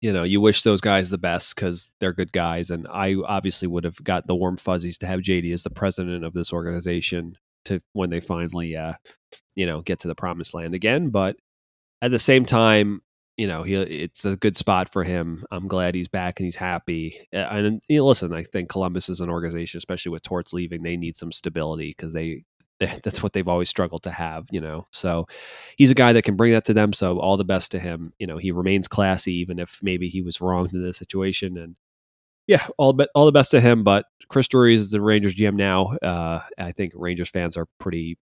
you 0.02 0.12
know, 0.12 0.24
you 0.24 0.40
wish 0.40 0.62
those 0.62 0.80
guys 0.80 1.08
the 1.10 1.16
best 1.18 1.54
because 1.54 1.92
they're 2.00 2.12
good 2.12 2.32
guys. 2.32 2.70
And 2.70 2.86
I 2.88 3.14
obviously 3.24 3.68
would 3.68 3.84
have 3.84 4.02
got 4.02 4.26
the 4.26 4.34
warm 4.34 4.56
fuzzies 4.56 4.98
to 4.98 5.06
have 5.06 5.20
JD 5.20 5.52
as 5.52 5.62
the 5.62 5.70
president 5.70 6.24
of 6.24 6.34
this 6.34 6.52
organization 6.52 7.38
to 7.66 7.80
when 7.92 8.10
they 8.10 8.20
finally, 8.20 8.76
uh, 8.76 8.94
you 9.54 9.64
know, 9.64 9.80
get 9.80 10.00
to 10.00 10.08
the 10.08 10.16
promised 10.16 10.54
land 10.54 10.74
again. 10.74 11.10
But 11.10 11.36
at 12.02 12.10
the 12.10 12.18
same 12.18 12.44
time, 12.44 13.02
you 13.36 13.46
know, 13.46 13.62
he 13.62 13.74
it's 13.76 14.24
a 14.24 14.36
good 14.36 14.56
spot 14.56 14.92
for 14.92 15.04
him. 15.04 15.44
I'm 15.52 15.68
glad 15.68 15.94
he's 15.94 16.08
back 16.08 16.38
and 16.40 16.44
he's 16.46 16.56
happy. 16.56 17.28
And 17.32 17.80
you 17.88 17.98
know, 17.98 18.06
listen, 18.06 18.32
I 18.34 18.42
think 18.42 18.68
Columbus 18.68 19.08
is 19.08 19.20
an 19.20 19.30
organization, 19.30 19.78
especially 19.78 20.10
with 20.10 20.22
Torts 20.22 20.52
leaving, 20.52 20.82
they 20.82 20.96
need 20.96 21.16
some 21.16 21.32
stability 21.32 21.94
because 21.96 22.12
they- 22.12 22.44
that's 22.80 23.22
what 23.22 23.32
they've 23.32 23.48
always 23.48 23.68
struggled 23.68 24.02
to 24.04 24.10
have, 24.10 24.46
you 24.50 24.60
know. 24.60 24.86
So 24.90 25.26
he's 25.76 25.90
a 25.90 25.94
guy 25.94 26.12
that 26.12 26.22
can 26.22 26.36
bring 26.36 26.52
that 26.52 26.64
to 26.66 26.74
them. 26.74 26.92
So 26.92 27.18
all 27.18 27.36
the 27.36 27.44
best 27.44 27.70
to 27.72 27.78
him. 27.78 28.12
You 28.18 28.26
know, 28.26 28.38
he 28.38 28.50
remains 28.50 28.88
classy, 28.88 29.34
even 29.34 29.58
if 29.58 29.78
maybe 29.82 30.08
he 30.08 30.22
was 30.22 30.40
wrong 30.40 30.68
in 30.72 30.82
this 30.82 30.96
situation. 30.96 31.56
And 31.56 31.76
yeah, 32.46 32.66
all 32.78 32.92
be- 32.92 33.08
all 33.14 33.26
the 33.26 33.32
best 33.32 33.50
to 33.52 33.60
him. 33.60 33.84
But 33.84 34.06
Chris 34.28 34.48
Drury 34.48 34.74
is 34.74 34.90
the 34.90 35.00
Rangers 35.00 35.34
GM 35.34 35.54
now. 35.54 35.96
Uh, 36.02 36.40
I 36.58 36.72
think 36.72 36.92
Rangers 36.96 37.30
fans 37.30 37.56
are 37.56 37.66
pretty 37.78 38.18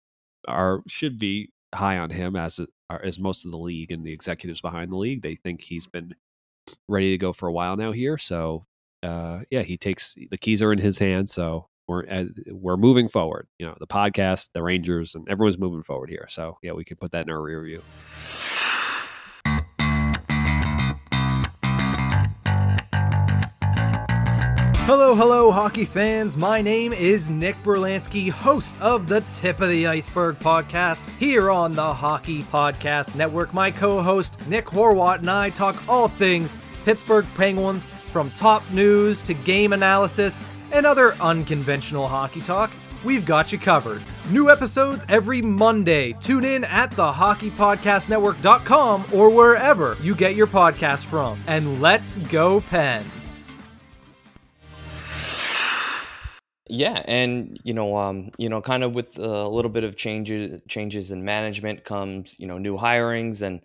are 0.48 0.82
should 0.88 1.20
be 1.20 1.52
high 1.74 1.98
on 1.98 2.10
him 2.10 2.36
as 2.36 2.60
as 3.04 3.20
most 3.20 3.46
of 3.46 3.52
the 3.52 3.58
league 3.58 3.92
and 3.92 4.04
the 4.06 4.12
executives 4.12 4.62
behind 4.62 4.92
the 4.92 4.98
league. 4.98 5.22
They 5.22 5.36
think 5.36 5.62
he's 5.62 5.86
been 5.86 6.16
ready 6.88 7.12
to 7.12 7.18
go 7.18 7.34
for 7.34 7.48
a 7.48 7.54
while 7.54 7.78
now 7.78 7.92
here. 7.92 8.18
So 8.18 8.66
uh, 9.04 9.42
yeah, 9.50 9.62
he 9.62 9.78
takes 9.78 10.16
the 10.30 10.38
keys 10.38 10.62
are 10.62 10.74
in 10.74 10.80
his 10.80 11.00
hands. 11.00 11.32
So 11.32 11.69
we're 11.90 12.06
uh, 12.08 12.26
we're 12.52 12.78
moving 12.78 13.10
forward. 13.10 13.48
You 13.58 13.66
know, 13.66 13.76
the 13.80 13.88
podcast, 13.88 14.52
the 14.54 14.62
Rangers, 14.62 15.16
and 15.16 15.28
everyone's 15.28 15.58
moving 15.58 15.82
forward 15.82 16.10
here. 16.10 16.28
So 16.30 16.58
yeah, 16.62 16.74
we 16.74 16.86
can 16.86 16.98
put 16.98 17.12
that 17.12 17.26
in 17.26 17.32
our 17.32 17.42
rear 17.42 17.64
view. 17.64 17.82
Hello, 24.86 25.14
hello, 25.14 25.52
hockey 25.52 25.86
fans. 25.86 26.38
My 26.38 26.62
name 26.62 26.94
is 26.94 27.30
Nick 27.30 27.56
Berlansky, 27.64 28.30
host 28.30 28.80
of 28.82 29.08
the 29.08 29.22
Tip 29.22 29.60
of 29.60 29.70
the 29.70 29.88
Iceberg 29.88 30.38
podcast 30.40 31.08
here 31.18 31.50
on 31.52 31.74
the 31.74 31.94
Hockey 31.94 32.44
Podcast 32.44 33.16
Network. 33.16 33.54
My 33.54 33.72
co 33.72 34.02
host, 34.02 34.48
Nick 34.48 34.66
Horwat, 34.66 35.20
and 35.20 35.30
I 35.30 35.50
talk 35.50 35.88
all 35.90 36.08
things 36.08 36.56
Pittsburgh 36.86 37.26
Penguins 37.36 37.88
from 38.12 38.32
top 38.32 38.68
news 38.72 39.22
to 39.24 39.34
game 39.34 39.74
analysis 39.74 40.42
and 40.72 40.86
other 40.86 41.14
unconventional 41.16 42.08
hockey 42.08 42.42
talk. 42.42 42.72
We've 43.04 43.26
got 43.26 43.52
you 43.52 43.60
covered. 43.60 44.04
New 44.30 44.50
episodes 44.50 45.06
every 45.10 45.42
Monday. 45.42 46.14
Tune 46.14 46.44
in 46.44 46.64
at 46.66 46.92
the 46.92 47.12
hockeypodcastnetwork.com 47.12 49.06
or 49.14 49.30
wherever 49.30 49.98
you 50.02 50.16
get 50.16 50.36
your 50.36 50.48
podcast 50.48 51.06
from. 51.06 51.42
And 51.48 51.82
let's 51.82 52.18
go, 52.18 52.62
Pens. 52.62 53.40
Yeah, 56.72 57.02
and 57.06 57.60
you 57.64 57.74
know, 57.74 57.98
um, 57.98 58.30
you 58.38 58.48
know, 58.48 58.62
kind 58.62 58.84
of 58.84 58.94
with 58.94 59.18
a 59.18 59.48
little 59.48 59.72
bit 59.72 59.84
of 59.84 59.96
changes 59.96 60.62
changes 60.68 61.10
in 61.10 61.26
management 61.26 61.84
comes, 61.84 62.36
you 62.38 62.46
know, 62.46 62.60
new 62.60 62.78
hirings, 62.78 63.42
and 63.42 63.62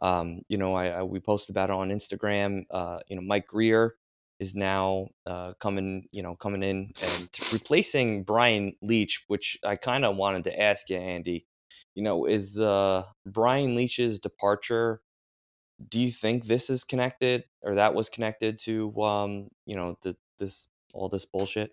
um, 0.00 0.40
you 0.48 0.56
know, 0.56 0.74
I, 0.74 0.86
I 0.86 1.02
we 1.02 1.20
posted 1.20 1.52
about 1.52 1.68
it 1.68 1.76
on 1.76 1.90
Instagram. 1.90 2.64
Uh, 2.70 3.00
you 3.08 3.16
know, 3.16 3.22
Mike 3.22 3.46
Grier 3.46 3.96
is 4.38 4.54
now 4.54 5.08
uh, 5.26 5.54
coming, 5.60 6.08
you 6.12 6.22
know, 6.22 6.36
coming 6.36 6.62
in 6.62 6.92
and 7.02 7.28
replacing 7.52 8.22
Brian 8.22 8.74
Leetch, 8.82 9.22
which 9.28 9.58
I 9.64 9.76
kind 9.76 10.04
of 10.04 10.16
wanted 10.16 10.44
to 10.44 10.60
ask 10.60 10.90
you, 10.90 10.96
Andy. 10.96 11.46
You 11.94 12.02
know, 12.02 12.26
is 12.26 12.60
uh, 12.60 13.04
Brian 13.24 13.74
Leetch's 13.74 14.18
departure? 14.18 15.00
Do 15.88 15.98
you 15.98 16.10
think 16.10 16.44
this 16.44 16.68
is 16.68 16.84
connected, 16.84 17.44
or 17.62 17.76
that 17.76 17.94
was 17.94 18.08
connected 18.08 18.58
to, 18.60 18.94
um, 19.02 19.48
you 19.64 19.76
know, 19.76 19.96
the, 20.02 20.16
this 20.38 20.68
all 20.92 21.08
this 21.08 21.24
bullshit? 21.24 21.72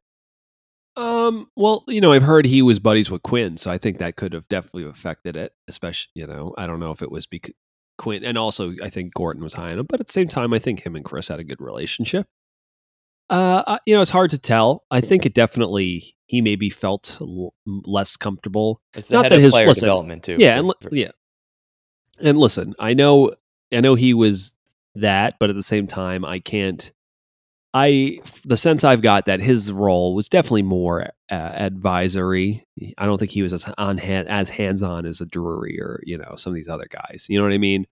Um, 0.95 1.47
well, 1.55 1.83
you 1.87 1.99
know, 2.01 2.13
I've 2.13 2.23
heard 2.23 2.45
he 2.45 2.61
was 2.61 2.79
buddies 2.79 3.09
with 3.09 3.23
Quinn, 3.23 3.57
so 3.57 3.71
I 3.71 3.77
think 3.77 3.97
that 3.97 4.15
could 4.15 4.33
have 4.33 4.47
definitely 4.47 4.89
affected 4.89 5.35
it. 5.35 5.53
Especially, 5.67 6.11
you 6.15 6.27
know, 6.27 6.53
I 6.57 6.67
don't 6.67 6.79
know 6.79 6.91
if 6.91 7.01
it 7.01 7.11
was 7.11 7.25
because 7.25 7.55
Quinn, 7.97 8.23
and 8.23 8.37
also 8.37 8.73
I 8.81 8.89
think 8.89 9.13
Gorton 9.13 9.43
was 9.43 9.55
high 9.55 9.71
on 9.71 9.79
him, 9.79 9.85
but 9.89 9.99
at 9.99 10.07
the 10.07 10.13
same 10.13 10.27
time, 10.27 10.53
I 10.53 10.59
think 10.59 10.85
him 10.85 10.95
and 10.95 11.03
Chris 11.03 11.27
had 11.27 11.39
a 11.39 11.43
good 11.43 11.61
relationship. 11.61 12.27
Uh, 13.29 13.77
you 13.85 13.95
know, 13.95 14.01
it's 14.01 14.11
hard 14.11 14.31
to 14.31 14.37
tell. 14.37 14.83
I 14.91 15.01
think 15.01 15.25
it 15.25 15.33
definitely 15.33 16.15
he 16.27 16.41
maybe 16.41 16.69
felt 16.69 17.17
l- 17.21 17.53
less 17.65 18.17
comfortable. 18.17 18.81
It's 18.93 19.07
the 19.07 19.15
Not 19.15 19.25
head 19.25 19.33
of 19.33 19.41
his, 19.41 19.51
player 19.53 19.67
listen, 19.67 19.81
development 19.81 20.23
too. 20.23 20.37
Yeah, 20.39 20.59
and 20.59 20.73
yeah, 20.91 21.11
and 22.19 22.37
listen, 22.37 22.75
I 22.79 22.93
know, 22.93 23.31
I 23.71 23.81
know 23.81 23.95
he 23.95 24.13
was 24.13 24.53
that, 24.95 25.35
but 25.39 25.49
at 25.49 25.55
the 25.55 25.63
same 25.63 25.87
time, 25.87 26.25
I 26.25 26.39
can't. 26.39 26.91
I 27.75 28.19
the 28.45 28.57
sense 28.57 28.83
I've 28.83 29.01
got 29.01 29.25
that 29.25 29.39
his 29.39 29.71
role 29.71 30.13
was 30.13 30.29
definitely 30.29 30.61
more 30.61 31.09
uh, 31.31 31.33
advisory. 31.33 32.67
I 32.99 33.07
don't 33.07 33.17
think 33.17 33.31
he 33.31 33.41
was 33.41 33.51
as 33.51 33.65
on 33.79 33.97
hand, 33.97 34.27
as 34.27 34.49
hands 34.49 34.83
on 34.83 35.07
as 35.07 35.21
a 35.21 35.25
Drury 35.25 35.79
or 35.81 35.99
you 36.05 36.17
know 36.19 36.35
some 36.35 36.51
of 36.51 36.55
these 36.55 36.69
other 36.69 36.87
guys. 36.87 37.25
You 37.29 37.39
know 37.39 37.43
what 37.43 37.53
I 37.53 37.57
mean? 37.57 37.87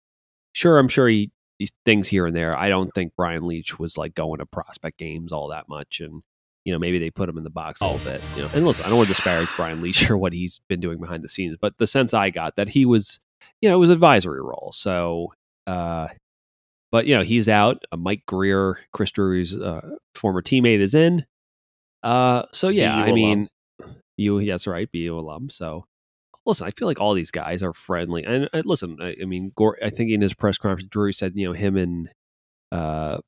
Sure, 0.53 0.77
I'm 0.77 0.87
sure 0.87 1.07
he 1.07 1.31
these 1.61 1.71
things 1.85 2.07
here 2.07 2.25
and 2.25 2.35
there. 2.35 2.57
I 2.57 2.69
don't 2.69 2.91
think 2.95 3.13
Brian 3.15 3.43
Leetch 3.43 3.77
was 3.77 3.97
like 3.97 4.15
going 4.15 4.39
to 4.39 4.47
prospect 4.47 4.97
games 4.97 5.31
all 5.31 5.49
that 5.49 5.69
much, 5.69 5.99
and 5.99 6.23
you 6.65 6.73
know 6.73 6.79
maybe 6.79 6.97
they 6.97 7.11
put 7.11 7.29
him 7.29 7.37
in 7.37 7.43
the 7.43 7.51
box 7.51 7.81
a 7.81 7.87
little 7.87 8.11
bit. 8.11 8.19
You 8.35 8.41
know, 8.41 8.49
and 8.55 8.65
listen, 8.65 8.83
I 8.83 8.89
don't 8.89 8.97
want 8.97 9.09
to 9.09 9.13
disparage 9.13 9.47
Brian 9.55 9.79
Leetch 9.79 10.09
or 10.09 10.17
what 10.17 10.33
he's 10.33 10.59
been 10.67 10.79
doing 10.79 10.99
behind 10.99 11.23
the 11.23 11.29
scenes, 11.29 11.57
but 11.61 11.77
the 11.77 11.85
sense 11.85 12.15
I 12.15 12.31
got 12.31 12.55
that 12.55 12.69
he 12.69 12.83
was, 12.85 13.19
you 13.61 13.69
know, 13.69 13.75
it 13.75 13.79
was 13.79 13.91
advisory 13.91 14.41
role. 14.41 14.71
So 14.73 15.33
uh, 15.67 16.07
but 16.91 17.05
you 17.05 17.15
know, 17.15 17.23
he's 17.23 17.47
out. 17.47 17.83
Uh, 17.91 17.97
Mike 17.97 18.23
Grier, 18.25 18.79
Chris 18.91 19.11
Drury's 19.11 19.55
uh, 19.55 19.95
former 20.15 20.41
teammate, 20.41 20.81
is 20.81 20.95
in. 20.95 21.25
Uh, 22.01 22.43
so 22.53 22.69
yeah, 22.69 23.05
BU 23.05 23.11
I 23.11 23.13
mean, 23.13 23.49
you 24.17 24.43
that's 24.45 24.65
right, 24.67 24.91
BU 24.91 25.15
alum. 25.15 25.49
So 25.49 25.85
listen, 26.45 26.67
I 26.67 26.71
feel 26.71 26.87
like 26.87 26.99
all 26.99 27.13
these 27.13 27.31
guys 27.31 27.63
are 27.63 27.73
friendly. 27.73 28.23
And 28.23 28.49
uh, 28.53 28.61
listen, 28.65 28.97
I, 29.01 29.15
I 29.21 29.25
mean, 29.25 29.51
Gore, 29.55 29.77
I 29.83 29.89
think 29.89 30.11
in 30.11 30.21
his 30.21 30.33
press 30.33 30.57
conference, 30.57 30.89
Drury 30.89 31.13
said, 31.13 31.33
you 31.35 31.47
know, 31.47 31.53
him 31.53 31.77
and 31.77 32.09
uh, 32.71 33.19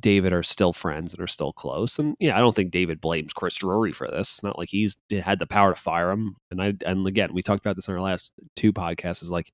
David 0.00 0.32
are 0.32 0.42
still 0.42 0.72
friends 0.72 1.12
and 1.12 1.22
are 1.22 1.28
still 1.28 1.52
close. 1.52 1.98
And 1.98 2.14
yeah, 2.20 2.36
I 2.36 2.40
don't 2.40 2.54
think 2.54 2.70
David 2.70 3.00
blames 3.00 3.32
Chris 3.32 3.56
Drury 3.56 3.92
for 3.92 4.08
this. 4.08 4.32
It's 4.32 4.42
not 4.42 4.58
like 4.58 4.68
he's 4.70 4.96
had 5.10 5.38
the 5.38 5.46
power 5.46 5.74
to 5.74 5.80
fire 5.80 6.10
him. 6.10 6.36
And 6.50 6.62
I 6.62 6.74
and 6.86 7.06
again, 7.06 7.30
we 7.32 7.42
talked 7.42 7.64
about 7.64 7.76
this 7.76 7.88
in 7.88 7.94
our 7.94 8.00
last 8.00 8.32
two 8.56 8.72
podcasts. 8.72 9.22
Is 9.22 9.30
like 9.30 9.52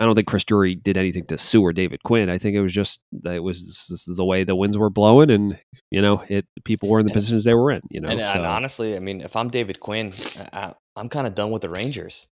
I 0.00 0.04
don't 0.04 0.14
think 0.14 0.26
Chris 0.26 0.44
Drury 0.44 0.74
did 0.74 0.96
anything 0.96 1.26
to 1.26 1.38
sue 1.38 1.62
or 1.62 1.72
David 1.72 2.02
Quinn. 2.02 2.30
I 2.30 2.38
think 2.38 2.56
it 2.56 2.62
was 2.62 2.72
just 2.72 3.00
that 3.22 3.34
it 3.34 3.42
was 3.42 3.86
this 3.88 4.08
is 4.08 4.16
the 4.16 4.24
way 4.24 4.42
the 4.42 4.56
winds 4.56 4.78
were 4.78 4.90
blowing, 4.90 5.30
and 5.30 5.58
you 5.90 6.00
know, 6.00 6.24
it 6.28 6.46
people 6.64 6.88
were 6.88 6.98
in 6.98 7.06
the 7.06 7.10
and, 7.10 7.14
positions 7.14 7.44
they 7.44 7.54
were 7.54 7.70
in. 7.70 7.82
You 7.90 8.00
know, 8.00 8.08
and, 8.08 8.20
so. 8.20 8.26
and, 8.26 8.46
honestly, 8.46 8.96
I 8.96 9.00
mean, 9.00 9.20
if 9.20 9.36
I'm 9.36 9.50
David 9.50 9.80
Quinn, 9.80 10.12
I, 10.52 10.74
am 10.96 11.08
kind 11.08 11.26
of 11.26 11.34
done 11.34 11.50
with 11.50 11.62
the 11.62 11.70
Rangers. 11.70 12.28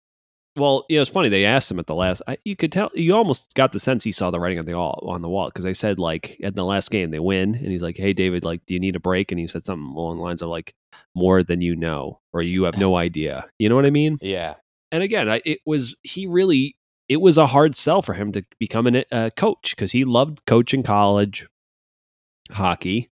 Well, 0.57 0.87
you 0.89 0.97
know, 0.97 1.03
it's 1.03 1.11
funny. 1.11 1.29
They 1.29 1.45
asked 1.45 1.71
him 1.71 1.79
at 1.79 1.87
the 1.87 1.95
last. 1.95 2.23
I, 2.27 2.39
you 2.45 2.57
could 2.57 2.73
tell. 2.73 2.91
You 2.95 3.15
almost 3.15 3.53
got 3.55 3.73
the 3.73 3.79
sense 3.79 4.05
he 4.05 4.13
saw 4.13 4.31
the 4.31 4.41
writing 4.41 4.59
on 4.59 4.65
the 4.65 4.75
wall 4.75 5.07
on 5.07 5.21
the 5.21 5.29
wall 5.29 5.49
because 5.49 5.65
they 5.65 5.75
said 5.75 5.99
like 5.99 6.39
at 6.43 6.55
the 6.55 6.65
last 6.65 6.91
game 6.91 7.11
they 7.11 7.19
win, 7.19 7.55
and 7.55 7.67
he's 7.67 7.83
like, 7.83 7.99
"Hey, 7.99 8.15
David, 8.15 8.43
like, 8.43 8.65
do 8.67 8.73
you 8.73 8.81
need 8.81 8.97
a 8.97 9.01
break?" 9.01 9.31
And 9.31 9.39
he 9.39 9.47
said 9.47 9.65
something 9.65 9.95
along 9.95 10.17
the 10.17 10.23
lines 10.23 10.41
of 10.41 10.49
like, 10.49 10.75
"More 11.15 11.43
than 11.43 11.61
you 11.61 11.77
know, 11.77 12.21
or 12.33 12.41
you 12.41 12.63
have 12.65 12.79
no 12.79 12.97
idea." 12.97 13.47
You 13.59 13.69
know 13.69 13.77
what 13.77 13.87
I 13.87 13.91
mean? 13.91 14.17
Yeah. 14.23 14.55
And 14.91 15.03
again, 15.03 15.29
I, 15.29 15.43
it 15.45 15.59
was 15.67 15.95
he 16.03 16.27
really 16.27 16.77
it 17.09 17.19
was 17.19 17.37
a 17.37 17.49
hard 17.49 17.77
sell 17.77 18.01
for 18.01 18.15
him 18.15 18.33
to 18.33 18.43
become 18.59 18.87
a 18.87 19.05
uh, 19.13 19.31
coach 19.37 19.75
because 19.77 19.93
he 19.93 20.05
loved 20.05 20.41
coaching 20.47 20.83
college 20.83 21.47
hockey. 22.51 23.11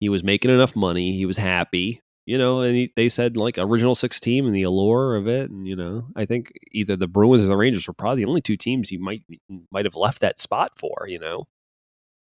He 0.00 0.08
was 0.08 0.24
making 0.24 0.50
enough 0.50 0.74
money. 0.74 1.16
He 1.16 1.26
was 1.26 1.36
happy, 1.36 2.01
you 2.26 2.38
know. 2.38 2.60
And 2.60 2.74
he, 2.76 2.92
they 2.96 3.08
said 3.08 3.36
like 3.36 3.58
original 3.58 3.94
six 3.94 4.20
team 4.20 4.46
and 4.46 4.54
the 4.54 4.62
allure 4.62 5.16
of 5.16 5.28
it. 5.28 5.50
And 5.50 5.66
you 5.66 5.76
know, 5.76 6.08
I 6.16 6.24
think 6.24 6.52
either 6.72 6.96
the 6.96 7.08
Bruins 7.08 7.44
or 7.44 7.48
the 7.48 7.56
Rangers 7.56 7.86
were 7.86 7.94
probably 7.94 8.24
the 8.24 8.28
only 8.28 8.40
two 8.40 8.56
teams 8.56 8.88
he 8.88 8.98
might 8.98 9.22
might 9.70 9.84
have 9.84 9.96
left 9.96 10.20
that 10.20 10.40
spot 10.40 10.72
for. 10.76 11.06
You 11.06 11.18
know, 11.18 11.44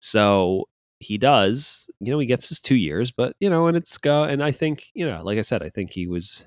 so 0.00 0.68
he 0.98 1.18
does. 1.18 1.88
You 2.00 2.12
know, 2.12 2.18
he 2.18 2.26
gets 2.26 2.48
his 2.48 2.60
two 2.60 2.76
years, 2.76 3.10
but 3.10 3.34
you 3.40 3.50
know, 3.50 3.66
and 3.66 3.76
it's 3.76 3.98
go. 3.98 4.24
And 4.24 4.42
I 4.42 4.52
think 4.52 4.86
you 4.94 5.06
know, 5.06 5.22
like 5.22 5.38
I 5.38 5.42
said, 5.42 5.62
I 5.62 5.68
think 5.68 5.92
he 5.92 6.06
was 6.06 6.46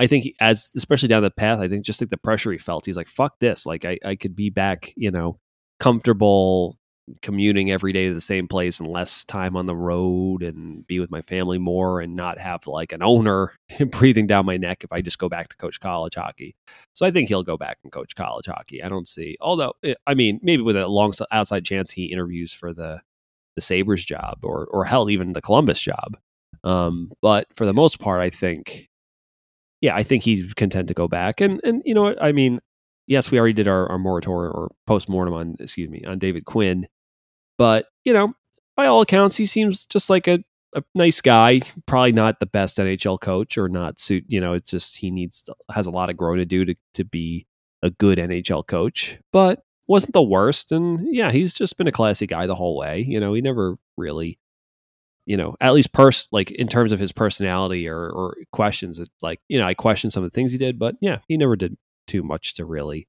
I 0.00 0.06
think 0.06 0.34
as 0.40 0.70
especially 0.74 1.08
down 1.08 1.22
the 1.22 1.30
path, 1.30 1.58
I 1.58 1.68
think 1.68 1.84
just 1.84 2.00
like 2.00 2.08
the 2.08 2.16
pressure 2.16 2.50
he 2.50 2.58
felt, 2.58 2.86
he's 2.86 2.96
like, 2.96 3.08
"Fuck 3.08 3.38
this!" 3.38 3.66
Like 3.66 3.84
I, 3.84 3.98
I 4.02 4.16
could 4.16 4.34
be 4.34 4.48
back, 4.48 4.94
you 4.96 5.10
know, 5.10 5.38
comfortable 5.78 6.78
commuting 7.22 7.70
every 7.70 7.92
day 7.92 8.08
to 8.08 8.14
the 8.14 8.20
same 8.20 8.48
place 8.48 8.80
and 8.80 8.88
less 8.88 9.24
time 9.24 9.56
on 9.56 9.66
the 9.66 9.74
road 9.74 10.42
and 10.42 10.86
be 10.86 11.00
with 11.00 11.10
my 11.10 11.22
family 11.22 11.58
more 11.58 12.00
and 12.00 12.16
not 12.16 12.38
have 12.38 12.66
like 12.66 12.92
an 12.92 13.02
owner 13.02 13.52
breathing 13.90 14.26
down 14.26 14.46
my 14.46 14.56
neck 14.56 14.84
if 14.84 14.92
I 14.92 15.00
just 15.00 15.18
go 15.18 15.28
back 15.28 15.48
to 15.48 15.56
coach 15.56 15.80
college 15.80 16.14
hockey. 16.14 16.54
So 16.94 17.06
I 17.06 17.10
think 17.10 17.28
he'll 17.28 17.42
go 17.42 17.56
back 17.56 17.78
and 17.82 17.92
coach 17.92 18.14
college 18.14 18.46
hockey. 18.46 18.82
I 18.82 18.88
don't 18.88 19.08
see, 19.08 19.36
although 19.40 19.74
eh, 19.82 19.94
I 20.06 20.14
mean, 20.14 20.40
maybe 20.42 20.62
with 20.62 20.76
a 20.76 20.86
long 20.86 21.12
outside 21.30 21.64
chance 21.64 21.90
he 21.90 22.06
interviews 22.06 22.52
for 22.52 22.72
the 22.72 23.00
the 23.56 23.62
Sabres 23.62 24.04
job 24.04 24.38
or 24.42 24.66
or 24.66 24.84
hell 24.84 25.10
even 25.10 25.32
the 25.32 25.42
Columbus 25.42 25.80
job. 25.80 26.16
Um, 26.64 27.10
but 27.22 27.46
for 27.56 27.66
the 27.66 27.74
most 27.74 27.98
part, 27.98 28.20
I 28.20 28.30
think 28.30 28.88
yeah, 29.80 29.94
I 29.96 30.02
think 30.02 30.22
he's 30.22 30.52
content 30.54 30.88
to 30.88 30.94
go 30.94 31.08
back. 31.08 31.40
And 31.40 31.60
and 31.64 31.82
you 31.84 31.94
know 31.94 32.02
what? 32.02 32.22
I 32.22 32.32
mean, 32.32 32.60
yes, 33.06 33.30
we 33.30 33.38
already 33.38 33.54
did 33.54 33.68
our, 33.68 33.88
our 33.88 33.98
moratorium 33.98 34.54
or 34.54 34.70
post 34.86 35.08
mortem 35.08 35.34
on 35.34 35.56
excuse 35.60 35.90
me 35.90 36.04
on 36.06 36.18
David 36.18 36.44
Quinn, 36.44 36.86
but 37.60 37.88
you 38.06 38.14
know, 38.14 38.32
by 38.74 38.86
all 38.86 39.02
accounts, 39.02 39.36
he 39.36 39.44
seems 39.44 39.84
just 39.84 40.08
like 40.08 40.26
a, 40.26 40.42
a 40.74 40.82
nice 40.94 41.20
guy. 41.20 41.60
Probably 41.84 42.12
not 42.12 42.40
the 42.40 42.46
best 42.46 42.78
NHL 42.78 43.20
coach 43.20 43.58
or 43.58 43.68
not 43.68 44.00
suit. 44.00 44.24
You 44.28 44.40
know, 44.40 44.54
it's 44.54 44.70
just 44.70 44.96
he 44.96 45.10
needs 45.10 45.46
has 45.70 45.86
a 45.86 45.90
lot 45.90 46.08
of 46.08 46.16
growing 46.16 46.38
to 46.38 46.46
do 46.46 46.64
to 46.64 46.74
to 46.94 47.04
be 47.04 47.46
a 47.82 47.90
good 47.90 48.16
NHL 48.16 48.66
coach, 48.66 49.18
but 49.30 49.62
wasn't 49.86 50.14
the 50.14 50.22
worst. 50.22 50.72
And 50.72 51.14
yeah, 51.14 51.30
he's 51.32 51.52
just 51.52 51.76
been 51.76 51.86
a 51.86 51.92
classy 51.92 52.26
guy 52.26 52.46
the 52.46 52.54
whole 52.54 52.78
way. 52.78 53.04
You 53.06 53.20
know, 53.20 53.34
he 53.34 53.42
never 53.42 53.76
really 53.98 54.38
you 55.26 55.36
know, 55.36 55.54
at 55.60 55.74
least 55.74 55.92
pers 55.92 56.28
like 56.32 56.50
in 56.52 56.66
terms 56.66 56.92
of 56.92 56.98
his 56.98 57.12
personality 57.12 57.86
or, 57.86 58.08
or 58.08 58.38
questions, 58.52 58.98
it's 58.98 59.22
like, 59.22 59.38
you 59.48 59.58
know, 59.58 59.66
I 59.66 59.74
question 59.74 60.10
some 60.10 60.24
of 60.24 60.32
the 60.32 60.34
things 60.34 60.50
he 60.50 60.56
did, 60.58 60.78
but 60.78 60.96
yeah, 61.02 61.18
he 61.28 61.36
never 61.36 61.56
did 61.56 61.76
too 62.06 62.22
much 62.22 62.54
to 62.54 62.64
really, 62.64 63.06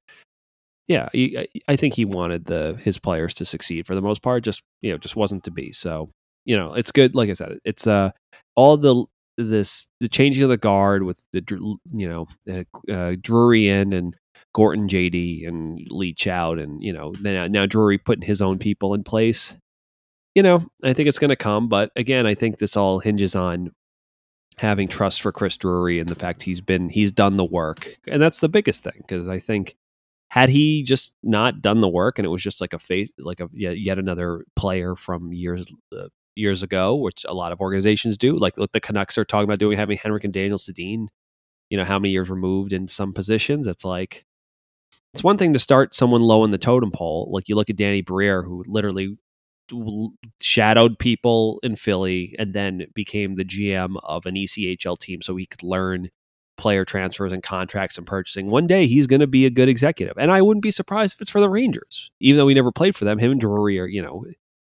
yeah, 0.86 1.08
he, 1.12 1.48
I 1.68 1.76
think 1.76 1.94
he 1.94 2.04
wanted 2.04 2.46
the, 2.46 2.78
his 2.82 2.98
players 2.98 3.34
to 3.34 3.44
succeed 3.44 3.86
for 3.86 3.94
the 3.94 4.02
most 4.02 4.22
part, 4.22 4.44
just, 4.44 4.62
you 4.80 4.90
know, 4.90 4.98
just 4.98 5.16
wasn't 5.16 5.44
to 5.44 5.50
be. 5.50 5.72
So, 5.72 6.08
you 6.44 6.56
know, 6.56 6.74
it's 6.74 6.92
good. 6.92 7.14
Like 7.14 7.30
I 7.30 7.34
said, 7.34 7.58
it's, 7.64 7.86
uh, 7.86 8.10
all 8.56 8.76
the, 8.76 9.04
this, 9.38 9.86
the 10.00 10.08
changing 10.08 10.42
of 10.42 10.48
the 10.48 10.56
guard 10.56 11.04
with 11.04 11.22
the, 11.32 11.42
you 11.92 12.08
know, 12.08 12.26
uh, 12.50 12.92
uh, 12.92 13.16
Drury 13.20 13.68
in 13.68 13.92
and, 13.92 14.16
Gorton, 14.54 14.86
JD, 14.86 15.48
and 15.48 15.78
Leetch 15.90 16.26
out, 16.26 16.58
and 16.58 16.82
you 16.84 16.92
know 16.92 17.14
now, 17.22 17.46
now 17.46 17.64
Drury 17.64 17.96
putting 17.96 18.26
his 18.26 18.42
own 18.42 18.58
people 18.58 18.92
in 18.92 19.02
place 19.02 19.56
you 20.34 20.42
know, 20.42 20.64
I 20.82 20.92
think 20.92 21.08
it's 21.08 21.18
going 21.18 21.30
to 21.30 21.36
come. 21.36 21.68
But 21.68 21.90
again, 21.96 22.26
I 22.26 22.34
think 22.34 22.58
this 22.58 22.76
all 22.76 23.00
hinges 23.00 23.34
on 23.34 23.72
having 24.58 24.88
trust 24.88 25.22
for 25.22 25.32
Chris 25.32 25.56
Drury 25.56 25.98
and 25.98 26.08
the 26.08 26.14
fact 26.14 26.42
he's 26.42 26.60
been 26.60 26.88
he's 26.88 27.12
done 27.12 27.36
the 27.36 27.44
work, 27.44 27.96
and 28.06 28.20
that's 28.20 28.40
the 28.40 28.48
biggest 28.48 28.82
thing 28.82 28.94
because 28.98 29.28
I 29.28 29.38
think 29.38 29.76
had 30.32 30.48
he 30.48 30.82
just 30.82 31.12
not 31.22 31.60
done 31.60 31.82
the 31.82 31.88
work 31.88 32.18
and 32.18 32.24
it 32.24 32.30
was 32.30 32.42
just 32.42 32.58
like 32.58 32.72
a 32.72 32.78
face 32.78 33.12
like 33.18 33.38
a 33.38 33.50
yet 33.52 33.98
another 33.98 34.46
player 34.56 34.96
from 34.96 35.30
years 35.30 35.70
uh, 35.94 36.08
years 36.34 36.62
ago, 36.62 36.94
which 36.94 37.26
a 37.28 37.34
lot 37.34 37.52
of 37.52 37.60
organizations 37.60 38.16
do, 38.16 38.38
like 38.38 38.54
the 38.54 38.80
Canucks 38.80 39.18
are 39.18 39.26
talking 39.26 39.44
about 39.44 39.58
doing, 39.58 39.76
having 39.76 39.98
Henrik 39.98 40.24
and 40.24 40.32
Daniel 40.32 40.56
Sedin, 40.56 41.08
you 41.68 41.76
know, 41.76 41.84
how 41.84 41.98
many 41.98 42.12
years 42.12 42.30
removed 42.30 42.72
in 42.72 42.88
some 42.88 43.12
positions. 43.12 43.66
It's 43.66 43.84
like 43.84 44.24
it's 45.12 45.22
one 45.22 45.36
thing 45.36 45.52
to 45.52 45.58
start 45.58 45.94
someone 45.94 46.22
low 46.22 46.44
in 46.44 46.50
the 46.50 46.56
totem 46.56 46.92
pole, 46.92 47.28
like 47.30 47.50
you 47.50 47.54
look 47.54 47.68
at 47.68 47.76
Danny 47.76 48.00
Briere, 48.00 48.42
who 48.42 48.64
literally 48.66 49.18
shadowed 50.40 50.98
people 50.98 51.60
in 51.62 51.76
Philly 51.76 52.34
and 52.38 52.54
then 52.54 52.86
became 52.94 53.34
the 53.34 53.44
GM 53.44 53.96
of 54.02 54.24
an 54.24 54.36
ECHL 54.36 54.98
team 54.98 55.20
so 55.20 55.36
he 55.36 55.44
could 55.44 55.62
learn 55.62 56.08
player 56.62 56.84
transfers 56.84 57.32
and 57.32 57.42
contracts 57.42 57.98
and 57.98 58.06
purchasing. 58.06 58.46
One 58.46 58.68
day 58.68 58.86
he's 58.86 59.08
going 59.08 59.18
to 59.18 59.26
be 59.26 59.46
a 59.46 59.50
good 59.50 59.68
executive. 59.68 60.16
And 60.16 60.30
I 60.30 60.40
wouldn't 60.40 60.62
be 60.62 60.70
surprised 60.70 61.16
if 61.16 61.20
it's 61.20 61.30
for 61.30 61.40
the 61.40 61.50
Rangers. 61.50 62.12
Even 62.20 62.38
though 62.38 62.46
we 62.46 62.54
never 62.54 62.70
played 62.70 62.94
for 62.94 63.04
them, 63.04 63.18
him 63.18 63.32
and 63.32 63.40
Drury 63.40 63.80
are, 63.80 63.86
you 63.86 64.00
know, 64.00 64.24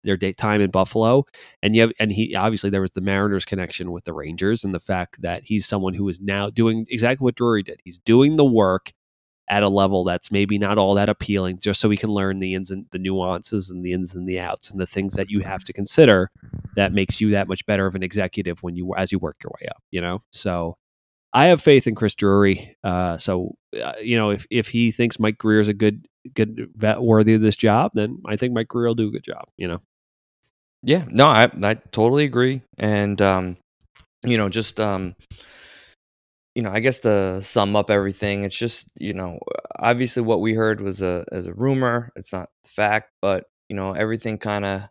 their 0.05 0.17
time 0.17 0.61
in 0.61 0.71
Buffalo. 0.71 1.25
And 1.65 1.75
yeah, 1.75 1.89
and 1.99 2.13
he 2.13 2.37
obviously 2.37 2.71
there 2.71 2.81
was 2.81 2.93
the 2.93 3.01
Mariners 3.01 3.45
connection 3.45 3.91
with 3.91 4.05
the 4.05 4.13
Rangers 4.13 4.63
and 4.63 4.73
the 4.73 4.79
fact 4.79 5.21
that 5.23 5.43
he's 5.47 5.67
someone 5.67 5.95
who 5.95 6.09
is 6.09 6.21
now 6.21 6.49
doing 6.49 6.87
exactly 6.89 7.25
what 7.25 7.35
Drury 7.35 7.65
did. 7.65 7.81
He's 7.83 7.99
doing 7.99 8.37
the 8.37 8.45
work 8.45 8.93
at 9.49 9.65
a 9.65 9.69
level 9.69 10.05
that's 10.05 10.31
maybe 10.31 10.59
not 10.59 10.79
all 10.79 10.95
that 10.95 11.09
appealing, 11.09 11.59
just 11.59 11.81
so 11.81 11.89
we 11.89 11.97
can 11.97 12.11
learn 12.11 12.39
the 12.39 12.55
ins 12.55 12.71
and 12.71 12.87
the 12.93 13.01
nuances 13.01 13.69
and 13.69 13.85
the 13.85 13.93
ins 13.93 14.15
and 14.15 14.29
the 14.29 14.39
outs 14.39 14.71
and 14.71 14.81
the 14.81 14.87
things 14.87 15.17
that 15.17 15.29
you 15.29 15.41
have 15.41 15.65
to 15.65 15.73
consider 15.73 16.31
that 16.77 16.93
makes 16.93 17.21
you 17.21 17.33
that 17.33 17.49
much 17.49 17.67
better 17.67 17.85
of 17.87 17.97
an 17.97 18.03
executive 18.05 18.63
when 18.63 18.77
you 18.77 18.95
as 18.95 19.11
you 19.11 19.19
work 19.19 19.39
your 19.43 19.51
way 19.61 19.67
up. 19.69 19.83
You 19.91 20.01
know, 20.01 20.23
so 20.31 20.77
I 21.33 21.47
have 21.47 21.63
faith 21.63 21.87
in 21.87 21.95
Chris 21.95 22.15
Drury. 22.15 22.77
Uh, 22.83 23.19
so 23.19 23.57
uh, 23.81 23.93
you 24.03 24.17
know, 24.17 24.31
if 24.31 24.47
if 24.51 24.69
he 24.69 24.91
thinks 24.91 25.19
Mike 25.19 25.39
Grier 25.39 25.61
is 25.61 25.69
a 25.69 25.75
good 25.75 26.07
good 26.35 26.71
vet 26.75 27.01
worthy 27.01 27.35
of 27.35 27.43
this 27.43 27.57
job, 27.57 27.93
then 27.95 28.21
I 28.27 28.37
think 28.37 28.53
Mike 28.53 28.69
Grier 28.69 28.89
will 28.89 28.95
do 28.95 29.09
a 29.09 29.13
good 29.13 29.25
job. 29.25 29.45
You 29.57 29.69
know. 29.69 29.81
Yeah, 30.83 31.05
no, 31.09 31.27
I 31.27 31.51
I 31.63 31.75
totally 31.75 32.25
agree, 32.25 32.63
and 32.79 33.21
um, 33.21 33.59
you 34.25 34.39
know, 34.39 34.49
just 34.49 34.81
um, 34.81 35.15
you 36.55 36.63
know, 36.63 36.71
I 36.73 36.81
guess 36.81 37.01
to 37.01 37.41
sum 37.43 37.77
up 37.77 37.91
everything, 37.91 38.45
it's 38.45 38.57
just 38.57 38.89
you 38.99 39.13
know, 39.13 39.39
obviously 39.79 40.23
what 40.23 40.41
we 40.41 40.55
heard 40.55 40.81
was 40.81 41.03
a 41.03 41.25
as 41.31 41.47
a 41.47 41.55
rumor. 41.55 42.11
It's 42.17 42.33
not 42.33 42.49
the 42.65 42.71
fact, 42.71 43.11
but 43.21 43.45
you 43.69 43.77
know, 43.77 43.93
everything 43.93 44.39
kind 44.39 44.65
of 44.65 44.83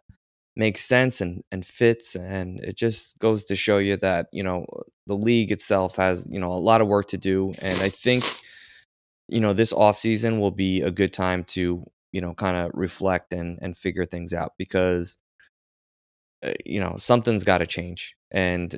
makes 0.55 0.81
sense 0.81 1.21
and 1.21 1.43
and 1.51 1.65
fits, 1.65 2.15
and 2.15 2.59
it 2.61 2.77
just 2.77 3.17
goes 3.19 3.45
to 3.45 3.55
show 3.55 3.79
you 3.79 3.97
that 3.97 4.27
you 4.31 4.43
know 4.43 4.65
the 5.09 5.17
league 5.17 5.51
itself 5.51 5.97
has 5.97 6.27
you 6.31 6.39
know 6.39 6.53
a 6.53 6.55
lot 6.55 6.81
of 6.81 6.87
work 6.87 7.07
to 7.07 7.17
do, 7.17 7.51
and 7.61 7.81
I 7.81 7.89
think 7.89 8.23
you 9.27 9.41
know 9.41 9.53
this 9.53 9.73
off 9.73 9.97
season 9.97 10.39
will 10.39 10.51
be 10.51 10.81
a 10.81 10.91
good 10.91 11.11
time 11.11 11.43
to 11.45 11.83
you 12.11 12.21
know 12.21 12.33
kind 12.33 12.55
of 12.55 12.71
reflect 12.73 13.33
and 13.33 13.59
and 13.61 13.75
figure 13.75 14.05
things 14.05 14.33
out 14.33 14.53
because 14.57 15.17
uh, 16.45 16.53
you 16.65 16.79
know 16.79 16.95
something's 16.97 17.43
got 17.43 17.57
to 17.57 17.67
change 17.67 18.15
and 18.31 18.77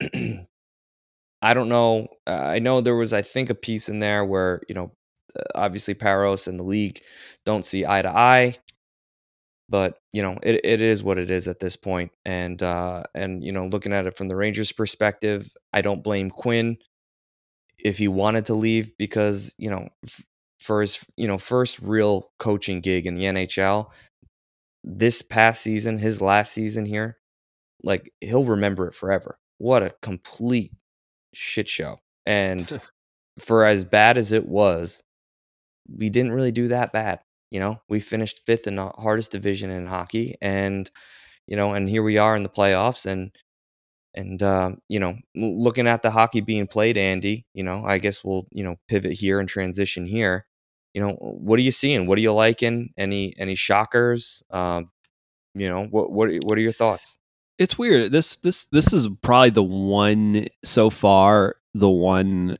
i 1.42 1.54
don't 1.54 1.68
know 1.68 2.08
i 2.26 2.58
know 2.58 2.80
there 2.80 2.96
was 2.96 3.12
i 3.12 3.22
think 3.22 3.50
a 3.50 3.54
piece 3.54 3.88
in 3.88 4.00
there 4.00 4.24
where 4.24 4.60
you 4.68 4.74
know 4.74 4.92
obviously 5.54 5.94
Parros 5.94 6.48
and 6.48 6.58
the 6.58 6.64
league 6.64 7.00
don't 7.44 7.66
see 7.66 7.86
eye 7.86 8.02
to 8.02 8.08
eye 8.08 8.58
but 9.68 9.98
you 10.12 10.22
know 10.22 10.38
it, 10.42 10.60
it 10.64 10.80
is 10.80 11.02
what 11.04 11.18
it 11.18 11.30
is 11.30 11.48
at 11.48 11.60
this 11.60 11.76
point 11.76 12.10
and 12.24 12.62
uh 12.62 13.02
and 13.14 13.44
you 13.44 13.52
know 13.52 13.66
looking 13.66 13.92
at 13.92 14.06
it 14.06 14.16
from 14.16 14.28
the 14.28 14.36
rangers 14.36 14.72
perspective 14.72 15.52
i 15.72 15.82
don't 15.82 16.04
blame 16.04 16.30
quinn 16.30 16.76
if 17.78 17.98
he 17.98 18.08
wanted 18.08 18.46
to 18.46 18.54
leave 18.54 18.96
because 18.98 19.54
you 19.58 19.70
know 19.70 19.88
f- 20.04 20.24
for 20.60 20.80
his 20.80 21.04
you 21.16 21.28
know 21.28 21.38
first 21.38 21.78
real 21.80 22.30
coaching 22.38 22.80
gig 22.80 23.06
in 23.06 23.14
the 23.14 23.24
nhl 23.24 23.88
this 24.84 25.22
past 25.22 25.62
season, 25.62 25.98
his 25.98 26.20
last 26.22 26.52
season 26.52 26.86
here, 26.86 27.18
like 27.82 28.12
he'll 28.20 28.44
remember 28.44 28.88
it 28.88 28.94
forever. 28.94 29.38
What 29.58 29.82
a 29.82 29.94
complete 30.02 30.72
shit 31.34 31.68
show. 31.68 31.98
And 32.26 32.80
for 33.38 33.64
as 33.64 33.84
bad 33.84 34.18
as 34.18 34.32
it 34.32 34.46
was, 34.46 35.02
we 35.94 36.10
didn't 36.10 36.32
really 36.32 36.52
do 36.52 36.68
that 36.68 36.92
bad. 36.92 37.20
You 37.50 37.60
know, 37.60 37.80
we 37.88 38.00
finished 38.00 38.42
fifth 38.46 38.66
in 38.66 38.76
the 38.76 38.88
hardest 38.98 39.32
division 39.32 39.70
in 39.70 39.86
hockey, 39.86 40.36
and 40.40 40.90
you 41.46 41.56
know, 41.56 41.72
and 41.72 41.88
here 41.88 42.02
we 42.02 42.18
are 42.18 42.36
in 42.36 42.42
the 42.42 42.48
playoffs, 42.48 43.06
and 43.06 43.30
and 44.14 44.42
uh, 44.42 44.72
you 44.88 45.00
know, 45.00 45.16
looking 45.34 45.86
at 45.86 46.02
the 46.02 46.10
hockey 46.10 46.40
being 46.40 46.66
played, 46.66 46.96
Andy. 46.98 47.46
You 47.54 47.64
know, 47.64 47.84
I 47.84 47.98
guess 47.98 48.24
we'll 48.24 48.46
you 48.52 48.64
know 48.64 48.76
pivot 48.88 49.12
here 49.12 49.40
and 49.40 49.48
transition 49.48 50.06
here 50.06 50.46
you 50.94 51.06
know, 51.06 51.12
what 51.12 51.58
are 51.58 51.62
you 51.62 51.72
seeing? 51.72 52.06
What 52.06 52.18
are 52.18 52.22
you 52.22 52.32
liking? 52.32 52.90
Any 52.96 53.32
any 53.38 53.54
shockers? 53.54 54.42
Um, 54.50 54.90
you 55.54 55.68
know, 55.68 55.84
what 55.84 56.10
what 56.10 56.30
what 56.44 56.58
are 56.58 56.60
your 56.60 56.72
thoughts? 56.72 57.18
It's 57.58 57.78
weird. 57.78 58.12
This 58.12 58.36
this 58.36 58.66
this 58.72 58.92
is 58.92 59.08
probably 59.22 59.50
the 59.50 59.62
one 59.62 60.48
so 60.64 60.90
far, 60.90 61.56
the 61.74 61.88
one 61.88 62.58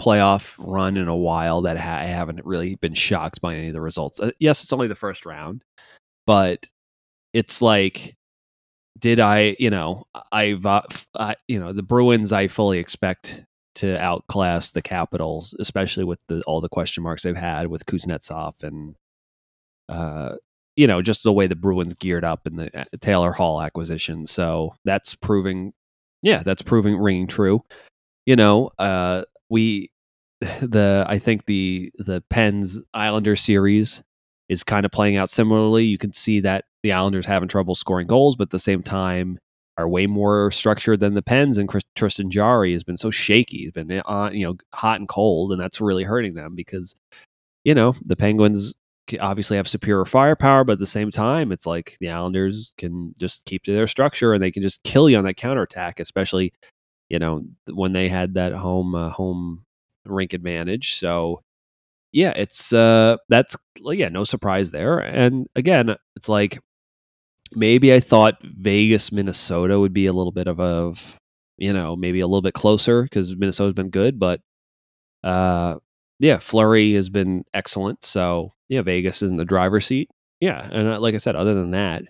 playoff 0.00 0.54
run 0.58 0.96
in 0.96 1.08
a 1.08 1.16
while 1.16 1.62
that 1.62 1.78
ha- 1.78 1.98
I 1.98 2.04
haven't 2.04 2.44
really 2.44 2.76
been 2.76 2.94
shocked 2.94 3.40
by 3.40 3.54
any 3.54 3.68
of 3.68 3.72
the 3.74 3.80
results. 3.80 4.20
Uh, 4.20 4.30
yes, 4.38 4.62
it's 4.62 4.72
only 4.72 4.88
the 4.88 4.94
first 4.94 5.26
round, 5.26 5.62
but 6.26 6.68
it's 7.32 7.60
like 7.60 8.16
did 8.98 9.20
I, 9.20 9.56
you 9.58 9.70
know, 9.70 10.04
I've, 10.32 10.64
uh, 10.64 10.82
I, 11.14 11.36
you 11.48 11.58
know, 11.58 11.72
the 11.72 11.82
Bruins 11.82 12.32
I 12.32 12.48
fully 12.48 12.78
expect 12.78 13.42
to 13.76 14.00
outclass 14.00 14.70
the 14.70 14.82
Capitals, 14.82 15.54
especially 15.58 16.04
with 16.04 16.20
the, 16.28 16.42
all 16.46 16.60
the 16.60 16.68
question 16.68 17.02
marks 17.02 17.22
they've 17.22 17.36
had 17.36 17.66
with 17.66 17.86
Kuznetsov 17.86 18.62
and, 18.62 18.96
uh, 19.88 20.36
you 20.76 20.86
know, 20.86 21.02
just 21.02 21.22
the 21.22 21.32
way 21.32 21.46
the 21.46 21.56
Bruins 21.56 21.94
geared 21.94 22.24
up 22.24 22.46
in 22.46 22.56
the 22.56 22.78
uh, 22.78 22.84
Taylor 23.00 23.32
Hall 23.32 23.60
acquisition. 23.60 24.26
So 24.26 24.74
that's 24.84 25.14
proving, 25.14 25.72
yeah, 26.22 26.42
that's 26.42 26.62
proving 26.62 26.96
ringing 26.96 27.26
true. 27.26 27.62
You 28.24 28.36
know, 28.36 28.70
uh, 28.78 29.24
we, 29.48 29.90
the, 30.40 31.04
I 31.08 31.18
think 31.18 31.46
the, 31.46 31.92
the 31.98 32.22
Pens 32.30 32.80
Islander 32.94 33.36
series 33.36 34.02
is 34.48 34.62
kind 34.62 34.86
of 34.86 34.92
playing 34.92 35.16
out 35.16 35.30
similarly. 35.30 35.84
You 35.84 35.98
can 35.98 36.12
see 36.12 36.40
that 36.40 36.64
the 36.82 36.92
Islanders 36.92 37.26
having 37.26 37.48
trouble 37.48 37.74
scoring 37.74 38.06
goals, 38.06 38.36
but 38.36 38.44
at 38.44 38.50
the 38.50 38.58
same 38.58 38.82
time, 38.82 39.38
are 39.78 39.88
way 39.88 40.06
more 40.06 40.50
structured 40.50 41.00
than 41.00 41.14
the 41.14 41.22
Pens. 41.22 41.58
And 41.58 41.70
Tristan 41.94 42.30
Jarry 42.30 42.72
has 42.72 42.82
been 42.82 42.96
so 42.96 43.10
shaky. 43.10 43.58
He's 43.58 43.72
been 43.72 44.00
on, 44.06 44.34
you 44.34 44.46
know, 44.46 44.56
hot 44.74 45.00
and 45.00 45.08
cold, 45.08 45.52
and 45.52 45.60
that's 45.60 45.80
really 45.80 46.04
hurting 46.04 46.34
them 46.34 46.54
because, 46.54 46.94
you 47.64 47.74
know, 47.74 47.94
the 48.04 48.16
Penguins 48.16 48.74
obviously 49.20 49.56
have 49.56 49.68
superior 49.68 50.04
firepower, 50.04 50.64
but 50.64 50.74
at 50.74 50.78
the 50.78 50.86
same 50.86 51.10
time, 51.10 51.52
it's 51.52 51.66
like 51.66 51.96
the 52.00 52.10
Islanders 52.10 52.72
can 52.78 53.14
just 53.18 53.44
keep 53.44 53.62
to 53.64 53.72
their 53.72 53.86
structure 53.86 54.32
and 54.32 54.42
they 54.42 54.50
can 54.50 54.62
just 54.62 54.82
kill 54.82 55.08
you 55.08 55.16
on 55.16 55.24
that 55.24 55.36
counterattack, 55.36 56.00
especially, 56.00 56.52
you 57.08 57.18
know, 57.18 57.44
when 57.72 57.92
they 57.92 58.08
had 58.08 58.34
that 58.34 58.52
home 58.52 58.94
uh, 58.94 59.10
home 59.10 59.64
rink 60.04 60.32
advantage. 60.32 60.94
So, 60.96 61.42
yeah, 62.12 62.32
it's 62.36 62.72
uh 62.72 63.16
that's 63.28 63.56
yeah, 63.80 64.08
no 64.08 64.24
surprise 64.24 64.70
there. 64.70 64.98
And 64.98 65.46
again, 65.56 65.96
it's 66.16 66.28
like 66.28 66.60
maybe 67.54 67.92
I 67.94 68.00
thought 68.00 68.38
Vegas, 68.42 69.12
Minnesota 69.12 69.78
would 69.80 69.92
be 69.92 70.06
a 70.06 70.12
little 70.12 70.32
bit 70.32 70.48
of 70.48 70.60
a, 70.60 70.94
you 71.58 71.72
know, 71.72 71.96
maybe 71.96 72.20
a 72.20 72.26
little 72.26 72.42
bit 72.42 72.54
closer 72.54 73.02
because 73.04 73.34
Minnesota's 73.36 73.74
been 73.74 73.90
good, 73.90 74.18
but 74.18 74.40
uh, 75.24 75.76
yeah, 76.18 76.38
Fleury 76.38 76.94
has 76.94 77.10
been 77.10 77.44
excellent. 77.54 78.04
So 78.04 78.52
yeah, 78.68 78.82
Vegas 78.82 79.22
is 79.22 79.30
in 79.30 79.36
the 79.36 79.44
driver's 79.44 79.86
seat. 79.86 80.10
Yeah, 80.40 80.68
and 80.70 80.88
uh, 80.88 81.00
like 81.00 81.14
I 81.14 81.18
said, 81.18 81.36
other 81.36 81.54
than 81.54 81.70
that, 81.72 82.04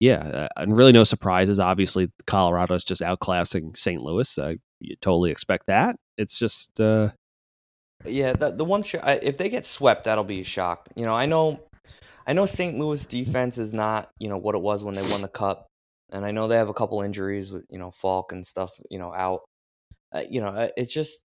yeah, 0.00 0.48
and 0.56 0.76
really 0.76 0.92
no 0.92 1.04
surprises. 1.04 1.60
Obviously, 1.60 2.10
Colorado 2.26 2.74
is 2.74 2.84
just 2.84 3.02
outclassing 3.02 3.76
St. 3.76 4.02
Louis. 4.02 4.36
Uh, 4.38 4.54
you 4.80 4.96
totally 4.96 5.30
expect 5.30 5.66
that. 5.66 5.96
It's 6.18 6.38
just. 6.38 6.80
Uh, 6.80 7.10
yeah, 8.06 8.32
the 8.32 8.50
the 8.50 8.64
one 8.64 8.82
sh- 8.82 8.96
if 9.04 9.36
they 9.36 9.50
get 9.50 9.66
swept, 9.66 10.04
that'll 10.04 10.24
be 10.24 10.40
a 10.40 10.44
shock. 10.44 10.88
You 10.96 11.04
know, 11.04 11.14
I 11.14 11.26
know 11.26 11.60
I 12.26 12.32
know 12.32 12.46
St. 12.46 12.78
Louis 12.78 13.04
defense 13.06 13.58
is 13.58 13.74
not, 13.74 14.10
you 14.18 14.28
know, 14.28 14.38
what 14.38 14.54
it 14.54 14.62
was 14.62 14.84
when 14.84 14.94
they 14.94 15.02
won 15.02 15.22
the 15.22 15.28
cup. 15.28 15.66
And 16.12 16.24
I 16.24 16.30
know 16.30 16.48
they 16.48 16.56
have 16.56 16.68
a 16.68 16.74
couple 16.74 17.02
injuries 17.02 17.50
with, 17.50 17.64
you 17.70 17.78
know, 17.78 17.90
Faulk 17.90 18.32
and 18.32 18.46
stuff, 18.46 18.70
you 18.90 18.98
know, 18.98 19.12
out. 19.12 19.42
Uh, 20.12 20.22
you 20.28 20.40
know, 20.40 20.48
uh, 20.48 20.68
it's 20.76 20.92
just 20.92 21.20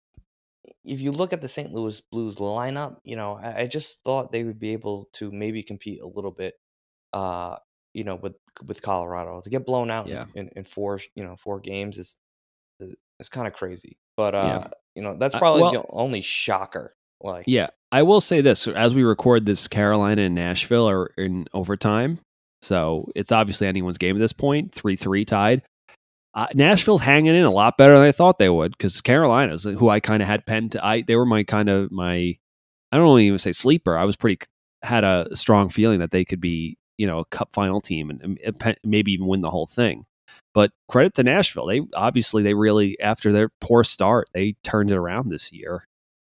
if 0.84 1.00
you 1.00 1.12
look 1.12 1.34
at 1.34 1.42
the 1.42 1.48
St. 1.48 1.72
Louis 1.74 2.02
Blues 2.12 2.38
lineup, 2.38 2.98
you 3.04 3.16
know, 3.16 3.34
I, 3.42 3.62
I 3.62 3.68
just 3.68 4.04
thought 4.04 4.32
they 4.32 4.44
would 4.44 4.60
be 4.60 4.74
able 4.74 5.10
to 5.14 5.32
maybe 5.32 5.64
compete 5.64 6.02
a 6.02 6.08
little 6.08 6.32
bit 6.32 6.56
uh, 7.14 7.58
you 7.94 8.04
know, 8.04 8.16
with 8.16 8.36
with 8.66 8.82
Colorado. 8.82 9.42
To 9.42 9.50
get 9.50 9.66
blown 9.66 9.92
out 9.92 10.08
yeah. 10.08 10.26
in, 10.36 10.50
in 10.56 10.64
four, 10.64 11.00
you 11.16 11.24
know, 11.24 11.36
four 11.36 11.60
games 11.60 11.98
is 11.98 12.16
is 13.20 13.30
kind 13.30 13.48
of 13.48 13.54
crazy. 13.54 13.98
But 14.18 14.36
uh, 14.36 14.62
yeah. 14.64 14.68
you 14.96 15.02
know, 15.02 15.16
that's 15.16 15.36
probably 15.36 15.64
uh, 15.64 15.72
well, 15.72 15.82
the 15.84 15.86
only 15.90 16.22
shocker 16.22 16.96
like, 17.24 17.46
yeah, 17.48 17.68
I 17.92 18.04
will 18.04 18.22
say 18.22 18.42
this: 18.42 18.68
as 18.68 18.94
we 18.94 19.04
record 19.04 19.46
this, 19.46 19.68
Carolina 19.68 20.24
and 20.24 20.36
Nashville 20.36 20.90
are 20.90 21.08
in 21.18 21.48
overtime, 21.54 22.20
so 22.62 23.12
it's 23.16 23.32
obviously 23.32 23.68
anyone's 23.68 23.98
game 23.98 24.16
at 24.16 24.20
this 24.20 24.34
point. 24.34 24.74
Three 24.74 24.96
three 24.96 25.26
tied. 25.26 25.62
Uh, 26.34 26.48
Nashville's 26.54 27.02
hanging 27.02 27.36
in 27.36 27.44
a 27.44 27.52
lot 27.52 27.78
better 27.78 27.94
than 27.94 28.08
I 28.08 28.14
thought 28.14 28.40
they 28.40 28.50
would 28.50 28.72
because 28.72 29.02
Carolina's 29.02 29.64
who 29.64 29.90
I 29.90 30.00
kind 30.00 30.22
of 30.22 30.28
had 30.28 30.46
penned. 30.46 30.74
To, 30.74 30.86
I 30.86 31.02
they 31.02 31.16
were 31.16 31.26
my 31.26 31.44
kind 31.44 31.70
of 31.70 31.92
my 31.92 32.38
I 32.92 32.98
don't 32.98 33.20
even 33.20 33.40
say 33.40 33.52
sleeper. 33.52 33.98
I 33.98 34.06
was 34.06 34.16
pretty 34.16 34.40
had 34.84 35.04
a 35.04 35.28
strong 35.36 35.70
feeling 35.70 36.00
that 36.00 36.12
they 36.12 36.26
could 36.26 36.42
be 36.42 36.78
you 37.02 37.08
know 37.08 37.18
a 37.18 37.26
cup 37.26 37.52
final 37.52 37.82
team 37.82 38.12
and, 38.12 38.40
and 38.46 38.78
maybe 38.84 39.12
even 39.12 39.26
win 39.26 39.42
the 39.42 39.50
whole 39.50 39.66
thing. 39.66 40.06
But 40.54 40.72
credit 40.88 41.16
to 41.16 41.24
Nashville. 41.24 41.66
They 41.66 41.82
obviously 41.96 42.44
they 42.44 42.54
really 42.54 43.00
after 43.00 43.32
their 43.32 43.50
poor 43.60 43.84
start 43.84 44.30
they 44.34 44.54
turned 44.64 44.92
it 44.92 44.96
around 44.96 45.30
this 45.30 45.52
year 45.52 45.86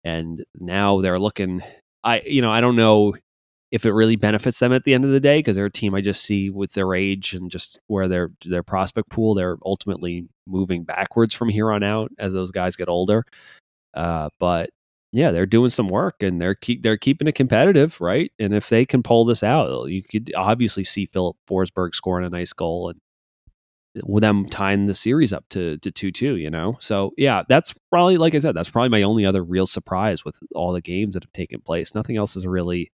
and 0.04 0.44
now 0.60 1.00
they're 1.00 1.18
looking. 1.18 1.62
I 2.04 2.20
you 2.20 2.40
know 2.40 2.52
I 2.52 2.60
don't 2.60 2.76
know 2.76 3.16
if 3.72 3.84
it 3.84 3.92
really 3.92 4.16
benefits 4.16 4.60
them 4.60 4.72
at 4.72 4.84
the 4.84 4.94
end 4.94 5.04
of 5.04 5.10
the 5.10 5.18
day 5.18 5.40
because 5.40 5.56
they're 5.56 5.66
a 5.66 5.70
team 5.70 5.96
I 5.96 6.00
just 6.00 6.22
see 6.22 6.48
with 6.48 6.74
their 6.74 6.94
age 6.94 7.34
and 7.34 7.50
just 7.50 7.80
where 7.88 8.06
their 8.06 8.30
their 8.44 8.62
prospect 8.62 9.10
pool 9.10 9.34
they're 9.34 9.56
ultimately 9.66 10.28
moving 10.46 10.84
backwards 10.84 11.34
from 11.34 11.48
here 11.48 11.72
on 11.72 11.82
out 11.82 12.12
as 12.20 12.32
those 12.32 12.52
guys 12.52 12.76
get 12.76 12.88
older. 12.88 13.24
Uh, 13.94 14.28
but 14.38 14.70
yeah, 15.12 15.30
they're 15.30 15.46
doing 15.46 15.70
some 15.70 15.88
work 15.88 16.22
and 16.22 16.40
they're 16.40 16.54
keep 16.54 16.82
they're 16.82 16.96
keeping 16.96 17.28
it 17.28 17.34
competitive, 17.34 18.00
right? 18.00 18.32
And 18.38 18.54
if 18.54 18.68
they 18.68 18.86
can 18.86 19.02
pull 19.02 19.24
this 19.24 19.42
out, 19.42 19.88
you 19.88 20.02
could 20.02 20.32
obviously 20.36 20.84
see 20.84 21.06
Filip 21.06 21.36
Forsberg 21.48 21.94
scoring 21.94 22.26
a 22.26 22.30
nice 22.30 22.52
goal 22.52 22.88
and 22.88 22.98
with 24.06 24.22
them 24.22 24.48
tying 24.48 24.86
the 24.86 24.94
series 24.94 25.32
up 25.32 25.44
to 25.50 25.76
to 25.78 25.90
two 25.90 26.10
two. 26.10 26.36
You 26.36 26.50
know, 26.50 26.78
so 26.80 27.12
yeah, 27.18 27.42
that's 27.48 27.74
probably 27.90 28.16
like 28.16 28.34
I 28.34 28.40
said, 28.40 28.54
that's 28.54 28.70
probably 28.70 28.88
my 28.88 29.02
only 29.02 29.26
other 29.26 29.44
real 29.44 29.66
surprise 29.66 30.24
with 30.24 30.38
all 30.54 30.72
the 30.72 30.80
games 30.80 31.14
that 31.14 31.24
have 31.24 31.32
taken 31.32 31.60
place. 31.60 31.94
Nothing 31.94 32.16
else 32.16 32.34
has 32.34 32.46
really 32.46 32.90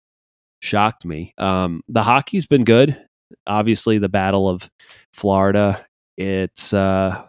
shocked 0.61 1.05
me. 1.05 1.35
Um, 1.39 1.83
the 1.89 2.03
hockey's 2.03 2.47
been 2.47 2.65
good. 2.65 2.99
Obviously, 3.47 3.99
the 3.99 4.09
Battle 4.09 4.49
of 4.49 4.69
Florida, 5.13 5.85
it's 6.17 6.73
uh, 6.73 7.25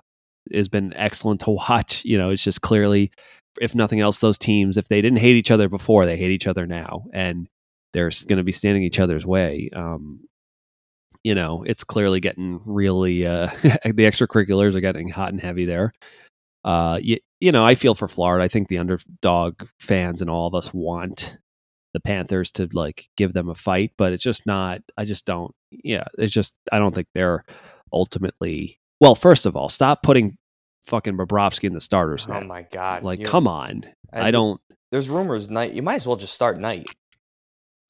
has 0.51 0.67
been 0.67 0.93
excellent 0.95 1.41
to 1.41 1.51
watch. 1.69 2.03
You 2.05 2.17
know, 2.17 2.29
it's 2.29 2.43
just 2.43 2.61
clearly, 2.61 3.11
if 3.59 3.75
nothing 3.75 3.99
else, 3.99 4.19
those 4.19 4.37
teams, 4.37 4.77
if 4.77 4.87
they 4.87 5.01
didn't 5.01 5.19
hate 5.19 5.35
each 5.35 5.51
other 5.51 5.69
before, 5.69 6.05
they 6.05 6.17
hate 6.17 6.31
each 6.31 6.47
other 6.47 6.65
now, 6.65 7.05
and 7.13 7.47
they're 7.93 8.11
going 8.27 8.37
to 8.37 8.43
be 8.43 8.51
standing 8.51 8.83
each 8.83 8.99
other's 8.99 9.25
way. 9.25 9.69
Um, 9.75 10.21
you 11.23 11.35
know, 11.35 11.63
it's 11.63 11.83
clearly 11.83 12.19
getting 12.19 12.61
really 12.65 13.25
uh, 13.25 13.49
the 13.61 14.05
extracurriculars 14.05 14.75
are 14.75 14.81
getting 14.81 15.09
hot 15.09 15.29
and 15.29 15.41
heavy 15.41 15.65
there. 15.65 15.93
Uh, 16.63 16.99
you, 17.01 17.17
you 17.39 17.51
know, 17.51 17.65
I 17.65 17.75
feel 17.75 17.95
for 17.95 18.07
Florida. 18.07 18.43
I 18.43 18.47
think 18.47 18.67
the 18.67 18.77
underdog 18.77 19.63
fans 19.79 20.21
and 20.21 20.29
all 20.29 20.47
of 20.47 20.55
us 20.55 20.73
want 20.73 21.37
the 21.93 21.99
Panthers 21.99 22.51
to 22.53 22.69
like 22.73 23.09
give 23.17 23.33
them 23.33 23.49
a 23.49 23.55
fight, 23.55 23.91
but 23.97 24.13
it's 24.13 24.23
just 24.23 24.45
not. 24.45 24.81
I 24.97 25.05
just 25.05 25.25
don't. 25.25 25.53
Yeah, 25.71 26.05
it's 26.17 26.33
just 26.33 26.53
I 26.71 26.79
don't 26.79 26.93
think 26.93 27.07
they're 27.13 27.43
ultimately. 27.91 28.79
Well, 29.01 29.15
first 29.15 29.45
of 29.45 29.55
all, 29.55 29.69
stop 29.69 30.03
putting 30.03 30.37
fucking 30.89 31.17
Bobrovsky 31.17 31.65
in 31.65 31.73
the 31.73 31.81
starters. 31.81 32.27
Oh 32.29 32.41
my 32.41 32.65
god! 32.71 33.03
Like, 33.03 33.23
come 33.23 33.47
on. 33.47 33.85
I 34.11 34.31
don't. 34.31 34.59
There's 34.91 35.09
rumors. 35.09 35.49
Night. 35.49 35.73
You 35.73 35.81
might 35.81 35.95
as 35.95 36.07
well 36.07 36.17
just 36.17 36.33
start 36.33 36.59
Knight. 36.59 36.87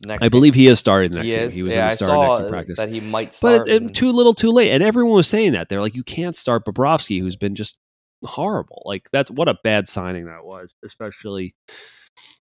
Next 0.05 0.23
I 0.23 0.29
believe 0.29 0.55
he 0.55 0.67
is 0.67 0.79
starting 0.79 1.13
next 1.13 1.25
he 1.25 1.33
game. 1.33 1.41
Is. 1.41 1.55
He 1.55 1.63
was 1.63 1.73
yeah, 1.73 1.87
I 1.87 1.95
saw 1.95 2.47
practice. 2.49 2.77
that 2.77 2.89
he 2.89 3.01
might 3.01 3.33
start. 3.33 3.65
But 3.65 3.69
it's 3.69 3.97
too 3.97 4.11
little, 4.13 4.33
too 4.33 4.51
late. 4.51 4.71
And 4.71 4.81
everyone 4.81 5.15
was 5.15 5.27
saying 5.27 5.53
that. 5.53 5.67
They're 5.67 5.81
like, 5.81 5.95
you 5.95 6.03
can't 6.03 6.37
start 6.37 6.65
Bobrovsky, 6.65 7.19
who's 7.19 7.35
been 7.35 7.55
just 7.55 7.77
horrible. 8.23 8.81
Like 8.85 9.09
that's 9.11 9.29
what 9.29 9.49
a 9.49 9.57
bad 9.63 9.87
signing 9.87 10.25
that 10.25 10.45
was, 10.45 10.73
especially. 10.85 11.53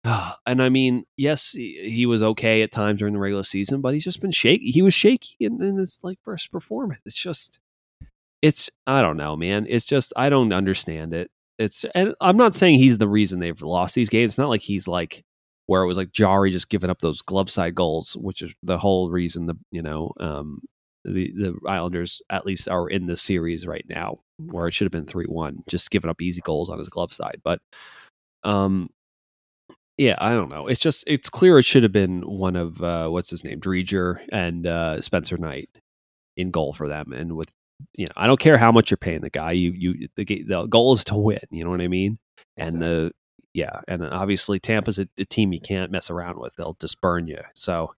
Uh, 0.03 0.33
and 0.47 0.61
I 0.61 0.69
mean, 0.69 1.05
yes, 1.17 1.51
he, 1.51 1.89
he, 1.89 2.05
was 2.05 2.23
okay 2.23 2.61
at 2.61 2.71
times 2.71 2.99
during 2.99 3.13
the 3.13 3.19
regular 3.19 3.43
season, 3.43 3.81
but 3.81 3.93
he's 3.93 4.03
just 4.03 4.21
been 4.21 4.31
shaky. 4.31 4.71
He 4.71 4.81
was 4.81 4.93
shaky 4.93 5.35
in, 5.39 5.61
in 5.61 5.77
his 5.77 5.99
like 6.03 6.19
first 6.23 6.51
performance. 6.51 7.01
It's 7.05 7.21
just, 7.21 7.59
it's 8.45 8.69
I 8.85 9.01
don't 9.01 9.17
know, 9.17 9.35
man. 9.35 9.65
It's 9.67 9.85
just 9.85 10.13
I 10.15 10.29
don't 10.29 10.53
understand 10.53 11.15
it. 11.15 11.31
It's 11.57 11.83
and 11.95 12.13
I'm 12.21 12.37
not 12.37 12.53
saying 12.53 12.77
he's 12.77 12.99
the 12.99 13.07
reason 13.07 13.39
they've 13.39 13.59
lost 13.59 13.95
these 13.95 14.09
games. 14.09 14.33
It's 14.33 14.37
not 14.37 14.49
like 14.49 14.61
he's 14.61 14.87
like 14.87 15.23
where 15.65 15.81
it 15.81 15.87
was 15.87 15.97
like 15.97 16.11
Jarry 16.11 16.51
just 16.51 16.69
giving 16.69 16.91
up 16.91 17.01
those 17.01 17.23
glove 17.23 17.49
side 17.49 17.73
goals, 17.73 18.15
which 18.19 18.43
is 18.43 18.53
the 18.61 18.77
whole 18.77 19.09
reason 19.09 19.47
the 19.47 19.55
you 19.71 19.81
know 19.81 20.11
um, 20.19 20.61
the 21.03 21.31
the 21.35 21.55
Islanders 21.67 22.21
at 22.29 22.45
least 22.45 22.67
are 22.67 22.87
in 22.87 23.07
the 23.07 23.17
series 23.17 23.65
right 23.65 23.85
now, 23.89 24.19
where 24.37 24.67
it 24.67 24.73
should 24.73 24.85
have 24.85 24.91
been 24.91 25.07
three 25.07 25.25
one, 25.25 25.63
just 25.67 25.89
giving 25.89 26.11
up 26.11 26.21
easy 26.21 26.41
goals 26.41 26.69
on 26.69 26.77
his 26.77 26.89
glove 26.89 27.13
side. 27.13 27.41
But 27.43 27.61
um, 28.43 28.91
yeah, 29.97 30.17
I 30.19 30.33
don't 30.33 30.49
know. 30.49 30.67
It's 30.67 30.81
just 30.81 31.03
it's 31.07 31.29
clear 31.29 31.57
it 31.57 31.65
should 31.65 31.81
have 31.81 31.91
been 31.91 32.21
one 32.21 32.55
of 32.55 32.79
uh, 32.83 33.07
what's 33.07 33.31
his 33.31 33.43
name, 33.43 33.59
Driedger 33.59 34.19
and 34.31 34.67
uh, 34.67 35.01
Spencer 35.01 35.37
Knight 35.37 35.69
in 36.37 36.51
goal 36.51 36.73
for 36.73 36.87
them, 36.87 37.11
and 37.11 37.35
with 37.35 37.51
you 37.93 38.05
know 38.05 38.13
I 38.15 38.27
don't 38.27 38.39
care 38.39 38.57
how 38.57 38.71
much 38.71 38.91
you're 38.91 38.97
paying 38.97 39.21
the 39.21 39.29
guy, 39.29 39.51
you 39.51 39.71
you 39.71 40.07
the 40.15 40.25
the 40.25 40.65
goal 40.67 40.93
is 40.93 41.03
to 41.05 41.15
win. 41.15 41.39
You 41.49 41.63
know 41.63 41.69
what 41.69 41.81
I 41.81 41.87
mean? 41.87 42.19
And 42.57 42.81
the 42.81 43.11
yeah, 43.55 43.79
and 43.87 44.05
obviously 44.05 44.59
Tampa's 44.59 44.99
a, 44.99 45.07
a, 45.17 45.23
team 45.23 45.53
you 45.53 45.61
can't 45.61 45.89
mess 45.89 46.09
around 46.09 46.39
with; 46.39 46.55
they'll 46.55 46.77
just 46.79 46.99
burn 46.99 47.25
you. 47.27 47.39
So, 47.55 47.93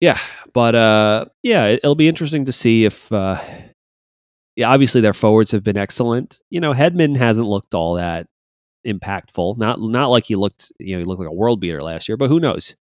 yeah, 0.00 0.18
but 0.52 0.74
uh, 0.74 1.24
yeah, 1.42 1.64
it, 1.66 1.80
will 1.82 1.94
be 1.94 2.06
interesting 2.06 2.44
to 2.44 2.52
see 2.52 2.84
if, 2.84 3.10
uh, 3.10 3.42
yeah, 4.56 4.70
obviously 4.70 5.00
their 5.00 5.14
forwards 5.14 5.52
have 5.52 5.64
been 5.64 5.78
excellent. 5.78 6.42
You 6.50 6.60
know, 6.60 6.74
Hedman 6.74 7.16
hasn't 7.16 7.48
looked 7.48 7.74
all 7.74 7.94
that 7.94 8.26
impactful. 8.86 9.56
Not 9.56 9.80
not 9.80 10.08
like 10.08 10.24
he 10.24 10.36
looked, 10.36 10.70
you 10.78 10.94
know, 10.94 10.98
he 10.98 11.04
looked 11.06 11.20
like 11.20 11.30
a 11.30 11.34
world 11.34 11.60
beater 11.60 11.80
last 11.80 12.06
year, 12.06 12.18
but 12.18 12.28
who 12.28 12.38
knows? 12.38 12.76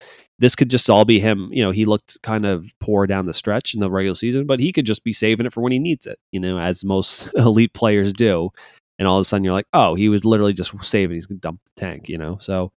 This 0.44 0.56
could 0.56 0.70
just 0.70 0.90
all 0.90 1.06
be 1.06 1.20
him. 1.20 1.50
You 1.52 1.64
know, 1.64 1.72
he 1.72 1.86
looked 1.86 2.22
kind 2.22 2.46
of 2.46 2.74
poor 2.80 3.08
down 3.08 3.26
the 3.26 3.34
stretch 3.34 3.74
in 3.74 3.80
the 3.80 3.90
regular 3.90 4.16
season, 4.16 4.46
but 4.46 4.60
he 4.60 4.72
could 4.72 4.86
just 4.86 5.04
be 5.04 5.14
saving 5.14 5.46
it 5.46 5.54
for 5.54 5.62
when 5.62 5.72
he 5.72 5.80
needs 5.80 6.06
it. 6.06 6.20
You 6.32 6.40
know, 6.40 6.60
as 6.60 6.84
most 6.84 7.30
elite 7.36 7.74
players 7.74 8.12
do 8.12 8.50
and 9.00 9.08
all 9.08 9.18
of 9.18 9.22
a 9.22 9.26
sudden 9.26 9.44
you're 9.44 9.54
like, 9.54 9.68
oh, 9.74 9.96
he 9.96 10.10
was 10.10 10.26
literally 10.26 10.54
just 10.54 10.74
saving. 10.84 11.16
He's 11.16 11.26
gonna 11.26 11.40
dump 11.40 11.60
the 11.66 11.82
tank, 11.82 12.10
you 12.10 12.18
know. 12.18 12.38
So 12.42 12.72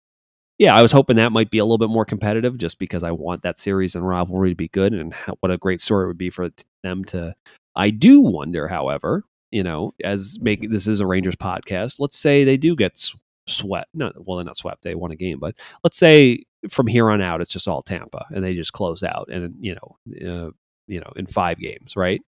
yeah, 0.60 0.76
I 0.76 0.82
was 0.82 0.92
hoping 0.92 1.16
that 1.16 1.32
might 1.32 1.50
be 1.50 1.58
a 1.58 1.66
little 1.66 1.78
bit 1.78 1.90
more 1.90 2.06
competitive, 2.06 2.58
just 2.58 2.80
because 2.80 3.04
I 3.04 3.12
want 3.12 3.44
that 3.44 3.60
series 3.60 3.96
and 3.96 4.08
rivalry 4.08 4.50
to 4.50 4.56
be 4.56 4.68
good, 4.70 4.94
and 4.94 5.14
what 5.40 5.52
a 5.52 5.58
great 5.58 5.82
story 5.82 6.06
it 6.06 6.08
would 6.08 6.18
be 6.18 6.30
for 6.30 6.50
them 6.84 7.04
to. 7.06 7.36
I 7.76 7.90
do 7.90 8.22
wonder, 8.22 8.68
however, 8.68 9.24
you 9.52 9.64
know, 9.64 9.94
as 10.04 10.38
making 10.42 10.72
this 10.72 10.88
is 10.88 11.00
a 11.00 11.08
Rangers 11.08 11.36
podcast. 11.36 11.96
Let's 12.00 12.18
say 12.18 12.44
they 12.44 12.58
do 12.58 12.76
get 12.76 13.12
swept. 13.48 13.90
No, 13.94 14.12
well, 14.16 14.38
they're 14.38 14.46
not 14.46 14.58
swept. 14.58 14.84
They 14.84 14.96
won 14.96 15.12
a 15.12 15.16
game, 15.16 15.40
but 15.40 15.56
let's 15.84 15.98
say 15.98 16.44
from 16.70 16.88
here 16.88 17.10
on 17.10 17.22
out, 17.22 17.42
it's 17.42 17.52
just 17.52 17.68
all 17.68 17.82
Tampa, 17.82 18.26
and 18.34 18.44
they 18.44 18.54
just 18.54 18.74
close 18.74 19.04
out, 19.04 19.30
and 19.32 19.56
you 19.60 19.76
know, 19.76 19.98
uh, 20.28 20.52
you 20.88 21.00
know, 21.00 21.12
in 21.16 21.26
five 21.26 21.60
games, 21.60 21.96
right? 21.96 22.22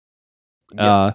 Yeah. 0.74 0.94
Uh, 0.94 1.12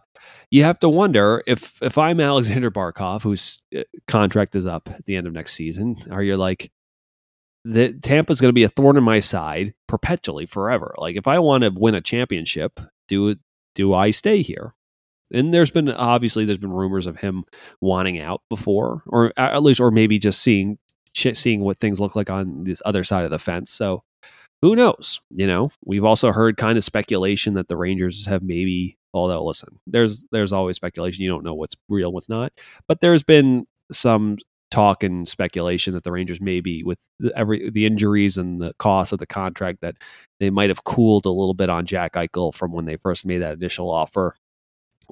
you 0.50 0.64
have 0.64 0.78
to 0.80 0.88
wonder 0.88 1.42
if 1.46 1.80
if 1.82 1.98
I'm 1.98 2.20
Aleksander 2.20 2.70
Barkov, 2.70 3.22
whose 3.22 3.60
uh, 3.76 3.82
contract 4.06 4.54
is 4.54 4.66
up 4.66 4.88
at 4.90 5.06
the 5.06 5.16
end 5.16 5.26
of 5.26 5.32
next 5.32 5.54
season, 5.54 5.96
are 6.10 6.22
you 6.22 6.36
like 6.36 6.70
the 7.64 7.92
Tampa's 7.92 8.40
going 8.40 8.48
to 8.50 8.54
be 8.54 8.64
a 8.64 8.68
thorn 8.68 8.96
in 8.96 9.04
my 9.04 9.20
side 9.20 9.74
perpetually 9.88 10.46
forever? 10.46 10.94
Like 10.98 11.16
if 11.16 11.26
I 11.26 11.38
want 11.38 11.64
to 11.64 11.70
win 11.70 11.94
a 11.94 12.00
championship, 12.00 12.80
do 13.08 13.36
do 13.74 13.94
I 13.94 14.10
stay 14.10 14.42
here? 14.42 14.74
And 15.32 15.54
there's 15.54 15.70
been 15.70 15.88
obviously 15.88 16.44
there's 16.44 16.58
been 16.58 16.72
rumors 16.72 17.06
of 17.06 17.20
him 17.20 17.44
wanting 17.80 18.20
out 18.20 18.42
before, 18.48 19.02
or 19.06 19.32
at 19.36 19.62
least, 19.62 19.80
or 19.80 19.90
maybe 19.90 20.18
just 20.18 20.40
seeing 20.42 20.78
seeing 21.14 21.60
what 21.60 21.78
things 21.78 21.98
look 22.00 22.14
like 22.14 22.30
on 22.30 22.64
this 22.64 22.82
other 22.84 23.04
side 23.04 23.24
of 23.24 23.30
the 23.30 23.38
fence. 23.38 23.70
So 23.70 24.02
who 24.62 24.76
knows? 24.76 25.20
You 25.30 25.46
know, 25.46 25.70
we've 25.84 26.04
also 26.04 26.32
heard 26.32 26.56
kind 26.56 26.78
of 26.78 26.84
speculation 26.84 27.54
that 27.54 27.68
the 27.68 27.76
Rangers 27.76 28.26
have 28.26 28.42
maybe 28.42 28.98
Although, 29.12 29.44
listen, 29.44 29.80
there's 29.86 30.26
there's 30.30 30.52
always 30.52 30.76
speculation. 30.76 31.22
You 31.24 31.30
don't 31.30 31.44
know 31.44 31.54
what's 31.54 31.74
real, 31.88 32.12
what's 32.12 32.28
not. 32.28 32.52
But 32.86 33.00
there's 33.00 33.22
been 33.22 33.66
some 33.90 34.38
talk 34.70 35.02
and 35.02 35.28
speculation 35.28 35.94
that 35.94 36.04
the 36.04 36.12
Rangers 36.12 36.40
maybe 36.40 36.84
with 36.84 37.04
the, 37.18 37.36
every 37.36 37.70
the 37.70 37.86
injuries 37.86 38.38
and 38.38 38.60
the 38.62 38.72
cost 38.78 39.12
of 39.12 39.18
the 39.18 39.26
contract 39.26 39.80
that 39.80 39.96
they 40.38 40.48
might 40.48 40.70
have 40.70 40.84
cooled 40.84 41.26
a 41.26 41.30
little 41.30 41.54
bit 41.54 41.68
on 41.68 41.86
Jack 41.86 42.12
Eichel 42.14 42.54
from 42.54 42.72
when 42.72 42.84
they 42.84 42.96
first 42.96 43.26
made 43.26 43.38
that 43.42 43.54
initial 43.54 43.90
offer 43.90 44.36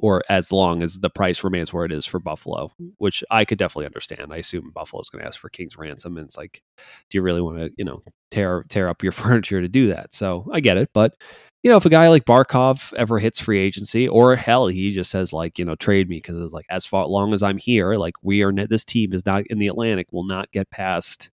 or 0.01 0.23
as 0.29 0.53
long 0.53 0.83
as 0.83 1.01
the 1.01 1.11
price 1.11 1.45
remains 1.45 1.73
where 1.73 1.85
it 1.85 1.93
is 1.93 2.07
for 2.07 2.19
Buffalo, 2.19 2.73
which 2.99 3.23
I 3.31 3.45
could 3.45 3.59
definitely 3.59 3.87
understand. 3.87 4.33
I 4.33 4.39
assume 4.39 4.71
Buffalo's 4.75 5.11
going 5.11 5.23
to 5.23 5.29
ask 5.29 5.39
for 5.39 5.49
King's 5.49 5.77
ransom, 5.77 6.17
and 6.17 6.27
it's 6.27 6.37
like, 6.37 6.63
do 7.11 7.19
you 7.19 7.23
really 7.23 7.41
want 7.41 7.59
to, 7.59 7.71
you 7.77 7.85
know, 7.85 8.03
tear 8.31 8.65
tear 8.69 8.89
up 8.89 9.03
your 9.03 9.13
furniture 9.13 9.61
to 9.61 9.69
do 9.69 9.89
that? 9.89 10.15
So 10.15 10.49
I 10.53 10.61
get 10.61 10.77
it, 10.77 10.91
but 10.93 11.15
you 11.63 11.71
know, 11.71 11.77
if 11.77 11.85
a 11.85 11.91
guy 11.91 12.09
like 12.09 12.25
Barkov 12.25 12.93
ever 12.95 13.19
hits 13.19 13.41
free 13.41 13.59
agency, 13.59 14.09
or 14.09 14.37
hell, 14.37 14.69
he 14.69 14.93
just 14.93 15.11
says 15.11 15.33
like, 15.33 15.59
you 15.59 15.65
know, 15.65 15.75
trade 15.75 16.09
me 16.09 16.19
because 16.19 16.41
it's 16.41 16.53
like 16.53 16.67
as 16.71 16.87
far 16.87 17.07
long 17.07 17.35
as 17.35 17.43
I'm 17.43 17.59
here, 17.59 17.95
like 17.95 18.15
we 18.23 18.43
are 18.43 18.53
this 18.53 18.85
team 18.85 19.13
is 19.13 19.27
not 19.27 19.45
in 19.49 19.59
the 19.59 19.67
Atlantic 19.67 20.07
will 20.13 20.25
not 20.25 20.53
get 20.53 20.71
past, 20.71 21.31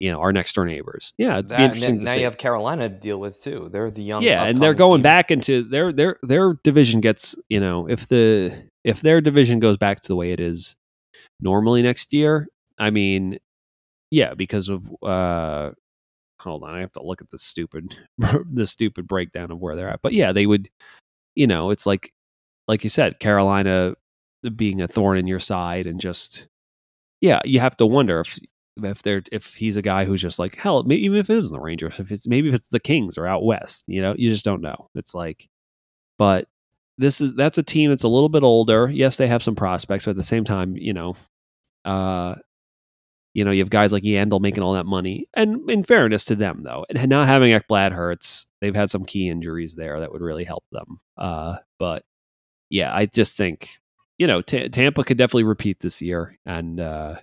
you 0.00 0.10
know, 0.10 0.18
our 0.18 0.32
next 0.32 0.54
door 0.54 0.64
neighbors. 0.64 1.12
Yeah, 1.18 1.42
that. 1.42 1.76
Now 1.76 2.14
you 2.14 2.24
have 2.24 2.38
Carolina 2.38 2.88
to 2.88 2.94
deal 2.94 3.20
with 3.20 3.40
too. 3.40 3.68
They're 3.70 3.90
the 3.90 4.02
young. 4.02 4.22
Yeah, 4.22 4.44
and 4.44 4.58
they're 4.58 4.74
going 4.74 4.98
team. 4.98 5.02
back 5.02 5.30
into 5.30 5.62
their 5.62 5.92
their 5.92 6.16
their 6.22 6.54
division 6.64 7.00
gets 7.00 7.36
you 7.48 7.60
know 7.60 7.86
if 7.86 8.08
the 8.08 8.64
if 8.82 9.02
their 9.02 9.20
division 9.20 9.60
goes 9.60 9.76
back 9.76 10.00
to 10.00 10.08
the 10.08 10.16
way 10.16 10.32
it 10.32 10.40
is 10.40 10.74
normally 11.40 11.82
next 11.82 12.12
year. 12.14 12.48
I 12.78 12.88
mean, 12.90 13.38
yeah, 14.10 14.32
because 14.32 14.70
of 14.70 14.90
uh 15.02 15.72
hold 16.40 16.64
on, 16.64 16.74
I 16.74 16.80
have 16.80 16.92
to 16.92 17.02
look 17.02 17.20
at 17.20 17.28
the 17.28 17.38
stupid 17.38 17.94
the 18.18 18.66
stupid 18.66 19.06
breakdown 19.06 19.50
of 19.50 19.60
where 19.60 19.76
they're 19.76 19.90
at. 19.90 20.00
But 20.02 20.14
yeah, 20.14 20.32
they 20.32 20.46
would 20.46 20.70
you 21.36 21.46
know, 21.46 21.70
it's 21.70 21.84
like 21.84 22.12
like 22.66 22.84
you 22.84 22.90
said, 22.90 23.18
Carolina 23.18 23.94
being 24.56 24.80
a 24.80 24.88
thorn 24.88 25.18
in 25.18 25.26
your 25.26 25.40
side 25.40 25.86
and 25.86 26.00
just 26.00 26.46
yeah, 27.20 27.40
you 27.44 27.60
have 27.60 27.76
to 27.76 27.84
wonder 27.84 28.20
if 28.20 28.38
if 28.84 29.02
they're 29.02 29.22
if 29.32 29.54
he's 29.54 29.76
a 29.76 29.82
guy 29.82 30.04
who's 30.04 30.22
just 30.22 30.38
like 30.38 30.56
hell, 30.56 30.82
maybe, 30.82 31.04
even 31.04 31.18
if 31.18 31.30
it 31.30 31.38
isn't 31.38 31.52
the 31.52 31.60
Rangers, 31.60 31.98
if 31.98 32.10
it's 32.10 32.26
maybe 32.26 32.48
if 32.48 32.54
it's 32.54 32.68
the 32.68 32.80
Kings 32.80 33.18
or 33.18 33.26
out 33.26 33.44
west, 33.44 33.84
you 33.86 34.02
know, 34.02 34.14
you 34.16 34.30
just 34.30 34.44
don't 34.44 34.62
know. 34.62 34.88
It's 34.94 35.14
like, 35.14 35.48
but 36.18 36.46
this 36.98 37.20
is 37.20 37.34
that's 37.34 37.58
a 37.58 37.62
team 37.62 37.90
that's 37.90 38.04
a 38.04 38.08
little 38.08 38.28
bit 38.28 38.42
older. 38.42 38.90
Yes, 38.90 39.16
they 39.16 39.28
have 39.28 39.42
some 39.42 39.54
prospects, 39.54 40.04
but 40.04 40.12
at 40.12 40.16
the 40.16 40.22
same 40.22 40.44
time, 40.44 40.76
you 40.76 40.92
know, 40.92 41.16
uh, 41.84 42.34
you 43.32 43.44
know, 43.44 43.52
you 43.52 43.60
have 43.62 43.70
guys 43.70 43.92
like 43.92 44.02
Yandle 44.02 44.40
making 44.40 44.62
all 44.62 44.74
that 44.74 44.86
money. 44.86 45.28
And 45.34 45.68
in 45.70 45.84
fairness 45.84 46.24
to 46.24 46.34
them, 46.36 46.62
though, 46.64 46.84
and 46.90 47.08
not 47.08 47.28
having 47.28 47.52
Ekblad 47.52 47.92
hurts. 47.92 48.46
They've 48.60 48.74
had 48.74 48.90
some 48.90 49.04
key 49.04 49.28
injuries 49.28 49.76
there 49.76 50.00
that 50.00 50.12
would 50.12 50.20
really 50.20 50.44
help 50.44 50.64
them. 50.72 50.98
Uh, 51.16 51.56
but 51.78 52.04
yeah, 52.70 52.94
I 52.94 53.06
just 53.06 53.36
think, 53.36 53.70
you 54.18 54.26
know, 54.26 54.42
T- 54.42 54.68
Tampa 54.68 55.04
could 55.04 55.16
definitely 55.16 55.44
repeat 55.44 55.80
this 55.80 56.02
year. 56.02 56.36
And 56.44 56.80
uh, 56.80 57.16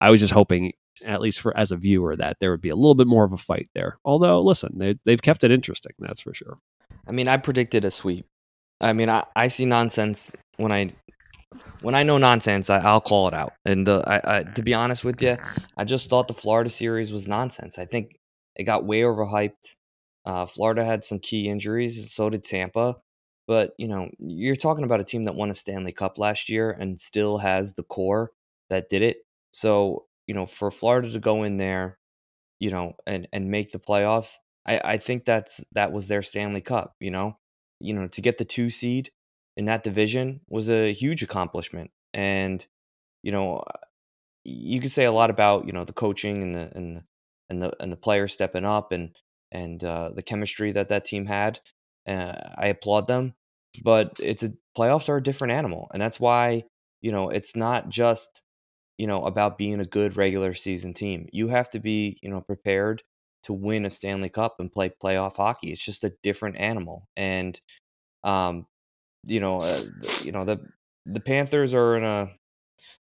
I 0.00 0.10
was 0.10 0.20
just 0.20 0.32
hoping, 0.32 0.72
at 1.04 1.20
least 1.20 1.40
for 1.40 1.56
as 1.56 1.70
a 1.70 1.76
viewer, 1.76 2.16
that 2.16 2.38
there 2.40 2.50
would 2.50 2.60
be 2.60 2.70
a 2.70 2.76
little 2.76 2.94
bit 2.94 3.06
more 3.06 3.24
of 3.24 3.32
a 3.32 3.36
fight 3.36 3.68
there. 3.74 3.98
Although, 4.04 4.40
listen, 4.42 4.78
they, 4.78 4.96
they've 5.04 5.22
kept 5.22 5.44
it 5.44 5.50
interesting, 5.50 5.92
that's 5.98 6.20
for 6.20 6.34
sure. 6.34 6.58
I 7.06 7.12
mean, 7.12 7.28
I 7.28 7.36
predicted 7.36 7.84
a 7.84 7.90
sweep 7.90 8.26
I 8.80 8.92
mean, 8.92 9.08
I, 9.08 9.24
I 9.34 9.48
see 9.48 9.64
nonsense 9.64 10.32
when 10.56 10.72
I 10.72 10.90
when 11.80 11.94
I 11.94 12.02
know 12.02 12.18
nonsense, 12.18 12.68
I, 12.68 12.92
will 12.92 13.00
call 13.00 13.28
it 13.28 13.34
out. 13.34 13.52
And 13.64 13.88
uh, 13.88 14.02
I, 14.06 14.38
I, 14.38 14.42
to 14.42 14.62
be 14.62 14.74
honest 14.74 15.04
with 15.04 15.22
you, 15.22 15.36
I 15.76 15.84
just 15.84 16.10
thought 16.10 16.26
the 16.26 16.34
Florida 16.34 16.68
series 16.68 17.12
was 17.12 17.28
nonsense. 17.28 17.78
I 17.78 17.84
think 17.84 18.18
it 18.56 18.64
got 18.64 18.84
way 18.84 19.02
overhyped. 19.02 19.76
Uh, 20.26 20.46
Florida 20.46 20.84
had 20.84 21.04
some 21.04 21.20
key 21.20 21.48
injuries, 21.48 21.98
and 21.98 22.08
so 22.08 22.28
did 22.28 22.44
Tampa. 22.44 22.96
But 23.46 23.72
you 23.78 23.88
know, 23.88 24.10
you're 24.18 24.56
talking 24.56 24.84
about 24.84 25.00
a 25.00 25.04
team 25.04 25.24
that 25.24 25.34
won 25.34 25.50
a 25.50 25.54
Stanley 25.54 25.92
Cup 25.92 26.18
last 26.18 26.48
year 26.48 26.70
and 26.70 26.98
still 26.98 27.38
has 27.38 27.74
the 27.74 27.84
core 27.84 28.32
that 28.68 28.88
did 28.88 29.02
it. 29.02 29.18
So 29.52 30.06
you 30.26 30.34
know, 30.34 30.46
for 30.46 30.70
Florida 30.70 31.10
to 31.10 31.18
go 31.18 31.42
in 31.42 31.56
there, 31.58 31.98
you 32.60 32.70
know, 32.70 32.94
and 33.06 33.28
and 33.32 33.50
make 33.50 33.72
the 33.72 33.78
playoffs, 33.78 34.36
I, 34.66 34.80
I 34.84 34.96
think 34.98 35.24
that's 35.24 35.64
that 35.72 35.92
was 35.92 36.08
their 36.08 36.22
Stanley 36.22 36.60
Cup. 36.62 36.94
You 37.00 37.10
know, 37.10 37.38
you 37.80 37.94
know, 37.94 38.08
to 38.08 38.20
get 38.22 38.38
the 38.38 38.44
two 38.44 38.70
seed 38.70 39.10
in 39.56 39.66
that 39.66 39.82
division 39.82 40.40
was 40.48 40.70
a 40.70 40.92
huge 40.92 41.22
accomplishment. 41.22 41.90
And 42.14 42.66
you 43.22 43.32
know, 43.32 43.64
you 44.44 44.80
could 44.80 44.92
say 44.92 45.04
a 45.04 45.12
lot 45.12 45.30
about 45.30 45.66
you 45.66 45.72
know 45.72 45.84
the 45.84 45.92
coaching 45.92 46.42
and 46.42 46.54
the 46.54 46.72
and 46.74 47.02
and 47.50 47.62
the 47.62 47.72
and 47.80 47.92
the 47.92 47.96
players 47.96 48.32
stepping 48.32 48.64
up 48.64 48.92
and 48.92 49.16
and 49.52 49.82
uh, 49.84 50.10
the 50.14 50.22
chemistry 50.22 50.72
that 50.72 50.88
that 50.88 51.04
team 51.04 51.26
had. 51.26 51.60
Uh, 52.06 52.34
I 52.56 52.66
applaud 52.66 53.06
them, 53.06 53.34
but 53.82 54.18
it's 54.22 54.42
a 54.42 54.52
playoffs 54.76 55.08
are 55.08 55.16
a 55.16 55.22
different 55.22 55.52
animal, 55.54 55.88
and 55.92 56.02
that's 56.02 56.20
why 56.20 56.64
you 57.02 57.12
know 57.12 57.30
it's 57.30 57.56
not 57.56 57.88
just 57.88 58.42
you 58.98 59.06
know 59.06 59.24
about 59.24 59.58
being 59.58 59.80
a 59.80 59.84
good 59.84 60.16
regular 60.16 60.54
season 60.54 60.94
team. 60.94 61.28
You 61.32 61.48
have 61.48 61.70
to 61.70 61.80
be 61.80 62.18
you 62.22 62.30
know 62.30 62.40
prepared 62.40 63.02
to 63.44 63.52
win 63.52 63.84
a 63.84 63.90
Stanley 63.90 64.30
Cup 64.30 64.56
and 64.58 64.72
play 64.72 64.90
playoff 65.02 65.36
hockey. 65.36 65.72
It's 65.72 65.84
just 65.84 66.04
a 66.04 66.14
different 66.22 66.56
animal, 66.56 67.08
and 67.16 67.60
um, 68.24 68.66
you 69.26 69.40
know, 69.40 69.60
uh, 69.60 69.82
you 70.22 70.32
know 70.32 70.44
the 70.44 70.60
the 71.06 71.20
Panthers 71.20 71.74
are 71.74 71.96
in 71.96 72.04
a 72.04 72.30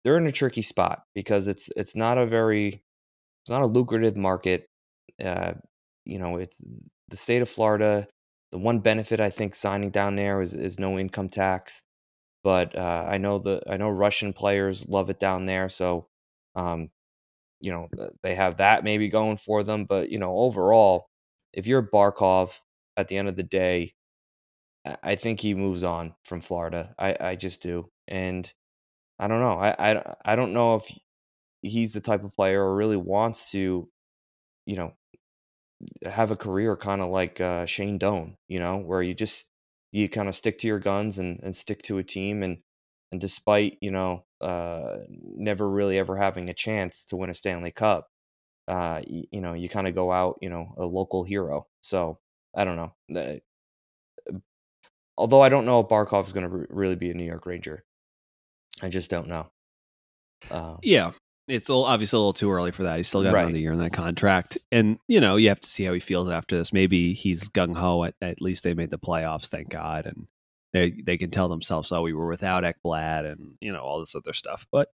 they're 0.05 0.19
in 0.19 0.27
a 0.27 0.33
tricky 0.33 0.63
spot 0.63 1.05
because 1.15 1.49
it's 1.49 1.69
it's 1.77 1.97
not 1.97 2.19
a 2.19 2.27
very 2.27 2.83
it's 3.43 3.51
not 3.51 3.63
a 3.63 3.67
lucrative 3.67 4.17
market. 4.17 4.69
Uh, 5.23 5.55
you 6.05 6.19
know, 6.19 6.37
it's 6.37 6.63
the 7.09 7.17
state 7.17 7.43
of 7.43 7.49
Florida. 7.49 8.09
The 8.51 8.59
one 8.59 8.81
benefit 8.81 9.21
I 9.21 9.31
think 9.31 9.55
signing 9.55 9.91
down 9.91 10.17
there 10.17 10.41
is 10.41 10.55
is 10.55 10.79
no 10.79 10.99
income 10.99 11.29
tax, 11.29 11.83
but 12.43 12.77
uh, 12.77 13.07
I 13.09 13.19
know 13.19 13.39
the 13.39 13.63
I 13.69 13.77
know 13.77 13.89
Russian 13.91 14.33
players 14.33 14.89
love 14.89 15.11
it 15.11 15.19
down 15.21 15.47
there, 15.47 15.69
so 15.69 16.09
um, 16.57 16.91
you 17.61 17.73
know 17.73 17.89
they 18.23 18.35
have 18.37 18.59
that 18.59 18.85
maybe 18.85 19.09
going 19.09 19.39
for 19.39 19.63
them. 19.65 19.85
But 19.87 20.11
you 20.11 20.19
know, 20.19 20.37
overall, 20.39 21.09
if 21.53 21.67
you're 21.67 21.83
Barkov, 21.83 22.61
at 22.97 23.09
the 23.09 23.19
end 23.19 23.29
of 23.29 23.37
the 23.37 23.43
day, 23.45 23.95
I 25.03 25.15
think 25.15 25.41
he 25.41 25.55
moves 25.55 25.83
on 25.83 26.15
from 26.25 26.41
Florida. 26.41 26.95
I, 26.99 27.17
I 27.21 27.37
just 27.37 27.63
do, 27.63 27.91
and 28.09 28.53
I 29.19 29.29
don't 29.29 29.41
know. 29.41 29.59
I, 29.59 29.77
I 29.79 30.17
I 30.25 30.37
don't 30.37 30.55
know 30.55 30.77
if 30.77 30.93
he's 31.63 31.95
the 31.95 32.01
type 32.03 32.25
of 32.25 32.35
player 32.37 32.63
or 32.65 32.77
really 32.77 32.97
wants 32.99 33.53
to, 33.53 33.89
you 34.67 34.77
know, 34.77 34.95
have 36.05 36.31
a 36.31 36.37
career 36.37 36.77
kind 36.77 37.01
of 37.01 37.09
like 37.11 37.41
uh, 37.41 37.67
Shane 37.67 37.99
Doan. 37.99 38.37
You 38.49 38.59
know, 38.59 38.77
where 38.79 39.03
you 39.03 39.15
just 39.15 39.47
you 39.93 40.09
kind 40.09 40.29
of 40.29 40.35
stick 40.35 40.59
to 40.59 40.67
your 40.67 40.79
guns 40.79 41.19
and 41.19 41.39
and 41.43 41.55
stick 41.55 41.83
to 41.83 41.99
a 41.99 42.05
team 42.05 42.43
and 42.43 42.59
and 43.13 43.21
despite 43.21 43.79
you 43.81 43.91
know 43.91 44.25
uh, 44.43 44.97
never 45.37 45.69
really 45.71 45.99
ever 45.99 46.17
having 46.17 46.51
a 46.51 46.55
chance 46.55 47.05
to 47.05 47.17
win 47.17 47.31
a 47.31 47.35
Stanley 47.35 47.71
Cup, 47.71 48.09
uh, 48.67 49.01
you, 49.07 49.25
you 49.31 49.41
know, 49.41 49.53
you 49.53 49.69
kind 49.69 49.87
of 49.87 49.95
go 49.95 50.11
out, 50.11 50.39
you 50.43 50.51
know, 50.51 50.75
a 50.77 50.85
local 50.85 51.23
hero. 51.23 51.69
So 51.81 52.19
I 52.55 52.65
don't 52.65 52.77
know. 52.77 53.41
Although 55.17 55.43
I 55.43 55.49
don't 55.49 55.67
know 55.67 55.81
if 55.81 55.89
Barkov 55.89 56.27
is 56.27 56.33
going 56.33 56.49
to 56.49 56.57
re- 56.57 56.67
really 56.71 56.97
be 56.97 57.11
a 57.11 57.15
New 57.15 57.25
York 57.25 57.47
Ranger. 57.47 57.85
I 58.83 58.89
just 58.89 59.11
don't 59.11 59.29
know. 59.29 59.47
Uh, 60.51 60.77
yeah, 60.83 61.13
it's 61.49 61.69
obviously 61.71 62.17
a 62.17 62.21
little 62.21 62.33
too 62.33 62.51
early 62.51 62.71
for 62.71 62.85
that. 62.85 62.97
He's 62.97 63.09
still 63.09 63.23
got 63.23 63.35
right. 63.35 63.45
another 63.45 63.59
year 63.59 63.73
in 63.73 63.79
that 63.79 63.93
contract, 63.93 64.59
and 64.71 64.99
you 65.09 65.21
know 65.21 65.37
you 65.37 65.49
have 65.49 65.61
to 65.61 65.69
see 65.69 65.85
how 65.85 65.93
he 65.93 66.01
feels 66.01 66.31
after 66.31 66.57
this. 66.57 66.73
Maybe 66.73 67.15
he's 67.15 67.49
gung 67.49 67.77
ho. 67.77 68.05
At, 68.05 68.15
at 68.21 68.41
least 68.41 68.65
they 68.65 68.75
made 68.75 68.91
the 68.91 68.99
playoffs, 68.99 69.49
thank 69.49 69.69
God, 69.69 70.07
and 70.07 70.27
they 70.73 70.91
they 70.91 71.17
can 71.17 71.31
tell 71.31 71.49
themselves, 71.49 71.93
"Oh, 71.93 72.03
we 72.03 72.13
were 72.13 72.29
without 72.29 72.65
Ekblad," 72.65 73.31
and 73.31 73.55
you 73.61 73.73
know 73.73 73.81
all 73.81 74.01
this 74.01 74.15
other 74.15 74.33
stuff. 74.33 74.67
But 74.71 74.89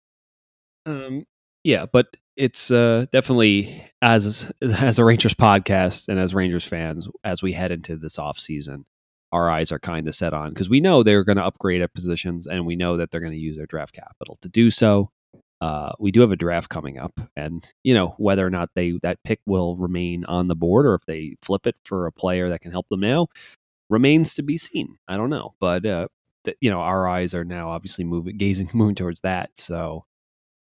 um, 0.86 1.26
yeah, 1.64 1.86
but 1.92 2.16
it's 2.36 2.70
uh, 2.70 3.07
definitely 3.11 3.84
as 4.03 4.51
as 4.62 4.99
a 4.99 5.05
Rangers 5.05 5.34
podcast 5.34 6.09
and 6.09 6.18
as 6.18 6.34
Rangers 6.34 6.64
fans 6.64 7.09
as 7.24 7.42
we 7.42 7.53
head 7.53 7.72
into 7.72 7.97
this 7.97 8.18
off 8.18 8.38
season 8.38 8.84
our 9.32 9.51
eyes 9.51 9.72
are 9.72 9.78
kind 9.78 10.09
of 10.09 10.14
set 10.14 10.32
on 10.32 10.51
because 10.51 10.68
we 10.68 10.80
know 10.80 11.03
they're 11.03 11.24
going 11.24 11.36
to 11.36 11.44
upgrade 11.44 11.82
at 11.82 11.92
positions 11.92 12.47
and 12.47 12.64
we 12.64 12.76
know 12.76 12.97
that 12.97 13.11
they're 13.11 13.20
going 13.20 13.32
to 13.32 13.38
use 13.38 13.57
their 13.57 13.66
draft 13.66 13.94
capital 13.94 14.38
to 14.40 14.49
do 14.49 14.70
so. 14.70 15.11
Uh, 15.61 15.92
we 15.98 16.11
do 16.11 16.20
have 16.20 16.32
a 16.32 16.36
draft 16.36 16.68
coming 16.68 16.98
up, 16.98 17.18
and 17.34 17.64
you 17.82 17.94
know 17.94 18.14
whether 18.18 18.46
or 18.46 18.50
not 18.50 18.70
they 18.74 18.98
that 19.02 19.22
pick 19.24 19.40
will 19.46 19.76
remain 19.76 20.24
on 20.26 20.48
the 20.48 20.54
board 20.54 20.86
or 20.86 20.94
if 20.94 21.07
they 21.07 21.36
flip 21.42 21.66
it 21.66 21.76
for 21.84 22.07
a 22.07 22.12
player 22.12 22.48
that 22.48 22.61
can 22.61 22.72
help 22.72 22.88
them 22.88 23.00
now 23.00 23.26
remains 23.88 24.34
to 24.34 24.42
be 24.42 24.59
seen. 24.59 24.98
I 25.09 25.16
don't 25.16 25.30
know, 25.30 25.54
but 25.61 25.86
uh, 25.86 26.09
th- 26.44 26.57
you 26.61 26.70
know 26.70 26.80
our 26.80 27.09
eyes 27.09 27.34
are 27.34 27.44
now 27.44 27.70
obviously 27.70 28.04
moving, 28.04 28.36
gazing, 28.36 28.70
moving 28.74 28.94
towards 28.94 29.20
that. 29.22 29.50
So 29.54 30.04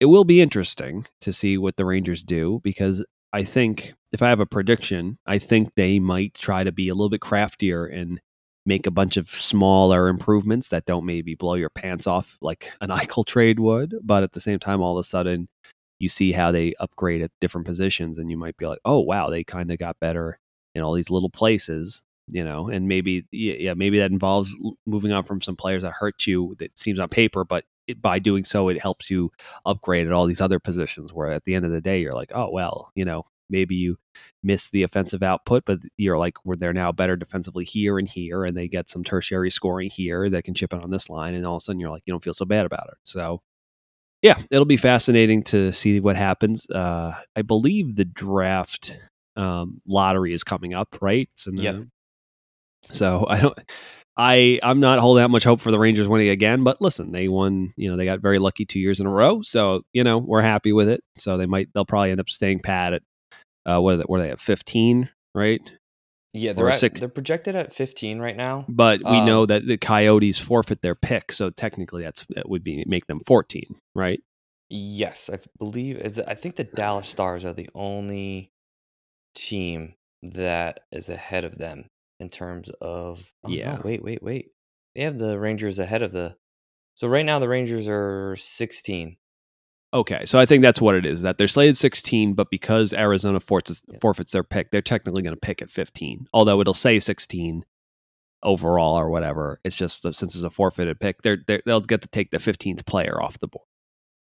it 0.00 0.06
will 0.06 0.24
be 0.24 0.40
interesting 0.40 1.06
to 1.22 1.32
see 1.32 1.56
what 1.58 1.76
the 1.76 1.84
Rangers 1.84 2.22
do 2.22 2.60
because 2.62 3.04
I 3.32 3.44
think 3.44 3.94
if 4.12 4.22
I 4.22 4.28
have 4.28 4.40
a 4.40 4.46
prediction, 4.46 5.18
I 5.26 5.38
think 5.38 5.74
they 5.74 5.98
might 5.98 6.34
try 6.34 6.64
to 6.64 6.72
be 6.72 6.88
a 6.88 6.94
little 6.94 7.10
bit 7.10 7.20
craftier 7.20 7.86
and 7.86 8.20
make 8.66 8.86
a 8.86 8.90
bunch 8.90 9.16
of 9.16 9.28
smaller 9.28 10.08
improvements 10.08 10.68
that 10.68 10.84
don't 10.84 11.06
maybe 11.06 11.34
blow 11.34 11.54
your 11.54 11.70
pants 11.70 12.06
off 12.06 12.36
like 12.42 12.70
an 12.80 12.90
Eichel 12.90 13.24
trade 13.24 13.60
would, 13.60 13.94
but 14.02 14.22
at 14.22 14.32
the 14.32 14.40
same 14.40 14.58
time, 14.58 14.82
all 14.82 14.98
of 14.98 15.00
a 15.00 15.04
sudden, 15.04 15.48
you 15.98 16.08
see 16.08 16.32
how 16.32 16.52
they 16.52 16.74
upgrade 16.80 17.22
at 17.22 17.30
different 17.40 17.66
positions, 17.66 18.18
and 18.18 18.30
you 18.30 18.36
might 18.36 18.56
be 18.58 18.66
like, 18.66 18.80
"Oh, 18.84 19.00
wow, 19.00 19.30
they 19.30 19.44
kind 19.44 19.70
of 19.70 19.78
got 19.78 19.98
better 20.00 20.38
in 20.74 20.82
all 20.82 20.92
these 20.92 21.10
little 21.10 21.30
places." 21.30 22.02
You 22.28 22.44
know, 22.44 22.68
and 22.68 22.88
maybe 22.88 23.24
yeah, 23.30 23.74
maybe 23.74 23.98
that 24.00 24.10
involves 24.10 24.54
moving 24.84 25.12
on 25.12 25.24
from 25.24 25.40
some 25.40 25.56
players 25.56 25.82
that 25.84 25.92
hurt 25.92 26.26
you 26.26 26.56
that 26.58 26.76
seems 26.78 26.98
on 26.98 27.08
paper, 27.08 27.44
but 27.44 27.64
it, 27.86 28.02
by 28.02 28.18
doing 28.18 28.44
so, 28.44 28.68
it 28.68 28.82
helps 28.82 29.10
you 29.10 29.30
upgrade 29.64 30.06
at 30.08 30.12
all 30.12 30.26
these 30.26 30.40
other 30.40 30.58
positions. 30.58 31.12
Where 31.12 31.30
at 31.30 31.44
the 31.44 31.54
end 31.54 31.64
of 31.64 31.70
the 31.70 31.80
day, 31.80 32.00
you're 32.00 32.14
like, 32.14 32.32
oh 32.34 32.50
well, 32.50 32.90
you 32.96 33.04
know, 33.04 33.26
maybe 33.48 33.74
you 33.74 33.96
miss 34.42 34.70
the 34.70 34.82
offensive 34.82 35.22
output, 35.22 35.64
but 35.66 35.78
you're 35.96 36.18
like, 36.18 36.34
where 36.44 36.56
they're 36.56 36.72
now 36.72 36.92
better 36.92 37.16
defensively 37.16 37.64
here 37.64 37.98
and 37.98 38.08
here, 38.08 38.44
and 38.44 38.56
they 38.56 38.68
get 38.68 38.90
some 38.90 39.04
tertiary 39.04 39.50
scoring 39.50 39.90
here 39.90 40.28
that 40.30 40.44
can 40.44 40.54
chip 40.54 40.72
in 40.72 40.80
on 40.80 40.90
this 40.90 41.08
line, 41.08 41.34
and 41.34 41.46
all 41.46 41.56
of 41.56 41.60
a 41.60 41.64
sudden 41.64 41.80
you're 41.80 41.90
like, 41.90 42.02
you 42.06 42.12
don't 42.12 42.24
feel 42.24 42.34
so 42.34 42.44
bad 42.44 42.66
about 42.66 42.88
it. 42.88 42.98
So, 43.02 43.42
yeah, 44.22 44.38
it'll 44.50 44.64
be 44.64 44.76
fascinating 44.76 45.42
to 45.44 45.72
see 45.72 46.00
what 46.00 46.16
happens. 46.16 46.68
Uh, 46.70 47.14
I 47.34 47.42
believe 47.42 47.96
the 47.96 48.04
draft 48.04 48.96
um, 49.36 49.80
lottery 49.86 50.32
is 50.32 50.44
coming 50.44 50.74
up, 50.74 50.98
right? 51.00 51.28
So, 51.34 51.52
yep. 51.54 51.76
so 52.90 53.26
I 53.30 53.40
don't. 53.40 53.58
I 54.16 54.58
I'm 54.62 54.80
not 54.80 54.98
holding 54.98 55.22
that 55.22 55.28
much 55.28 55.44
hope 55.44 55.60
for 55.60 55.70
the 55.70 55.78
Rangers 55.78 56.08
winning 56.08 56.30
again, 56.30 56.64
but 56.64 56.80
listen, 56.80 57.12
they 57.12 57.28
won. 57.28 57.72
You 57.76 57.90
know, 57.90 57.96
they 57.96 58.06
got 58.06 58.20
very 58.20 58.38
lucky 58.38 58.64
two 58.64 58.80
years 58.80 58.98
in 58.98 59.06
a 59.06 59.10
row, 59.10 59.42
so 59.42 59.82
you 59.92 60.04
know 60.04 60.18
we're 60.18 60.42
happy 60.42 60.72
with 60.72 60.88
it. 60.88 61.02
So 61.14 61.36
they 61.36 61.46
might 61.46 61.68
they'll 61.74 61.84
probably 61.84 62.12
end 62.12 62.20
up 62.20 62.30
staying 62.30 62.60
pat 62.60 62.94
at 62.94 63.02
uh, 63.66 63.80
what 63.80 63.94
are 63.94 63.96
they? 63.98 64.04
What 64.04 64.20
are 64.20 64.22
they 64.24 64.30
at? 64.30 64.40
Fifteen, 64.40 65.10
right? 65.34 65.60
Yeah, 66.36 66.52
they're 66.52 66.68
at, 66.68 66.94
they're 66.94 67.08
projected 67.08 67.56
at 67.56 67.72
15 67.72 68.18
right 68.18 68.36
now. 68.36 68.66
But 68.68 69.00
we 69.00 69.18
um, 69.18 69.26
know 69.26 69.46
that 69.46 69.66
the 69.66 69.78
Coyotes 69.78 70.38
forfeit 70.38 70.82
their 70.82 70.94
pick, 70.94 71.32
so 71.32 71.48
technically 71.48 72.02
that's 72.02 72.26
that 72.30 72.48
would 72.48 72.62
be 72.62 72.84
make 72.86 73.06
them 73.06 73.20
14, 73.26 73.64
right? 73.94 74.20
Yes, 74.68 75.30
I 75.32 75.38
believe 75.58 75.96
is 75.96 76.20
I 76.20 76.34
think 76.34 76.56
the 76.56 76.64
Dallas 76.64 77.08
Stars 77.08 77.44
are 77.44 77.54
the 77.54 77.70
only 77.74 78.52
team 79.34 79.94
that 80.22 80.80
is 80.92 81.08
ahead 81.08 81.44
of 81.44 81.56
them 81.56 81.88
in 82.20 82.28
terms 82.28 82.70
of 82.80 83.32
oh, 83.44 83.48
yeah. 83.48 83.76
No, 83.76 83.82
wait, 83.84 84.02
wait, 84.02 84.22
wait. 84.22 84.50
They 84.94 85.02
have 85.02 85.18
the 85.18 85.38
Rangers 85.38 85.78
ahead 85.78 86.02
of 86.02 86.12
the 86.12 86.36
So 86.96 87.08
right 87.08 87.24
now 87.24 87.38
the 87.38 87.48
Rangers 87.48 87.88
are 87.88 88.36
16. 88.36 89.16
Okay, 89.94 90.24
so 90.24 90.38
I 90.38 90.46
think 90.46 90.62
that's 90.62 90.80
what 90.80 90.94
it 90.94 91.06
is. 91.06 91.22
That 91.22 91.38
they're 91.38 91.48
slated 91.48 91.76
16, 91.76 92.34
but 92.34 92.50
because 92.50 92.92
Arizona 92.92 93.40
forfeits, 93.40 93.82
forfeits 94.00 94.32
their 94.32 94.42
pick, 94.42 94.70
they're 94.70 94.82
technically 94.82 95.22
going 95.22 95.34
to 95.34 95.40
pick 95.40 95.62
at 95.62 95.70
15. 95.70 96.26
Although 96.32 96.60
it'll 96.60 96.74
say 96.74 96.98
16 96.98 97.64
overall 98.42 98.98
or 98.98 99.10
whatever. 99.10 99.60
It's 99.64 99.76
just 99.76 100.02
since 100.02 100.34
it's 100.34 100.44
a 100.44 100.50
forfeited 100.50 101.00
pick, 101.00 101.22
they're, 101.22 101.38
they 101.46 101.60
will 101.66 101.80
get 101.80 102.02
to 102.02 102.08
take 102.08 102.30
the 102.30 102.38
15th 102.38 102.86
player 102.86 103.22
off 103.22 103.38
the 103.38 103.48
board. 103.48 103.66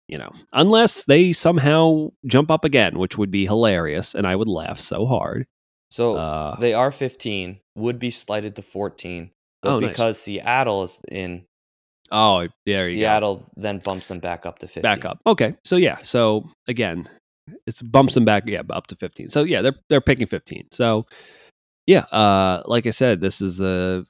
You 0.08 0.20
know, 0.20 0.32
unless 0.54 1.06
they 1.06 1.34
somehow 1.34 2.10
jump 2.28 2.52
up 2.52 2.64
again, 2.64 3.00
which 3.00 3.18
would 3.18 3.32
be 3.32 3.48
hilarious, 3.48 4.14
and 4.14 4.28
I 4.28 4.36
would 4.36 4.48
laugh 4.48 4.80
so 4.80 5.08
hard. 5.08 5.48
So 5.90 6.16
uh, 6.16 6.60
they 6.60 6.76
are 6.76 6.92
15, 6.92 7.60
would 7.76 7.98
be 7.98 8.12
slighted 8.12 8.56
to 8.58 8.62
14, 8.62 9.32
but 9.64 9.72
oh, 9.72 9.80
because 9.80 10.18
nice. 10.18 10.22
Seattle 10.22 10.84
is 10.84 11.00
in 11.12 11.46
Oh, 12.12 12.48
there 12.66 12.88
you 12.88 12.94
go. 12.94 13.00
Seattle 13.00 13.36
go. 13.38 13.46
then 13.58 13.80
bumps 13.80 14.08
them 14.08 14.20
back 14.20 14.46
up 14.46 14.60
to 14.60 14.68
15. 14.68 14.82
Back 14.82 15.06
up. 15.06 15.20
Okay. 15.26 15.56
So 15.64 15.76
yeah. 15.76 15.98
So 16.02 16.50
again, 16.68 17.08
it's 17.66 17.82
bumps 17.82 18.14
them 18.14 18.26
back 18.26 18.44
yeah 18.48 18.62
up 18.70 18.88
to 18.88 18.96
15. 18.96 19.30
So 19.30 19.44
yeah, 19.44 19.62
they're 19.62 19.76
they're 19.90 20.02
picking 20.02 20.28
15. 20.28 20.68
So 20.72 21.06
yeah, 21.88 22.02
uh 22.12 22.64
like 22.66 22.86
I 22.86 22.92
said, 22.92 23.22
this 23.22 23.42
is 23.42 23.60
a 23.62 24.06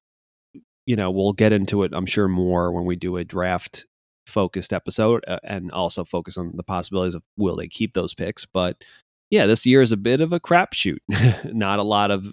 you 0.85 0.95
know, 0.95 1.09
we'll 1.09 1.33
get 1.33 1.51
into 1.51 1.83
it, 1.83 1.91
I'm 1.93 2.05
sure, 2.05 2.27
more 2.27 2.71
when 2.71 2.85
we 2.85 2.95
do 2.95 3.17
a 3.17 3.23
draft 3.23 3.85
focused 4.27 4.73
episode 4.73 5.23
uh, 5.27 5.39
and 5.43 5.71
also 5.71 6.03
focus 6.03 6.37
on 6.37 6.51
the 6.55 6.63
possibilities 6.63 7.15
of 7.15 7.23
will 7.37 7.55
they 7.55 7.67
keep 7.67 7.93
those 7.93 8.13
picks. 8.13 8.45
But 8.45 8.83
yeah, 9.29 9.45
this 9.47 9.65
year 9.65 9.81
is 9.81 9.91
a 9.91 9.97
bit 9.97 10.21
of 10.21 10.31
a 10.31 10.39
crapshoot. 10.39 10.97
Not 11.53 11.79
a 11.79 11.83
lot 11.83 12.11
of 12.11 12.27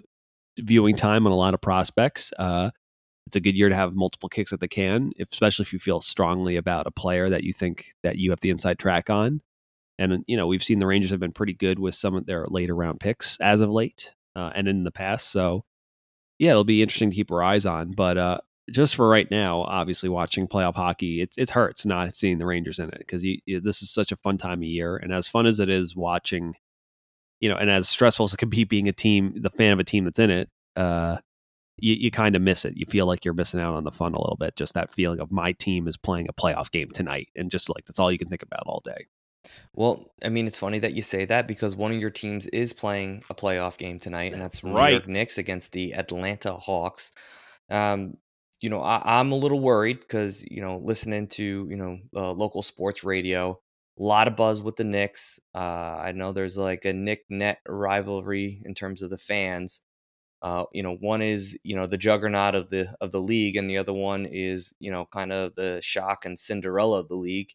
viewing 0.59 0.95
time 0.95 1.25
on 1.25 1.31
a 1.31 1.37
lot 1.37 1.53
of 1.53 1.61
prospects. 1.61 2.31
Uh, 2.37 2.69
it's 3.33 3.37
a 3.37 3.41
good 3.41 3.57
year 3.57 3.67
to 3.67 3.75
have 3.75 3.95
multiple 3.95 4.29
kicks 4.29 4.53
at 4.53 4.59
the 4.59 4.67
can, 4.67 5.11
if, 5.17 5.31
especially 5.31 5.63
if 5.63 5.73
you 5.73 5.79
feel 5.79 5.99
strongly 5.99 6.55
about 6.55 6.85
a 6.85 6.91
player 6.91 7.31
that 7.31 7.43
you 7.43 7.51
think 7.51 7.95
that 8.03 8.17
you 8.17 8.29
have 8.29 8.41
the 8.41 8.51
inside 8.51 8.77
track 8.77 9.09
on. 9.09 9.41
And 9.97 10.23
you 10.27 10.37
know, 10.37 10.45
we've 10.45 10.63
seen 10.63 10.77
the 10.77 10.85
Rangers 10.85 11.09
have 11.09 11.19
been 11.19 11.31
pretty 11.31 11.53
good 11.53 11.79
with 11.79 11.95
some 11.95 12.13
of 12.13 12.27
their 12.27 12.45
later 12.47 12.75
round 12.75 12.99
picks 12.99 13.39
as 13.39 13.59
of 13.59 13.71
late, 13.71 14.13
uh, 14.35 14.51
and 14.53 14.67
in 14.67 14.83
the 14.83 14.91
past. 14.91 15.31
So 15.31 15.65
yeah, 16.37 16.51
it'll 16.51 16.63
be 16.63 16.83
interesting 16.83 17.09
to 17.09 17.15
keep 17.15 17.31
our 17.31 17.41
eyes 17.41 17.65
on. 17.65 17.93
But 17.93 18.19
uh, 18.19 18.37
just 18.69 18.95
for 18.95 19.09
right 19.09 19.29
now, 19.31 19.61
obviously 19.63 20.09
watching 20.09 20.47
playoff 20.47 20.75
hockey, 20.75 21.21
it, 21.21 21.33
it 21.35 21.49
hurts 21.49 21.87
not 21.87 22.15
seeing 22.15 22.37
the 22.37 22.45
Rangers 22.45 22.77
in 22.77 22.89
it 22.89 22.99
because 22.99 23.23
this 23.23 23.81
is 23.81 23.91
such 23.91 24.11
a 24.11 24.17
fun 24.17 24.37
time 24.37 24.59
of 24.59 24.63
year. 24.63 24.95
And 24.95 25.11
as 25.11 25.27
fun 25.27 25.47
as 25.47 25.59
it 25.59 25.69
is 25.69 25.95
watching, 25.95 26.53
you 27.39 27.49
know, 27.49 27.55
and 27.55 27.71
as 27.71 27.89
stressful 27.89 28.25
as 28.25 28.33
it 28.33 28.37
can 28.37 28.49
be 28.49 28.63
being 28.63 28.87
a 28.87 28.93
team, 28.93 29.33
the 29.41 29.49
fan 29.49 29.73
of 29.73 29.79
a 29.79 29.83
team 29.83 30.05
that's 30.05 30.19
in 30.19 30.29
it, 30.29 30.49
uh, 30.75 31.17
you, 31.77 31.95
you 31.95 32.11
kind 32.11 32.35
of 32.35 32.41
miss 32.41 32.65
it. 32.65 32.77
You 32.77 32.85
feel 32.85 33.05
like 33.05 33.25
you're 33.25 33.33
missing 33.33 33.59
out 33.59 33.75
on 33.75 33.83
the 33.83 33.91
fun 33.91 34.13
a 34.13 34.21
little 34.21 34.37
bit. 34.39 34.55
Just 34.55 34.73
that 34.73 34.93
feeling 34.93 35.19
of 35.19 35.31
my 35.31 35.53
team 35.53 35.87
is 35.87 35.97
playing 35.97 36.27
a 36.29 36.33
playoff 36.33 36.71
game 36.71 36.89
tonight. 36.91 37.29
And 37.35 37.51
just 37.51 37.69
like 37.69 37.85
that's 37.85 37.99
all 37.99 38.11
you 38.11 38.17
can 38.17 38.29
think 38.29 38.43
about 38.43 38.63
all 38.65 38.81
day. 38.83 39.07
Well, 39.73 40.11
I 40.23 40.29
mean, 40.29 40.47
it's 40.47 40.57
funny 40.57 40.79
that 40.79 40.93
you 40.93 41.01
say 41.01 41.25
that 41.25 41.47
because 41.47 41.75
one 41.75 41.91
of 41.91 41.99
your 41.99 42.09
teams 42.09 42.47
is 42.47 42.73
playing 42.73 43.23
a 43.29 43.35
playoff 43.35 43.77
game 43.77 43.99
tonight, 43.99 44.31
and 44.31 44.41
that's 44.41 44.63
New 44.63 44.73
right. 44.73 44.91
York 44.91 45.07
Knicks 45.07 45.37
against 45.37 45.73
the 45.73 45.93
Atlanta 45.93 46.53
Hawks. 46.53 47.11
Um, 47.69 48.17
you 48.61 48.69
know, 48.69 48.81
I, 48.81 49.19
am 49.19 49.31
a 49.31 49.35
little 49.35 49.59
worried 49.59 49.99
because 49.99 50.45
you 50.49 50.61
know, 50.61 50.77
listening 50.77 51.27
to 51.29 51.67
you 51.69 51.75
know 51.75 51.99
uh, 52.15 52.31
local 52.31 52.61
sports 52.61 53.03
radio, 53.03 53.59
a 53.99 54.03
lot 54.03 54.27
of 54.27 54.37
buzz 54.37 54.61
with 54.61 54.77
the 54.77 54.85
Knicks. 54.85 55.39
Uh, 55.53 55.97
I 56.01 56.13
know 56.13 56.31
there's 56.31 56.57
like 56.57 56.85
a 56.85 56.93
Knick 56.93 57.25
net 57.29 57.59
rivalry 57.67 58.61
in 58.63 58.73
terms 58.73 59.01
of 59.01 59.09
the 59.09 59.17
fans. 59.17 59.81
Uh, 60.43 60.65
you 60.73 60.83
know, 60.83 60.95
one 60.95 61.21
is 61.21 61.57
you 61.63 61.75
know 61.75 61.87
the 61.87 61.97
juggernaut 61.97 62.53
of 62.53 62.69
the 62.69 62.93
of 63.01 63.11
the 63.11 63.19
league, 63.19 63.55
and 63.55 63.69
the 63.69 63.77
other 63.77 63.93
one 63.93 64.25
is 64.25 64.73
you 64.79 64.91
know 64.91 65.05
kind 65.05 65.31
of 65.31 65.55
the 65.55 65.79
shock 65.81 66.25
and 66.25 66.37
Cinderella 66.37 66.99
of 66.99 67.07
the 67.07 67.15
league 67.15 67.53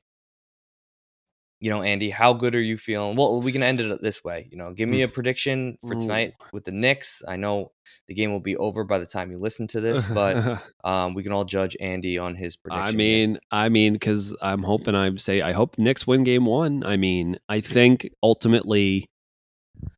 you 1.60 1.70
know, 1.70 1.82
Andy, 1.82 2.10
how 2.10 2.32
good 2.34 2.54
are 2.54 2.60
you 2.60 2.78
feeling? 2.78 3.16
Well, 3.16 3.40
we 3.40 3.50
can 3.50 3.64
end 3.64 3.80
it 3.80 4.00
this 4.00 4.22
way. 4.22 4.48
You 4.50 4.56
know, 4.56 4.72
give 4.72 4.88
me 4.88 5.02
a 5.02 5.08
prediction 5.08 5.76
for 5.84 5.96
tonight 5.96 6.34
with 6.52 6.64
the 6.64 6.70
Knicks. 6.70 7.22
I 7.26 7.36
know 7.36 7.72
the 8.06 8.14
game 8.14 8.30
will 8.30 8.40
be 8.40 8.56
over 8.56 8.84
by 8.84 8.98
the 8.98 9.06
time 9.06 9.32
you 9.32 9.38
listen 9.38 9.66
to 9.68 9.80
this, 9.80 10.04
but 10.04 10.62
um, 10.84 11.14
we 11.14 11.24
can 11.24 11.32
all 11.32 11.44
judge 11.44 11.76
Andy 11.80 12.16
on 12.16 12.36
his 12.36 12.56
prediction. 12.56 12.94
I 12.94 12.96
mean, 12.96 13.30
here. 13.30 13.40
I 13.50 13.68
mean, 13.70 13.94
because 13.94 14.36
I'm 14.40 14.62
hoping 14.62 14.94
I 14.94 15.14
say 15.16 15.42
I 15.42 15.52
hope 15.52 15.74
the 15.74 15.82
Knicks 15.82 16.06
win 16.06 16.22
game 16.22 16.46
one. 16.46 16.84
I 16.84 16.96
mean, 16.96 17.38
I 17.48 17.60
think 17.60 18.08
ultimately, 18.22 19.10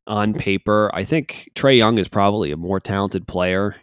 on 0.07 0.33
paper, 0.33 0.91
I 0.93 1.03
think 1.03 1.49
Trae 1.55 1.77
Young 1.77 1.97
is 1.97 2.07
probably 2.07 2.51
a 2.51 2.57
more 2.57 2.79
talented 2.79 3.27
player. 3.27 3.75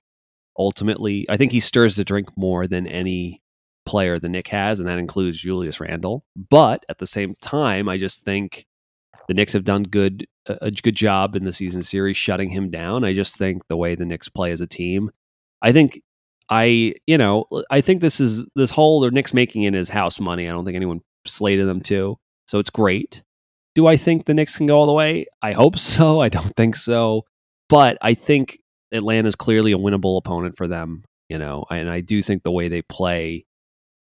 Ultimately, 0.59 1.27
I 1.29 1.37
think 1.37 1.53
he 1.53 1.61
stirs 1.61 1.97
the 1.97 2.05
drink 2.05 2.29
more 2.37 2.67
than 2.67 2.87
any 2.87 3.43
player 3.87 4.19
the 4.19 4.29
Knick 4.29 4.49
has, 4.49 4.79
and 4.79 4.89
that 4.89 4.99
includes 4.99 5.41
Julius 5.41 5.81
Randle. 5.81 6.25
But 6.37 6.85
at 6.89 6.99
the 6.99 7.07
same 7.07 7.35
time, 7.41 7.89
I 7.89 7.97
just 7.97 8.25
think 8.25 8.67
the 9.29 9.35
Knicks 9.35 9.53
have 9.53 9.65
done 9.65 9.85
good 9.85 10.27
a 10.47 10.71
good 10.71 10.97
job 10.97 11.37
in 11.37 11.45
the 11.45 11.53
season 11.53 11.83
series 11.83 12.17
shutting 12.17 12.51
him 12.51 12.71
down. 12.71 13.05
I 13.05 13.13
just 13.13 13.37
think 13.37 13.69
the 13.69 13.77
way 13.77 13.95
the 13.95 14.07
Knicks 14.07 14.29
play 14.29 14.51
as 14.51 14.61
a 14.61 14.67
team, 14.67 15.11
I 15.63 15.73
think 15.73 16.03
I 16.51 16.95
you 17.07 17.19
know 17.19 17.45
I 17.71 17.81
think 17.81 18.01
this 18.01 18.21
is 18.21 18.47
this 18.55 18.71
whole 18.71 19.01
the 19.01 19.11
Knicks 19.11 19.35
making 19.35 19.63
it 19.63 19.75
his 19.75 19.91
house 19.91 20.19
money. 20.19 20.49
I 20.49 20.53
don't 20.53 20.65
think 20.65 20.77
anyone 20.77 21.01
slated 21.27 21.67
them 21.69 21.81
to, 21.83 22.19
so 22.47 22.59
it's 22.59 22.71
great. 22.71 23.23
Do 23.79 23.87
I 23.87 23.97
think 23.97 24.25
the 24.25 24.35
Knicks 24.35 24.57
can 24.57 24.67
go 24.67 24.77
all 24.77 24.87
the 24.87 24.93
way? 24.93 25.27
I 25.41 25.53
hope 25.53 25.79
so. 25.95 26.19
I 26.19 26.29
don't 26.29 26.53
think 26.57 26.75
so, 26.75 27.27
but 27.69 27.97
I 28.03 28.13
think 28.13 28.59
Atlanta's 28.91 29.37
clearly 29.37 29.71
a 29.71 29.79
winnable 29.79 30.19
opponent 30.19 30.57
for 30.57 30.67
them. 30.67 31.05
You 31.29 31.39
know, 31.39 31.65
and 31.71 31.89
I 31.89 32.01
do 32.01 32.21
think 32.21 32.43
the 32.43 32.51
way 32.51 32.67
they 32.67 32.83
play 32.83 33.47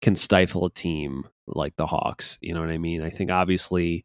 can 0.02 0.16
stifle 0.16 0.66
a 0.66 0.70
team 0.70 1.24
like 1.46 1.76
the 1.76 1.86
Hawks. 1.86 2.36
You 2.42 2.52
know 2.52 2.60
what 2.60 2.68
I 2.68 2.76
mean? 2.76 3.00
I 3.00 3.08
think 3.08 3.30
obviously 3.30 4.04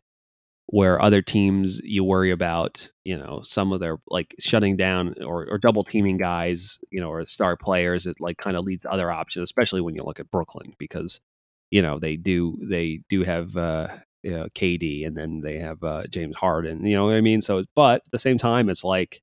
where 0.68 1.02
other 1.02 1.22
teams 1.22 1.82
you 1.84 2.06
worry 2.06 2.32
about, 2.32 2.90
you 3.04 3.18
know, 3.18 3.42
some 3.44 3.74
of 3.74 3.82
their 3.82 3.98
like 4.08 4.36
shutting 4.40 4.78
down 4.78 5.16
or, 5.22 5.46
or 5.46 5.58
double 5.58 5.84
teaming 5.84 6.16
guys, 6.16 6.80
you 6.90 7.02
know, 7.02 7.10
or 7.10 7.26
star 7.26 7.58
players, 7.58 8.06
it 8.06 8.16
like 8.22 8.38
kind 8.38 8.56
of 8.56 8.64
leads 8.64 8.86
other 8.86 9.12
options, 9.12 9.44
especially 9.44 9.82
when 9.82 9.96
you 9.96 10.04
look 10.04 10.22
at 10.22 10.32
Brooklyn 10.32 10.74
because, 10.78 11.20
you 11.70 11.82
know, 11.82 12.00
they 12.00 12.16
do 12.16 12.58
they 12.62 13.02
do 13.10 13.26
have 13.26 13.58
uh 13.58 13.90
you 14.24 14.32
know, 14.32 14.48
KD 14.56 15.06
and 15.06 15.16
then 15.16 15.42
they 15.42 15.58
have 15.60 15.84
uh, 15.84 16.04
James 16.08 16.36
Harden. 16.36 16.86
You 16.86 16.96
know 16.96 17.06
what 17.06 17.16
I 17.16 17.22
mean? 17.22 17.42
So, 17.42 17.64
but 17.76 18.02
at 18.06 18.12
the 18.12 18.20
same 18.20 18.38
time, 18.38 18.70
it's 18.70 18.84
like, 18.84 19.22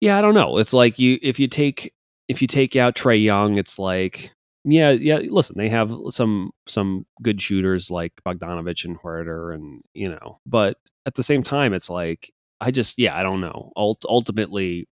yeah, 0.00 0.18
I 0.18 0.22
don't 0.22 0.34
know. 0.34 0.58
It's 0.58 0.72
like 0.72 0.98
you 0.98 1.18
if 1.22 1.38
you 1.40 1.48
take 1.48 1.92
if 2.28 2.42
you 2.42 2.48
take 2.48 2.76
out 2.76 2.94
Trae 2.94 3.22
Young, 3.22 3.58
it's 3.58 3.78
like 3.78 4.32
yeah, 4.64 4.90
yeah. 4.90 5.16
Listen, 5.16 5.56
they 5.56 5.68
have 5.68 5.92
some 6.10 6.50
some 6.66 7.06
good 7.22 7.40
shooters 7.40 7.90
like 7.90 8.12
Bogdanovich 8.26 8.84
and 8.84 8.98
Huerter, 9.00 9.54
and 9.54 9.82
you 9.94 10.08
know, 10.08 10.40
but 10.46 10.76
at 11.06 11.14
the 11.14 11.22
same 11.22 11.42
time, 11.42 11.72
it's 11.72 11.88
like 11.90 12.32
I 12.60 12.70
just 12.70 12.98
yeah, 12.98 13.16
I 13.16 13.22
don't 13.22 13.40
know. 13.40 13.72
Ult- 13.76 14.04
ultimately, 14.08 14.88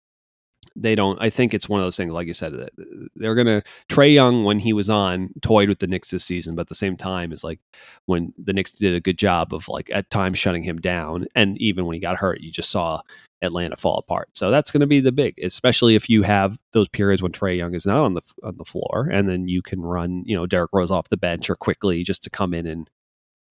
they 0.77 0.95
don't. 0.95 1.18
I 1.20 1.31
think 1.31 1.55
it's 1.55 1.68
one 1.68 1.81
of 1.81 1.87
those 1.87 1.97
things, 1.97 2.12
like 2.12 2.27
you 2.27 2.35
said, 2.35 2.53
that 2.53 2.70
uh, 2.79 3.07
they're 3.16 3.35
gonna 3.35 3.62
Trae 3.89 4.12
Young 4.12 4.45
when 4.45 4.59
he 4.59 4.73
was 4.73 4.91
on 4.91 5.31
toyed 5.43 5.68
with 5.68 5.79
the 5.79 5.87
Knicks 5.87 6.11
this 6.11 6.25
season, 6.25 6.55
but 6.55 6.62
at 6.62 6.68
the 6.68 6.75
same 6.75 6.97
time, 6.97 7.33
is 7.33 7.45
like 7.45 7.61
when 8.07 8.33
the 8.39 8.53
Knicks 8.53 8.70
did 8.70 8.95
a 8.95 9.01
good 9.01 9.18
job 9.18 9.53
of 9.55 9.68
like 9.68 9.91
at 9.93 10.11
times 10.11 10.39
shutting 10.39 10.62
him 10.62 10.81
down, 10.81 11.27
and 11.35 11.59
even 11.59 11.87
when 11.87 11.95
he 11.95 12.01
got 12.01 12.16
hurt, 12.16 12.41
you 12.41 12.51
just 12.51 12.70
saw 12.70 13.03
Atlanta 13.43 13.77
fall 13.77 13.99
apart. 13.99 14.29
So 14.37 14.51
that's 14.51 14.70
going 14.70 14.81
to 14.81 14.87
be 14.87 15.01
the 15.01 15.12
big, 15.12 15.39
especially 15.43 15.95
if 15.95 16.09
you 16.09 16.23
have 16.23 16.59
those 16.73 16.89
periods 16.89 17.23
when 17.23 17.33
Trae 17.33 17.57
Young 17.57 17.75
is 17.75 17.87
not 17.87 17.99
on 17.99 18.14
the 18.14 18.23
on 18.43 18.57
the 18.57 18.64
floor, 18.64 19.09
and 19.12 19.29
then 19.29 19.49
you 19.49 19.62
can 19.62 19.81
run, 19.81 20.23
you 20.25 20.37
know, 20.37 20.47
Derrick 20.47 20.70
Rose 20.73 20.91
off 20.91 21.09
the 21.09 21.16
bench 21.16 21.51
or 21.51 21.57
quickly 21.57 22.03
just 22.03 22.23
to 22.25 22.31
come 22.31 22.55
in 22.55 22.66
and 22.66 22.89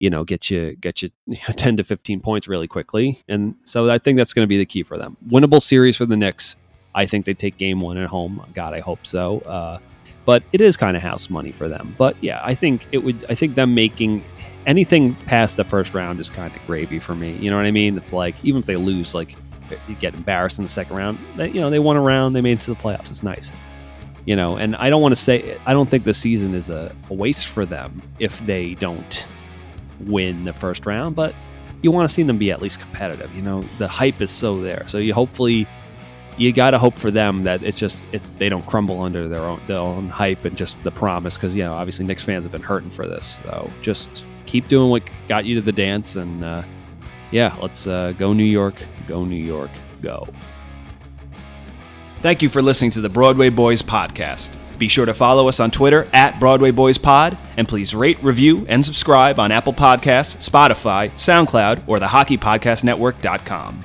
you 0.01 0.09
know 0.11 0.25
get 0.25 0.51
you 0.51 0.75
get 0.77 1.03
you 1.03 1.11
10 1.57 1.77
to 1.77 1.85
15 1.85 2.21
points 2.21 2.49
really 2.49 2.67
quickly 2.67 3.23
and 3.29 3.55
so 3.65 3.89
i 3.89 3.99
think 3.99 4.17
that's 4.17 4.33
going 4.33 4.43
to 4.43 4.49
be 4.49 4.59
the 4.59 4.67
key 4.67 4.83
for 4.83 4.99
them 4.99 5.17
winnable 5.29 5.63
series 5.63 5.97
for 5.97 6.07
the 6.07 6.17
Knicks 6.17 6.57
I 6.95 7.07
think 7.07 7.25
they 7.25 7.35
take 7.35 7.57
game 7.57 7.81
one 7.81 7.97
at 7.97 8.09
home. 8.09 8.45
God, 8.55 8.75
I 8.75 8.81
hope 8.81 9.07
so. 9.07 9.41
Uh, 9.41 9.79
but 10.25 10.43
it 10.53 10.61
is 10.61 10.77
kind 10.77 10.97
of 10.97 11.03
house 11.03 11.31
money 11.31 11.53
for 11.53 11.69
them. 11.69 11.95
But 11.97 12.17
yeah, 12.21 12.41
I 12.43 12.55
think 12.55 12.87
it 12.93 12.99
would. 12.99 13.25
I 13.29 13.35
think 13.35 13.55
them 13.55 13.75
making 13.75 14.25
anything 14.67 15.15
past 15.15 15.57
the 15.57 15.65
first 15.65 15.95
round 15.95 16.21
is 16.21 16.31
kind 16.31 16.55
of 16.55 16.61
gravy 16.67 16.99
for 16.99 17.15
me. 17.15 17.33
You 17.33 17.51
know 17.51 17.57
what 17.57 17.67
I 17.67 17.71
mean? 17.71 17.97
It's 17.97 18.13
like 18.13 18.35
even 18.45 18.61
if 18.61 18.67
they 18.67 18.77
lose, 18.77 19.15
like 19.15 19.37
you 19.89 19.95
get 19.95 20.15
embarrassed 20.15 20.59
in 20.59 20.65
the 20.65 20.71
second 20.71 20.97
round. 20.97 21.19
They, 21.37 21.51
you 21.51 21.61
know, 21.61 21.71
they 21.71 21.79
won 21.79 21.97
a 21.97 22.01
round, 22.01 22.35
they 22.35 22.41
made 22.41 22.59
it 22.59 22.61
to 22.63 22.75
the 22.75 22.81
playoffs. 22.81 23.11
It's 23.11 23.23
nice. 23.23 23.53
You 24.27 24.37
know, 24.37 24.57
and 24.57 24.77
I 24.77 24.91
don't 24.91 25.01
want 25.01 25.13
to 25.13 25.21
say 25.21 25.59
I 25.67 25.73
don't 25.73 25.89
think 25.89 26.05
the 26.05 26.15
season 26.15 26.55
is 26.55 26.69
a, 26.71 26.95
a 27.09 27.15
waste 27.15 27.47
for 27.47 27.65
them 27.65 28.03
if 28.19 28.39
they 28.47 28.75
don't 28.75 29.27
win 30.01 30.45
the 30.45 30.53
first 30.53 30.87
round, 30.87 31.17
but 31.17 31.35
you 31.83 31.91
want 31.91 32.09
to 32.09 32.15
see 32.15 32.23
them 32.23 32.37
be 32.37 32.51
at 32.53 32.61
least 32.61 32.79
competitive. 32.79 33.35
You 33.35 33.43
know, 33.43 33.63
the 33.79 33.89
hype 33.89 34.21
is 34.21 34.31
so 34.31 34.61
there. 34.61 34.85
So 34.89 34.99
you 34.99 35.15
hopefully 35.15 35.67
you 36.41 36.55
got 36.55 36.71
to 36.71 36.79
hope 36.79 36.99
for 36.99 37.11
them 37.11 37.45
that 37.45 37.63
it's 37.63 37.79
just 37.79 38.07
it's 38.13 38.31
they 38.33 38.49
don't 38.49 38.67
crumble 38.67 39.03
under 39.03 39.29
their 39.29 39.43
own 39.43 39.61
their 39.67 39.79
own 39.79 40.09
hype 40.09 40.47
and 40.47 40.57
just 40.57 40.83
the 40.83 40.91
promise 40.91 41.37
because 41.37 41.55
you 41.55 41.63
know 41.63 41.75
obviously 41.75 42.07
Knicks 42.07 42.25
fans 42.25 42.45
have 42.45 42.53
been 42.53 42.63
hurting 42.63 42.91
for 42.91 43.07
this. 43.07 43.39
So 43.45 43.71
just 43.83 44.25
keep 44.47 44.67
doing 44.67 44.91
what 44.91 45.03
got 45.29 45.45
you 45.45 45.55
to 45.57 45.61
the 45.61 45.73
dance 45.73 46.17
and 46.17 46.43
uh, 46.43 46.63
yeah, 47.31 47.55
let's 47.61 47.87
uh, 47.87 48.13
go 48.19 48.33
New 48.33 48.45
York, 48.45 48.75
go 49.07 49.25
New 49.25 49.37
York, 49.37 49.71
go. 50.01 50.27
Thank 52.23 52.41
you 52.41 52.49
for 52.49 52.63
listening 52.63 52.91
to 52.93 53.03
the 53.03 53.11
Broadway 53.11 53.51
Boys 53.51 53.83
podcast. 53.83 54.51
Be 54.79 54.89
sure 54.89 55.05
to 55.05 55.13
follow 55.13 55.47
us 55.47 55.61
on 55.61 55.71
Twitter 55.71 56.09
at 56.15 56.41
Broadway 56.41 56.71
Boys 56.71 56.97
Pod, 56.97 57.37
and 57.59 57.69
please 57.69 57.95
rate, 57.95 58.23
review, 58.23 58.65
and 58.67 58.83
subscribe 58.83 59.39
on 59.39 59.53
Apple 59.53 59.75
Podcasts, 59.75 60.49
Spotify, 60.49 61.11
SoundCloud, 61.13 61.83
or 61.87 61.99
the 61.99 62.07
HockeyPodcastNetwork.com. 62.07 63.85